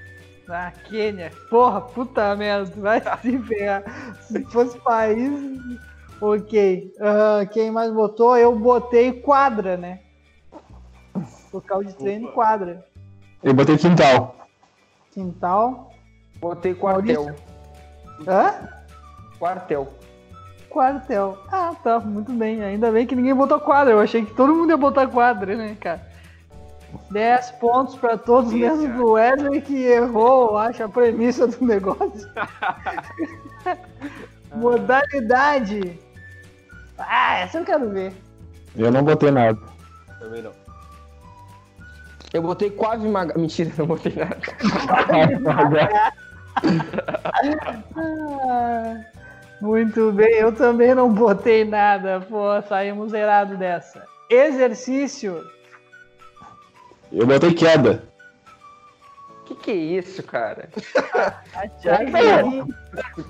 Na 0.48 0.72
Quênia. 0.72 1.32
Porra, 1.50 1.82
puta 1.82 2.36
merda. 2.36 2.72
Vai 2.78 3.02
se 3.22 3.38
ferrar. 3.40 3.84
Se 4.22 4.44
fosse 4.46 4.78
país. 4.80 5.32
Ok. 6.22 6.94
Ah, 7.00 7.46
quem 7.46 7.72
mais 7.72 7.92
botou? 7.92 8.38
Eu 8.38 8.58
botei 8.58 9.12
quadra, 9.12 9.76
né? 9.76 10.00
Local 11.52 11.84
de 11.84 11.94
treino 11.96 12.32
quadra. 12.32 12.86
Eu 13.44 13.54
botei 13.54 13.78
quintal. 13.78 14.48
Quintal. 15.12 15.94
Botei 16.40 16.74
quartel. 16.74 17.36
Hã? 18.28 18.70
Quartel. 19.40 19.94
Quartel. 20.70 21.38
Ah, 21.52 21.74
tá. 21.84 22.00
Muito 22.00 22.32
bem. 22.32 22.64
Ainda 22.64 22.92
bem 22.92 23.08
que 23.08 23.16
ninguém 23.16 23.34
botou 23.34 23.60
quadra. 23.60 23.94
Eu 23.94 24.00
achei 24.00 24.26
que 24.26 24.34
todo 24.34 24.54
mundo 24.54 24.70
ia 24.70 24.78
botar 24.78 25.08
quadra, 25.08 25.56
né, 25.56 25.76
cara? 25.80 26.15
10 27.16 27.52
pontos 27.62 27.96
pra 27.96 28.18
todos, 28.18 28.52
Sim, 28.52 28.60
menos 28.60 28.82
cara. 28.82 28.98
do 28.98 29.12
Wesley 29.12 29.62
que 29.62 29.86
errou, 29.86 30.50
eu 30.50 30.58
acho, 30.58 30.84
a 30.84 30.90
premissa 30.90 31.48
do 31.48 31.66
negócio. 31.66 32.30
Modalidade. 34.54 35.98
Ah, 36.98 37.38
essa 37.38 37.60
eu 37.60 37.64
quero 37.64 37.90
ver. 37.90 38.12
Eu 38.76 38.92
não 38.92 39.02
botei 39.02 39.32
nada. 39.32 39.58
Também 40.20 40.42
não. 40.42 40.52
Eu 42.34 42.42
botei 42.42 42.70
quase 42.70 43.08
uma. 43.08 43.24
Mentira, 43.28 43.72
não 43.78 43.86
botei 43.86 44.14
nada. 44.14 44.36
Muito 49.62 50.12
bem, 50.12 50.34
eu 50.34 50.54
também 50.54 50.94
não 50.94 51.14
botei 51.14 51.64
nada. 51.64 52.20
Pô, 52.30 52.62
saímos 52.64 53.12
zerado 53.12 53.56
dessa. 53.56 54.04
Exercício. 54.30 55.55
Eu 57.16 57.26
botei 57.26 57.54
queda. 57.54 58.04
Que 59.46 59.56
que 59.56 59.72
é 59.72 59.76
isso, 59.76 60.22
cara? 60.24 60.70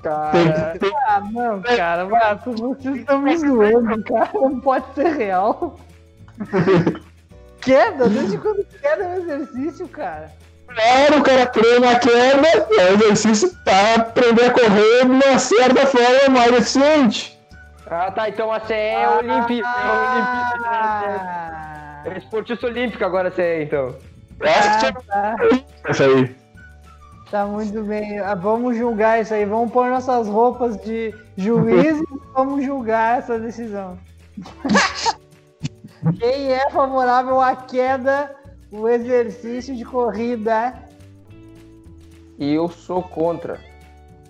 Cara. 0.01 0.77
Ah, 1.07 1.21
não, 1.31 1.61
cara, 1.61 2.35
tu- 2.37 2.53
vocês 2.53 2.95
estão 2.97 3.19
me 3.21 3.37
zoando, 3.37 4.03
cara. 4.03 4.29
Não 4.33 4.59
pode 4.59 4.93
ser 4.95 5.07
real. 5.15 5.77
Queda? 7.61 8.07
Desde 8.09 8.37
quando 8.37 8.63
queda 8.65 9.03
é 9.03 9.07
um 9.07 9.17
exercício, 9.17 9.87
cara? 9.87 10.31
Claro, 10.67 11.19
o 11.19 11.23
cara 11.23 11.45
treina 11.47 11.91
a 11.91 11.99
queda, 11.99 12.47
é 12.79 12.91
um 12.91 12.95
exercício 12.95 13.51
para 13.63 13.95
aprender 14.01 14.45
a 14.45 14.51
correr 14.51 15.05
de 15.05 15.11
uma 15.11 15.39
certa 15.39 15.85
forma 15.87 16.29
mais 16.29 16.51
eficiente. 16.53 17.39
Ah, 17.89 18.11
tá. 18.11 18.29
Então 18.29 18.51
a 18.51 18.59
CE 18.59 18.73
é. 18.73 19.01
É 19.03 19.09
olímpica. 19.09 19.67
Ah, 22.05 22.13
É 22.13 22.17
esportista 22.17 22.67
olímpico 22.67 23.03
agora 23.03 23.31
CE, 23.31 23.63
então. 23.63 23.95
Acho 24.41 24.71
que 24.71 24.79
tinha 24.79 24.93
tá, 24.93 25.35
essa 25.87 26.03
aí. 26.05 26.35
tá 27.31 27.45
muito 27.45 27.83
bem. 27.83 28.19
Ah, 28.19 28.35
Vamos 28.35 28.75
julgar 28.77 29.21
isso 29.21 29.33
aí. 29.33 29.45
Vamos 29.45 29.71
pôr 29.71 29.89
nossas 29.89 30.27
roupas 30.27 30.77
de 30.81 31.13
juiz 31.37 31.97
e 31.99 32.05
vamos 32.33 32.63
julgar 32.65 33.19
essa 33.19 33.39
decisão. 33.39 33.97
Quem 36.19 36.51
é 36.51 36.69
favorável 36.69 37.39
à 37.41 37.55
queda, 37.55 38.35
o 38.71 38.87
exercício 38.87 39.75
de 39.75 39.83
corrida 39.83 40.73
E 42.37 42.53
eu 42.53 42.69
sou 42.69 43.01
contra. 43.01 43.59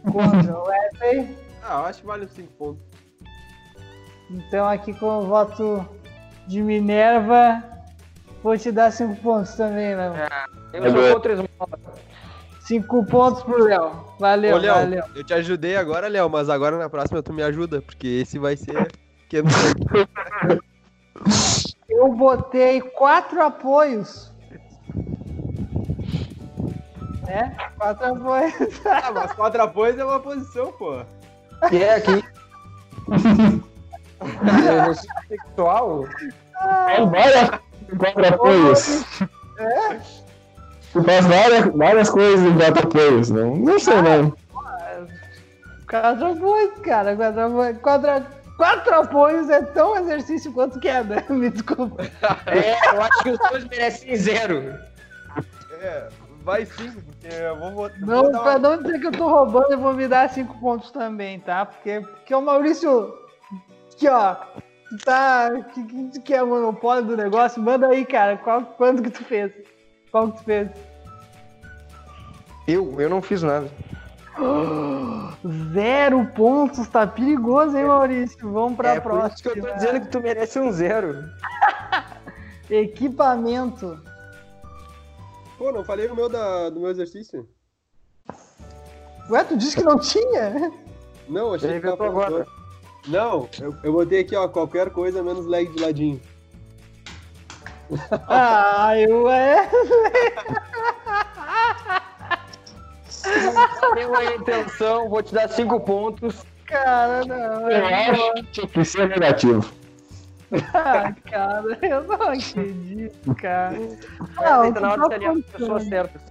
contra 0.10 0.54
o 0.58 0.64
Wesley? 0.70 1.36
Ah, 1.64 1.80
eu 1.82 1.86
acho 1.88 2.02
que 2.02 2.08
vale 2.08 2.28
5 2.28 2.52
pontos. 2.54 2.84
Então, 4.30 4.68
aqui 4.68 4.94
com 4.94 5.20
o 5.20 5.26
voto 5.28 5.86
de 6.48 6.62
Minerva, 6.62 7.64
vou 8.44 8.58
te 8.58 8.72
dar 8.72 8.92
cinco 8.92 9.16
pontos 9.22 9.56
também, 9.56 9.96
Léo. 9.96 10.14
Eu 10.74 10.92
sou 10.92 11.14
contra 11.14 11.34
esmola. 11.34 11.80
Cinco 12.62 13.06
pontos 13.06 13.44
pro 13.44 13.64
Léo. 13.64 13.92
Valeu, 14.20 14.56
Ô, 14.56 14.58
Léo, 14.60 14.74
valeu. 14.74 15.04
eu 15.16 15.24
te 15.24 15.34
ajudei 15.34 15.76
agora, 15.78 16.08
Léo, 16.08 16.30
mas 16.30 16.50
agora 16.50 16.78
na 16.78 16.90
próxima 16.90 17.22
tu 17.22 17.32
me 17.32 17.44
ajuda, 17.44 17.82
porque 17.82 18.08
esse 18.08 18.40
vai 18.40 18.58
ser. 18.58 18.92
Que 19.30 19.38
Eu 21.90 22.10
botei 22.18 22.82
quatro 22.82 23.42
apoios. 23.44 24.32
Né? 27.24 27.56
Quatro 27.78 28.14
apoios. 28.14 28.54
ah, 28.86 29.12
mas 29.12 29.32
quatro 29.34 29.62
apoios 29.62 29.98
é 29.98 30.06
uma 30.06 30.20
posição, 30.20 30.72
pô. 30.74 31.02
Que 31.70 31.84
é 31.84 31.96
aqui. 31.96 32.24
Sexual? 35.28 36.06
Faz 36.54 37.10
várias 37.10 37.50
quatro 37.98 38.28
apoios. 38.28 39.06
Tu 40.92 41.04
faz 41.04 41.26
várias, 41.26 41.66
várias 41.76 42.10
coisas 42.10 42.46
em 42.46 42.58
quatro 42.58 42.88
apoios. 42.88 43.30
Não, 43.30 43.56
não 43.56 43.80
sei 43.80 44.02
não. 44.02 44.34
Quatro 45.90 46.26
apoios, 46.28 46.80
cara. 46.82 47.16
Quatro 47.16 47.42
apoios. 47.42 47.78
Quatro, 47.80 48.26
quatro 48.58 48.96
apoios 48.96 49.50
é 49.50 49.62
tão 49.62 49.98
exercício 49.98 50.52
quanto 50.54 50.80
queda. 50.80 51.24
Me 51.30 51.50
desculpa. 51.50 52.04
É, 52.46 52.96
eu 52.96 53.02
acho 53.02 53.24
que 53.24 53.30
os 53.32 53.40
dois 53.50 53.66
merecem 53.66 54.16
zero. 54.16 54.74
É, 55.82 56.08
vai 56.44 56.66
sim, 56.66 56.92
porque 56.92 57.36
eu 57.36 57.60
vou, 57.60 57.72
vou, 57.72 57.92
Não, 58.00 58.24
vou 58.24 58.32
dar 58.32 58.40
pra 58.40 58.52
uma... 58.52 58.60
não 58.60 58.82
dizer 58.82 59.00
que 59.00 59.08
eu 59.08 59.12
tô 59.12 59.28
roubando, 59.28 59.72
eu 59.72 59.80
vou 59.80 59.94
me 59.94 60.08
dar 60.08 60.30
cinco 60.30 60.58
pontos 60.60 60.92
também, 60.92 61.40
tá? 61.40 61.66
Porque, 61.66 62.00
porque 62.00 62.34
o 62.34 62.42
Maurício. 62.42 63.25
Aqui, 63.96 64.10
ó. 64.10 64.36
Tu 64.90 64.98
tá. 65.04 65.50
Que, 65.74 65.84
que 65.84 66.10
tu 66.14 66.22
quer 66.22 66.44
o 66.44 66.48
monopólio 66.48 67.06
do 67.06 67.18
negócio? 67.18 67.62
Manda 67.62 67.88
aí, 67.88 68.06
cara. 68.06 68.38
Qual, 68.38 68.62
quanto 68.64 69.02
que 69.02 69.10
tu 69.10 69.24
fez? 69.24 69.52
Qual 70.12 70.32
que 70.32 70.38
tu 70.38 70.44
fez? 70.44 70.70
Eu? 72.68 73.00
Eu 73.00 73.10
não 73.10 73.22
fiz 73.22 73.42
nada. 73.42 73.70
Zero 75.74 76.26
pontos, 76.36 76.88
tá 76.88 77.08
perigoso, 77.08 77.78
hein, 77.78 77.86
Maurício? 77.86 78.52
Vamos 78.52 78.76
pra 78.76 78.96
é 78.96 79.00
por 79.00 79.14
próxima. 79.14 79.34
isso 79.34 79.44
que 79.44 79.60
eu 79.60 79.64
tô 79.64 79.74
dizendo 79.76 80.02
que 80.02 80.08
tu 80.08 80.20
merece 80.20 80.60
um 80.60 80.72
zero. 80.72 81.24
Equipamento. 82.70 84.00
Pô, 85.58 85.72
não 85.72 85.86
falei 85.86 86.08
o 86.08 86.16
meu 86.16 86.28
da, 86.28 86.70
do 86.70 86.82
meu 86.82 86.90
exercício? 86.90 87.48
Ué, 89.30 89.44
tu 89.44 89.56
disse 89.56 89.78
que 89.78 89.84
não 89.84 89.98
tinha? 89.98 90.72
Não, 91.30 91.54
achei 91.54 91.70
Ele 91.70 91.80
que 91.80 91.88
tava 91.88 92.08
agora. 92.08 92.46
Não, 93.08 93.48
eu, 93.62 93.76
eu 93.84 93.94
botei 93.94 94.22
aqui, 94.22 94.36
ó, 94.36 94.48
qualquer 94.48 94.90
coisa 94.90 95.22
menos 95.24 95.46
leg 95.46 95.70
de 95.72 95.80
ladinho. 95.82 96.20
Ah, 98.28 98.98
eu 98.98 99.30
é. 99.30 99.70
Deu 103.96 104.16
a 104.16 104.26
intenção, 104.36 105.10
vou 105.10 105.22
te 105.24 105.34
dar 105.34 105.48
cinco 105.50 105.80
pontos. 105.80 106.44
Cara, 106.66 107.24
não. 107.26 107.70
Eu 107.72 107.86
é- 107.86 108.10
acho 108.10 108.34
que 108.34 108.44
tinha 108.52 108.68
que 108.68 108.86
ser 108.86 109.08
negativo. 109.10 109.72
Ah, 110.74 111.14
cara, 111.30 111.78
eu 111.82 112.04
não 112.04 112.16
acredito, 112.16 113.36
cara. 113.36 113.78
Ah, 114.38 114.62
o 114.68 114.74
que 114.74 114.80
na 114.80 114.92
hora 114.94 115.02
de 115.02 115.08
se 115.08 115.14
aliar 115.16 115.34
com 115.34 115.40
as 115.40 115.46
pessoas 115.46 115.84
certas. 115.86 116.22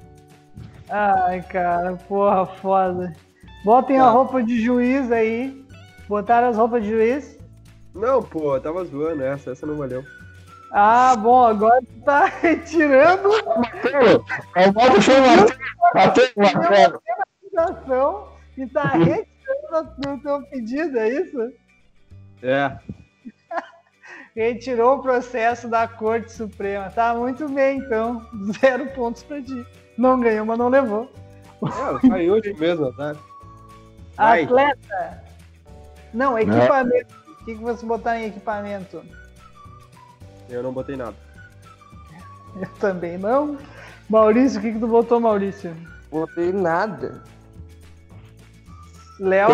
Ai, 0.88 1.42
cara, 1.42 1.94
porra, 2.08 2.46
foda. 2.46 3.12
Botem 3.64 3.98
a 3.98 4.04
Tá. 4.04 4.10
roupa 4.10 4.42
de 4.42 4.60
juiz 4.62 5.10
aí. 5.10 5.63
Botaram 6.08 6.48
as 6.48 6.56
roupas 6.56 6.82
de 6.82 6.90
juiz? 6.90 7.38
Não, 7.94 8.22
pô, 8.22 8.56
eu 8.56 8.60
tava 8.60 8.84
zoando 8.84 9.22
essa, 9.22 9.52
essa 9.52 9.66
não 9.66 9.76
valeu. 9.76 10.04
Ah, 10.72 11.14
bom, 11.16 11.46
agora 11.46 11.80
tu 11.80 12.04
tá 12.04 12.24
retirando 12.42 13.30
chamar 15.00 15.46
até 15.94 16.32
martelo. 16.36 17.00
a 17.08 17.60
acusação 17.62 18.28
e 18.58 18.66
tá 18.66 18.88
retirando 18.88 19.28
o 20.08 20.20
teu 20.20 20.42
pedido, 20.50 20.98
é 20.98 21.08
isso? 21.10 21.52
É. 22.42 22.76
Retirou 24.34 24.98
o 24.98 25.02
processo 25.02 25.68
da 25.68 25.86
Corte 25.86 26.32
Suprema. 26.32 26.90
Tá 26.90 27.14
muito 27.14 27.48
bem, 27.48 27.78
então. 27.78 28.26
Zero 28.60 28.86
pontos 28.94 29.22
pra 29.22 29.40
ti. 29.40 29.64
Não 29.96 30.18
ganhou, 30.18 30.44
mas 30.44 30.58
não 30.58 30.68
levou. 30.68 31.08
É, 31.62 32.08
tá 32.08 32.20
em 32.20 32.30
último 32.30 32.58
mesmo, 32.58 32.92
tá? 32.94 33.14
Vai. 34.16 34.42
Atleta. 34.42 35.23
Não, 36.14 36.38
equipamento. 36.38 37.14
O 37.40 37.44
que, 37.44 37.56
que 37.56 37.62
você 37.62 37.84
botar 37.84 38.18
em 38.18 38.26
equipamento? 38.26 39.02
Eu 40.48 40.62
não 40.62 40.72
botei 40.72 40.96
nada. 40.96 41.16
Eu 42.56 42.68
também 42.78 43.18
não. 43.18 43.58
Maurício, 44.08 44.60
o 44.60 44.62
que, 44.62 44.72
que 44.72 44.78
tu 44.78 44.86
botou, 44.86 45.18
Maurício? 45.18 45.76
Botei 46.10 46.52
nada. 46.52 47.22
Léo, 49.18 49.48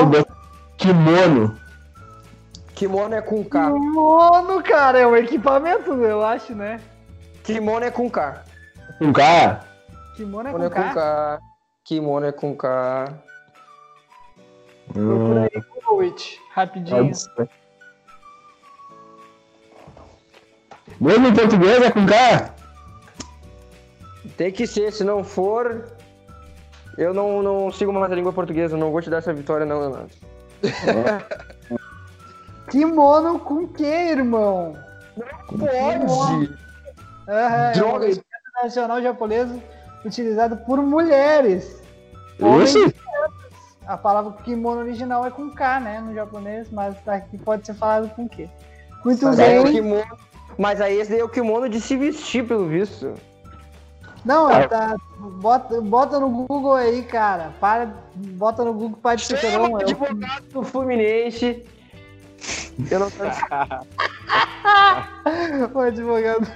Kimono. 0.76 1.58
Kimono 2.74 3.14
é 3.14 3.22
com 3.22 3.44
K. 3.44 3.72
Kimono, 3.72 4.62
cara, 4.62 4.98
é 4.98 5.06
um 5.06 5.16
equipamento, 5.16 5.92
eu 5.92 6.24
acho, 6.24 6.54
né? 6.54 6.80
Kimono 7.42 7.84
é 7.84 7.90
com 7.90 8.10
K. 8.10 8.44
Um 9.00 9.12
K. 9.12 9.60
Kimono 10.16 10.48
é 10.48 10.52
Kimono 10.52 10.64
é 10.64 10.70
com 10.70 10.82
com 10.82 10.88
K. 10.88 10.94
K. 10.94 11.40
Kimono 11.84 12.26
é 12.26 12.32
com 12.32 12.56
K. 12.56 13.14
Procura 14.92 15.42
aí, 15.42 15.62
Google 15.74 16.00
it, 16.00 16.40
rapidinho. 16.52 17.12
Mesmo 21.00 21.28
em 21.28 21.34
português 21.34 21.82
é 21.82 21.90
com 21.90 22.04
K? 22.06 22.54
Tem 24.36 24.52
que 24.52 24.66
ser, 24.66 24.92
se 24.92 25.04
não 25.04 25.22
for. 25.22 25.86
Eu 26.98 27.14
não, 27.14 27.42
não 27.42 27.70
sigo 27.70 27.92
mais 27.92 28.10
a 28.10 28.14
língua 28.14 28.32
portuguesa, 28.32 28.76
não 28.76 28.90
vou 28.90 29.00
te 29.00 29.08
dar 29.08 29.18
essa 29.18 29.32
vitória, 29.32 29.64
não, 29.64 29.80
Leonardo. 29.80 30.10
Kimono 32.70 33.38
com 33.38 33.66
que, 33.68 33.84
irmão? 33.84 34.76
Pode! 35.48 36.54
Aham, 37.28 37.72
Droga, 37.74 38.06
é 38.06 38.10
um 38.10 38.64
nacional 38.64 39.02
japonês 39.02 39.48
utilizado 40.04 40.56
por 40.58 40.78
mulheres. 40.82 41.82
Homens 42.40 42.74
Ixi. 42.74 42.94
A 43.90 43.96
palavra 43.96 44.30
kimono 44.44 44.82
original 44.82 45.26
é 45.26 45.32
com 45.32 45.50
K, 45.50 45.80
né, 45.80 46.00
no 46.00 46.14
japonês, 46.14 46.70
mas 46.70 46.94
aqui 47.08 47.36
pode 47.36 47.66
ser 47.66 47.74
falado 47.74 48.08
com 48.14 48.28
Q. 48.28 48.48
Muito 49.04 49.24
Mas 49.26 49.38
é 49.40 49.58
o 49.58 49.64
bem. 49.64 49.72
kimono, 49.72 50.16
mas 50.56 50.80
aí 50.80 51.00
esse 51.00 51.10
daí 51.10 51.18
é 51.18 51.24
o 51.24 51.28
kimono 51.28 51.68
de 51.68 51.80
se 51.80 51.96
vestir, 51.96 52.46
pelo 52.46 52.68
visto. 52.68 53.12
Não, 54.24 54.46
tá, 54.68 54.94
bota, 55.40 55.80
bota 55.80 56.20
no 56.20 56.30
Google 56.30 56.74
aí, 56.74 57.02
cara. 57.02 57.52
Para, 57.58 57.92
bota 58.14 58.64
no 58.64 58.72
Google 58.74 58.96
para 59.02 59.16
de 59.16 59.24
ser 59.24 59.38
Chama 59.38 59.66
é 59.66 59.70
o- 59.70 59.76
advogado 59.78 60.44
do 60.52 60.62
Fluminense. 60.62 61.64
Eu 62.92 63.00
não 63.00 63.10
tô... 63.10 63.24
o 65.74 65.80
advogado. 65.80 66.46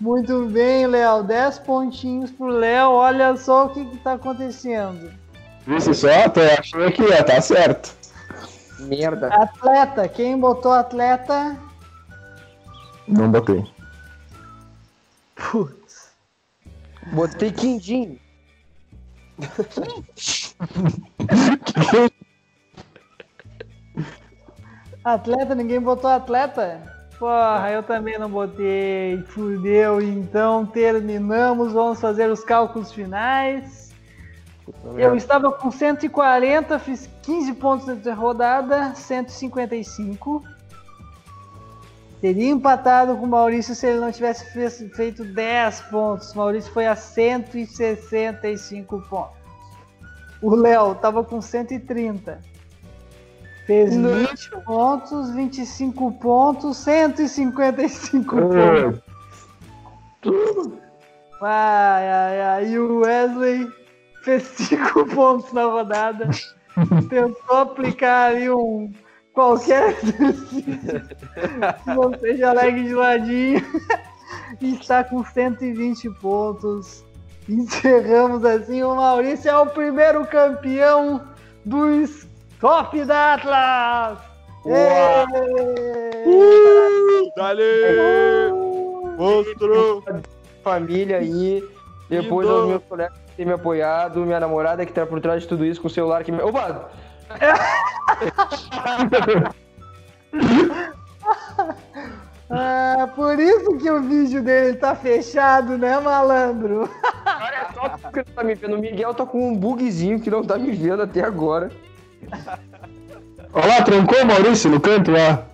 Muito 0.00 0.46
bem, 0.46 0.86
Léo. 0.86 1.24
10 1.24 1.58
pontinhos 1.60 2.30
pro 2.30 2.46
Léo. 2.46 2.90
Olha 2.90 3.36
só 3.36 3.66
o 3.66 3.70
que, 3.70 3.84
que 3.84 3.96
tá 3.98 4.12
acontecendo. 4.12 5.10
Isso 5.76 5.92
só, 5.92 6.28
tô 6.30 6.40
achando 6.40 6.84
aqui, 6.84 7.02
ó, 7.02 7.22
tá 7.22 7.40
certo. 7.42 7.94
Merda. 8.80 9.28
Atleta. 9.28 10.08
Quem 10.08 10.38
botou 10.38 10.72
atleta? 10.72 11.56
Não 13.06 13.30
botei. 13.30 13.64
Putz. 15.34 16.10
Botei 17.12 17.52
quindim. 17.52 18.18
Atleta, 25.04 25.54
ninguém 25.54 25.80
botou 25.80 26.08
atleta? 26.10 26.80
Porra, 27.18 27.70
eu 27.72 27.82
também 27.82 28.18
não 28.18 28.30
botei. 28.30 29.22
Fudeu. 29.28 30.00
Então 30.00 30.64
terminamos. 30.64 31.72
Vamos 31.72 32.00
fazer 32.00 32.30
os 32.30 32.42
cálculos 32.42 32.90
finais. 32.92 33.87
Eu 34.96 35.16
estava 35.16 35.50
com 35.52 35.70
140, 35.70 36.78
fiz 36.78 37.08
15 37.22 37.52
pontos 37.54 37.96
de 37.96 38.10
rodada, 38.10 38.94
155. 38.94 40.42
Teria 42.20 42.50
empatado 42.50 43.16
com 43.16 43.24
o 43.24 43.28
Maurício 43.28 43.74
se 43.74 43.86
ele 43.86 44.00
não 44.00 44.10
tivesse 44.10 44.44
feito 44.90 45.24
10 45.24 45.80
pontos. 45.82 46.32
O 46.32 46.38
Maurício 46.38 46.72
foi 46.72 46.86
a 46.86 46.96
165 46.96 49.00
pontos. 49.08 49.38
O 50.42 50.54
Léo 50.54 50.92
estava 50.92 51.24
com 51.24 51.40
130. 51.40 52.40
Fez 53.66 53.94
20 53.94 54.50
pontos, 54.64 55.30
25 55.30 56.12
pontos, 56.12 56.76
155 56.78 58.36
pontos. 58.36 59.02
Ai, 61.42 62.08
ai, 62.08 62.40
ai. 62.40 62.66
E 62.68 62.78
o 62.78 63.00
Wesley 63.00 63.70
fez 64.22 64.42
5 64.42 65.06
pontos 65.14 65.52
na 65.52 65.64
rodada. 65.64 66.28
Tentou 67.08 67.56
aplicar 67.56 68.30
ali 68.30 68.50
um 68.50 68.92
qualquer 69.32 69.94
você 71.94 72.36
já 72.36 72.52
legue 72.52 72.84
de 72.84 72.94
ladinho. 72.94 73.60
E 74.60 74.74
está 74.74 75.02
com 75.04 75.24
120 75.24 76.10
pontos. 76.20 77.04
Encerramos 77.48 78.44
assim. 78.44 78.82
O 78.82 78.94
Maurício 78.94 79.50
é 79.50 79.58
o 79.58 79.66
primeiro 79.66 80.26
campeão 80.26 81.26
dos 81.64 82.26
top 82.60 83.04
da 83.04 83.34
Atlas! 83.34 84.18
Ê! 84.66 85.24
Dale! 87.36 88.52
Monstro! 89.16 90.04
Família 90.62 91.18
aí. 91.18 91.64
Depois 92.10 92.48
aos 92.48 92.68
meus 92.68 92.82
colegas 92.84 93.27
me 93.44 93.52
apoiado. 93.52 94.20
Minha 94.24 94.40
namorada 94.40 94.84
que 94.84 94.92
tá 94.92 95.06
por 95.06 95.20
trás 95.20 95.42
de 95.42 95.48
tudo 95.48 95.64
isso 95.64 95.80
com 95.80 95.88
o 95.88 95.90
celular 95.90 96.24
que 96.24 96.32
me. 96.32 96.40
Opa! 96.42 96.90
Ah, 102.50 103.06
por 103.14 103.38
isso 103.38 103.76
que 103.76 103.90
o 103.90 104.00
vídeo 104.00 104.42
dele 104.42 104.78
tá 104.78 104.94
fechado, 104.94 105.76
né, 105.76 106.00
malandro? 106.00 106.88
Olha 107.26 107.68
só 107.74 108.10
que 108.10 108.18
não 108.18 108.34
tá 108.34 108.42
me 108.42 108.54
vendo. 108.54 108.76
O 108.76 108.80
Miguel 108.80 109.12
tá 109.12 109.26
com 109.26 109.50
um 109.50 109.54
bugzinho 109.54 110.18
que 110.18 110.30
não 110.30 110.42
tá 110.42 110.56
me 110.56 110.72
vendo 110.72 111.02
até 111.02 111.22
agora. 111.22 111.70
Olha 113.52 113.66
lá, 113.66 113.82
trancou 113.82 114.22
o 114.22 114.26
Maurício 114.26 114.70
no 114.70 114.80
canto 114.80 115.10
lá. 115.10 115.44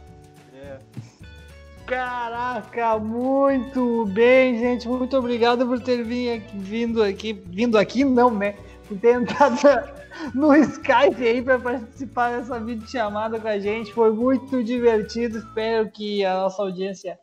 Caraca, 1.87 2.99
muito 2.99 4.07
bem, 4.07 4.59
gente. 4.59 4.89
Muito 4.89 5.17
obrigado 5.19 5.67
por 5.67 5.79
ter 5.81 6.03
vindo 6.03 6.33
aqui, 6.33 6.53
vindo 6.57 7.03
aqui, 7.03 7.33
vindo 7.33 7.79
aqui 7.79 8.05
não, 8.05 8.31
né? 8.31 8.55
Por 8.89 8.99
ter 8.99 9.21
entrado 9.21 9.59
no 10.35 10.57
Skype 10.57 11.23
aí 11.23 11.43
para 11.43 11.59
participar 11.59 12.39
dessa 12.39 12.59
videochamada 12.59 13.39
com 13.39 13.49
a 13.49 13.59
gente. 13.59 13.93
Foi 13.93 14.11
muito 14.11 14.65
divertido. 14.65 15.39
Espero 15.39 15.91
que 15.91 16.25
a 16.25 16.35
nossa 16.35 16.63
audiência 16.63 17.19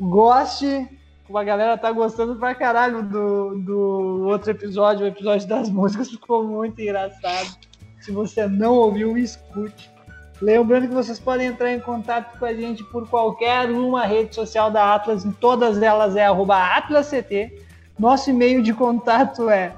goste. 0.00 0.88
A 1.34 1.44
galera 1.44 1.76
tá 1.76 1.92
gostando 1.92 2.36
pra 2.36 2.54
caralho 2.54 3.02
do, 3.02 3.58
do 3.58 4.26
outro 4.28 4.50
episódio, 4.50 5.04
o 5.04 5.08
episódio 5.08 5.46
das 5.46 5.68
músicas. 5.70 6.08
Ficou 6.08 6.42
muito 6.42 6.80
engraçado. 6.80 7.58
Se 8.00 8.10
você 8.10 8.46
não 8.46 8.74
ouviu, 8.74 9.18
escute. 9.18 9.97
Lembrando 10.40 10.88
que 10.88 10.94
vocês 10.94 11.18
podem 11.18 11.48
entrar 11.48 11.72
em 11.72 11.80
contato 11.80 12.38
com 12.38 12.44
a 12.44 12.54
gente 12.54 12.84
por 12.84 13.08
qualquer 13.08 13.70
uma 13.70 14.04
rede 14.06 14.34
social 14.34 14.70
da 14.70 14.94
Atlas, 14.94 15.24
em 15.24 15.32
todas 15.32 15.82
elas 15.82 16.14
é 16.14 16.26
AtlasCT. 16.26 17.60
Nosso 17.98 18.30
e-mail 18.30 18.62
de 18.62 18.72
contato 18.72 19.50
é 19.50 19.74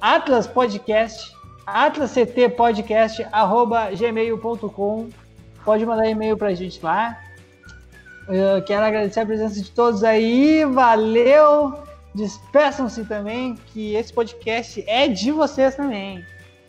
atlaspodcast, 0.00 1.32
atlasctpodcast, 1.64 3.26
arroba 3.30 3.90
gmail.com. 3.92 5.08
Pode 5.64 5.86
mandar 5.86 6.08
e-mail 6.08 6.36
pra 6.36 6.52
gente 6.54 6.84
lá. 6.84 7.16
Eu 8.28 8.60
quero 8.64 8.84
agradecer 8.84 9.20
a 9.20 9.26
presença 9.26 9.62
de 9.62 9.70
todos 9.70 10.02
aí, 10.02 10.64
valeu! 10.64 11.78
Despeçam-se 12.12 13.04
também, 13.04 13.54
que 13.66 13.94
esse 13.94 14.12
podcast 14.12 14.82
é 14.88 15.06
de 15.06 15.30
vocês 15.30 15.76
também. 15.76 16.24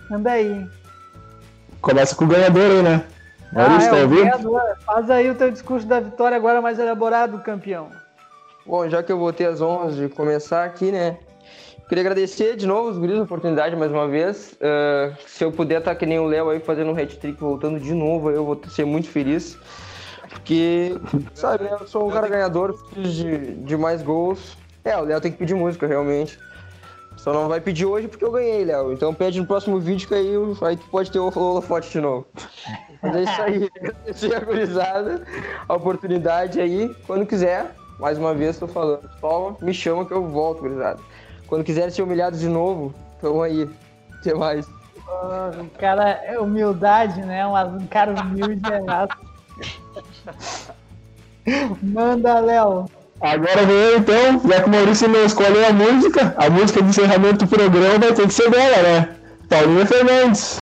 Manda 0.10 0.34
aí. 0.34 0.68
Começa 1.82 2.16
com 2.16 2.26
o 2.26 2.28
ganhador 2.28 2.64
aí, 2.72 2.84
né? 2.84 3.04
Maurício, 3.54 3.88
Ah, 3.88 3.92
tá 3.92 3.98
é, 3.98 4.00
o 4.00 4.04
ouvindo? 4.04 4.22
ganhador. 4.24 4.62
Faz 4.86 5.10
aí 5.10 5.30
o 5.30 5.36
teu 5.36 5.52
discurso 5.52 5.88
da 5.88 6.00
vitória 6.00 6.36
agora 6.36 6.62
mais 6.62 6.80
elaborado, 6.80 7.40
campeão. 7.40 7.90
Bom, 8.66 8.90
já 8.90 9.02
que 9.02 9.12
eu 9.12 9.18
vou 9.18 9.32
ter 9.32 9.46
as 9.46 9.62
honras 9.62 9.96
de 9.96 10.10
começar 10.10 10.66
aqui, 10.66 10.92
né? 10.92 11.18
Queria 11.88 12.02
agradecer 12.02 12.58
de 12.58 12.68
novo 12.68 12.90
os 12.90 12.98
guris 12.98 13.18
a 13.18 13.24
oportunidade 13.24 13.74
mais 13.78 13.92
uma 13.92 14.08
vez. 14.10 14.58
Ah, 14.62 15.14
se 15.26 15.44
eu 15.46 15.52
puder 15.52 15.80
estar 15.80 15.96
que 15.96 16.06
nem 16.06 16.20
o 16.20 16.26
Léo 16.26 16.50
aí 16.50 16.60
fazendo 16.60 16.92
um 16.92 16.98
hat-trick 17.02 17.40
voltando 17.40 17.80
de 17.80 17.94
novo, 17.94 18.30
eu 18.30 18.44
vou 18.44 18.60
ser 18.70 18.86
muito 18.86 19.08
feliz. 19.10 19.58
Porque, 20.30 20.98
sabe, 21.34 21.64
né, 21.64 21.78
eu 21.80 21.88
sou 21.88 22.06
um 22.06 22.12
cara 22.12 22.28
ganhador, 22.28 22.74
preciso 22.90 23.24
de, 23.24 23.54
de 23.56 23.78
mais 23.78 24.02
gols. 24.04 24.58
É, 24.84 24.98
o 24.98 25.04
Léo 25.06 25.22
tem 25.22 25.32
que 25.32 25.38
pedir 25.38 25.56
música, 25.56 25.88
realmente. 25.88 26.38
Só 27.28 27.34
não 27.34 27.50
vai 27.50 27.60
pedir 27.60 27.86
hoje 27.86 28.08
porque 28.08 28.24
eu 28.24 28.32
ganhei, 28.32 28.64
Léo. 28.64 28.94
Então 28.94 29.14
pede 29.14 29.38
no 29.38 29.46
próximo 29.46 29.78
vídeo 29.82 30.08
que 30.08 30.14
aí, 30.14 30.32
aí 30.62 30.78
tu 30.78 30.86
pode 30.90 31.12
ter 31.12 31.20
o 31.20 31.28
holofote 31.28 31.92
de 31.92 32.00
novo. 32.00 32.26
Mas 33.02 33.16
é 33.18 33.24
isso 33.24 33.42
aí. 33.42 33.70
Agradecer 33.76 34.34
a 34.34 34.40
gurizada, 34.40 35.28
a 35.68 35.74
oportunidade 35.74 36.62
aí. 36.62 36.96
Quando 37.06 37.26
quiser, 37.26 37.76
mais 38.00 38.18
uma 38.18 38.34
vez 38.34 38.58
tô 38.58 38.66
falando. 38.66 39.10
Só 39.20 39.58
me 39.62 39.74
chama 39.74 40.06
que 40.06 40.14
eu 40.14 40.26
volto, 40.26 40.62
gurizada. 40.62 41.02
Quando 41.48 41.66
quiser 41.66 41.92
ser 41.92 42.02
humilhado 42.02 42.38
de 42.38 42.48
novo, 42.48 42.94
tamo 43.20 43.42
aí. 43.42 43.70
Até 44.22 44.34
mais. 44.34 44.66
Ah, 45.10 45.52
O 45.60 45.70
cara 45.78 46.10
é 46.24 46.40
humildade, 46.40 47.22
né? 47.24 47.46
Um, 47.46 47.58
um 47.76 47.88
cara 47.88 48.14
humilde 48.22 48.62
é. 48.72 48.80
Manda, 51.84 52.40
Léo. 52.40 52.86
Agora 53.20 53.66
vem 53.66 53.76
eu 53.76 53.98
então, 53.98 54.42
já 54.48 54.62
que 54.62 54.70
o 54.70 54.72
Maurício 54.72 55.08
não 55.08 55.26
escolheu 55.26 55.66
a 55.66 55.74
música, 55.74 56.36
a 56.38 56.50
música 56.50 56.82
de 56.82 56.90
encerramento 56.90 57.46
do 57.46 57.48
programa 57.48 57.98
vai 57.98 58.14
ter 58.14 58.28
que 58.28 58.34
ser 58.34 58.50
dela, 58.50 58.84
né? 58.84 59.10
Paulinha 59.50 59.86
Fernandes. 59.86 60.58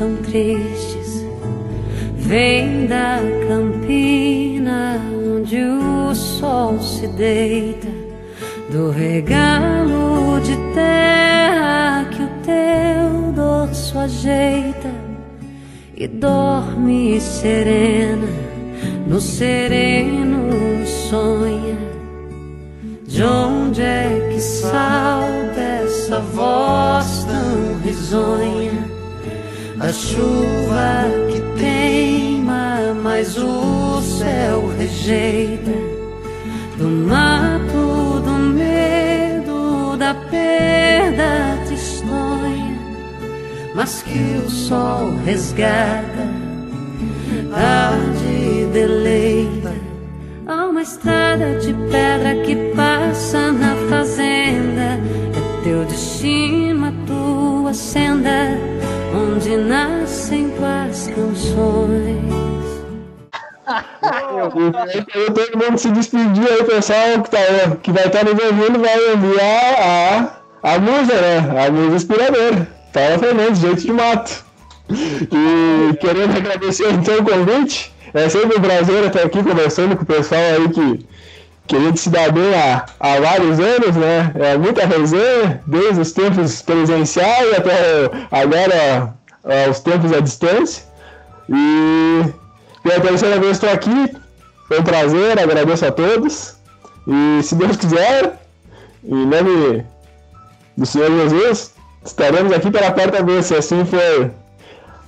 Tão 0.00 0.16
tristes? 0.16 1.26
Vem 2.16 2.86
da 2.86 3.18
campina 3.46 4.98
onde 5.12 5.62
o 5.62 6.14
sol 6.14 6.80
se 6.80 7.06
deita, 7.08 7.88
do 8.70 8.90
regalo 8.90 10.40
de 10.40 10.56
terra 10.74 12.06
que 12.10 12.22
o 12.22 12.28
teu 12.42 13.32
dorso 13.32 13.98
ajeita 13.98 14.90
e 15.94 16.08
dorme 16.08 17.20
serena, 17.20 18.26
no 19.06 19.20
sereno 19.20 20.86
sonha. 20.86 21.76
De 23.06 23.22
onde 23.22 23.82
é 23.82 24.30
que 24.32 24.40
salta 24.40 25.60
essa 25.60 26.20
voz 26.20 27.26
tão 27.26 27.78
risonha? 27.84 28.69
A 29.90 29.92
chuva 29.92 31.04
que 31.32 31.40
teima, 31.58 32.94
mas 33.02 33.36
o 33.36 34.00
céu 34.00 34.68
rejeita. 34.78 35.72
Do 36.78 36.88
mato, 36.88 38.20
do 38.24 38.30
medo, 38.54 39.96
da 39.96 40.14
perda 40.14 41.58
tristonha, 41.66 42.78
mas 43.74 44.00
que 44.02 44.40
o 44.46 44.48
sol 44.48 45.12
resgata, 45.24 46.28
tarde 47.50 48.68
deleita. 48.72 49.74
Há 50.46 50.66
uma 50.66 50.82
estrada 50.82 51.58
de 51.58 51.74
pedra 51.90 52.36
que 52.44 52.54
passa 52.76 53.50
na 53.50 53.74
fazenda. 53.88 55.00
É 55.36 55.64
teu 55.64 55.84
destino, 55.84 56.86
a 56.86 56.92
tua 57.08 57.74
senda, 57.74 58.56
onde 59.50 59.56
nascem 59.56 60.50
tuas 60.50 61.08
canções. 61.08 62.20
Eu 65.14 65.32
todo 65.32 65.64
mundo 65.64 65.78
se 65.78 65.90
despedir 65.90 66.48
aí, 66.48 66.64
pessoal, 66.64 67.22
que, 67.22 67.30
tá, 67.30 67.76
que 67.82 67.92
vai 67.92 68.06
estar 68.06 68.24
nos 68.24 68.32
ouvindo, 68.32 68.78
vai 68.78 69.12
enviar 69.12 70.40
a, 70.62 70.74
a 70.74 70.78
musa, 70.78 71.14
né? 71.14 71.66
A 71.66 71.70
musa 71.70 71.96
inspiradora. 71.96 72.68
Paula 72.92 73.18
Fernandes, 73.18 73.60
jeito 73.60 73.82
de 73.82 73.92
mato. 73.92 74.44
E 74.90 75.96
querendo 75.96 76.36
agradecer 76.36 76.92
então 76.92 77.18
o 77.18 77.24
convite. 77.24 77.92
É 78.12 78.28
sempre 78.28 78.58
um 78.58 78.60
prazer 78.60 79.04
estar 79.04 79.22
aqui 79.22 79.42
conversando 79.42 79.96
com 79.96 80.02
o 80.02 80.06
pessoal 80.06 80.40
aí 80.40 80.68
que, 80.68 81.06
que 81.68 81.76
a 81.76 81.80
gente 81.80 82.00
se 82.00 82.10
dá 82.10 82.28
bem 82.28 82.54
há, 82.54 82.84
há 82.98 83.20
vários 83.20 83.60
anos, 83.60 83.94
né? 83.96 84.32
É 84.34 84.58
muita 84.58 84.84
resenha, 84.84 85.62
desde 85.64 86.00
os 86.00 86.10
tempos 86.10 86.60
presenciais 86.62 87.56
até 87.56 88.10
agora 88.32 89.19
aos 89.44 89.80
tempos 89.80 90.12
à 90.12 90.20
distância. 90.20 90.84
E 91.48 92.24
pela 92.82 93.00
terceira 93.00 93.38
vez 93.38 93.52
estou 93.52 93.70
aqui. 93.70 94.16
Foi 94.68 94.80
um 94.80 94.84
prazer, 94.84 95.38
agradeço 95.38 95.84
a 95.84 95.92
todos. 95.92 96.56
E 97.06 97.42
se 97.42 97.54
Deus 97.54 97.76
quiser, 97.76 98.38
em 99.02 99.26
nome 99.26 99.84
do 100.76 100.86
Senhor 100.86 101.10
Jesus, 101.10 101.74
estaremos 102.04 102.52
aqui 102.52 102.70
pela 102.70 102.92
quarta 102.92 103.22
vez, 103.22 103.46
se 103.46 103.56
assim 103.56 103.84
for 103.84 104.30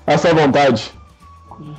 a 0.07 0.19
sua 0.19 0.35
vontade. 0.35 0.93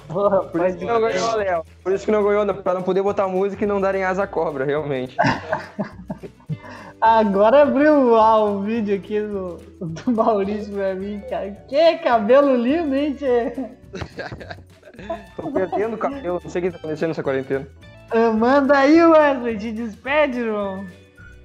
Porra, 0.07 0.43
Por 0.43 0.65
isso 0.65 0.77
que 0.77 0.85
não 0.85 1.01
ganhou, 1.01 1.35
Léo. 1.35 1.63
Por 1.83 1.91
isso 1.91 2.05
que 2.05 2.11
não 2.11 2.23
ganhou, 2.23 2.53
pra 2.55 2.73
não 2.73 2.83
poder 2.83 3.01
botar 3.01 3.27
música 3.27 3.63
e 3.63 3.67
não 3.67 3.81
darem 3.81 4.03
asa 4.03 4.23
à 4.23 4.27
cobra, 4.27 4.63
realmente. 4.63 5.17
Agora 7.03 7.63
abriu 7.63 8.11
lá 8.11 8.41
o 8.45 8.61
vídeo 8.61 8.95
aqui 8.95 9.19
do, 9.19 9.57
do 9.81 10.11
Maurício 10.13 10.73
pra 10.73 10.95
mim, 10.95 11.21
cara. 11.29 11.51
Que 11.67 11.97
cabelo 11.97 12.55
lindo, 12.55 12.95
hein, 12.95 13.13
tchê? 13.13 13.51
Tô 15.35 15.51
perdendo 15.51 15.95
o 15.95 15.97
cabelo, 15.97 16.39
não 16.41 16.49
sei 16.49 16.61
o 16.61 16.65
que 16.65 16.71
tá 16.71 16.77
acontecendo 16.77 17.09
nessa 17.09 17.21
quarentena. 17.23 17.67
Ah, 18.09 18.31
Manda 18.31 18.77
aí, 18.77 19.03
Wesley, 19.03 19.57
te 19.57 19.71
despede, 19.73 20.39
irmão. 20.39 20.85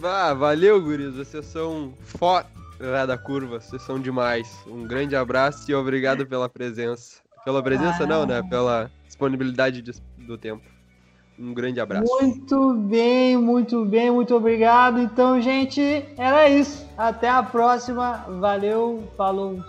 Ah, 0.00 0.32
valeu, 0.32 0.80
guris. 0.80 1.16
Vocês 1.16 1.44
são 1.46 1.92
fora 2.04 2.46
da 3.04 3.18
curva. 3.18 3.58
Vocês 3.60 3.82
são 3.82 3.98
demais. 3.98 4.48
Um 4.64 4.86
grande 4.86 5.16
abraço 5.16 5.68
e 5.68 5.74
obrigado 5.74 6.24
pela 6.24 6.48
presença. 6.48 7.20
Pela 7.44 7.60
presença, 7.62 8.06
não, 8.06 8.24
né? 8.24 8.42
Pela 8.48 8.88
disponibilidade 9.08 9.82
de- 9.82 10.00
do 10.18 10.38
tempo. 10.38 10.62
Um 11.38 11.54
grande 11.54 11.80
abraço. 11.80 12.04
Muito 12.20 12.74
bem, 12.74 13.36
muito 13.36 13.84
bem, 13.84 14.10
muito 14.10 14.34
obrigado. 14.34 14.98
Então, 14.98 15.40
gente, 15.40 16.04
era 16.16 16.48
isso. 16.48 16.84
Até 16.96 17.28
a 17.28 17.42
próxima. 17.42 18.24
Valeu, 18.40 19.04
falou. 19.16 19.62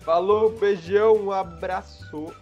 Falou, 0.00 0.50
beijão, 0.58 1.14
um 1.16 1.30
abraço. 1.30 2.32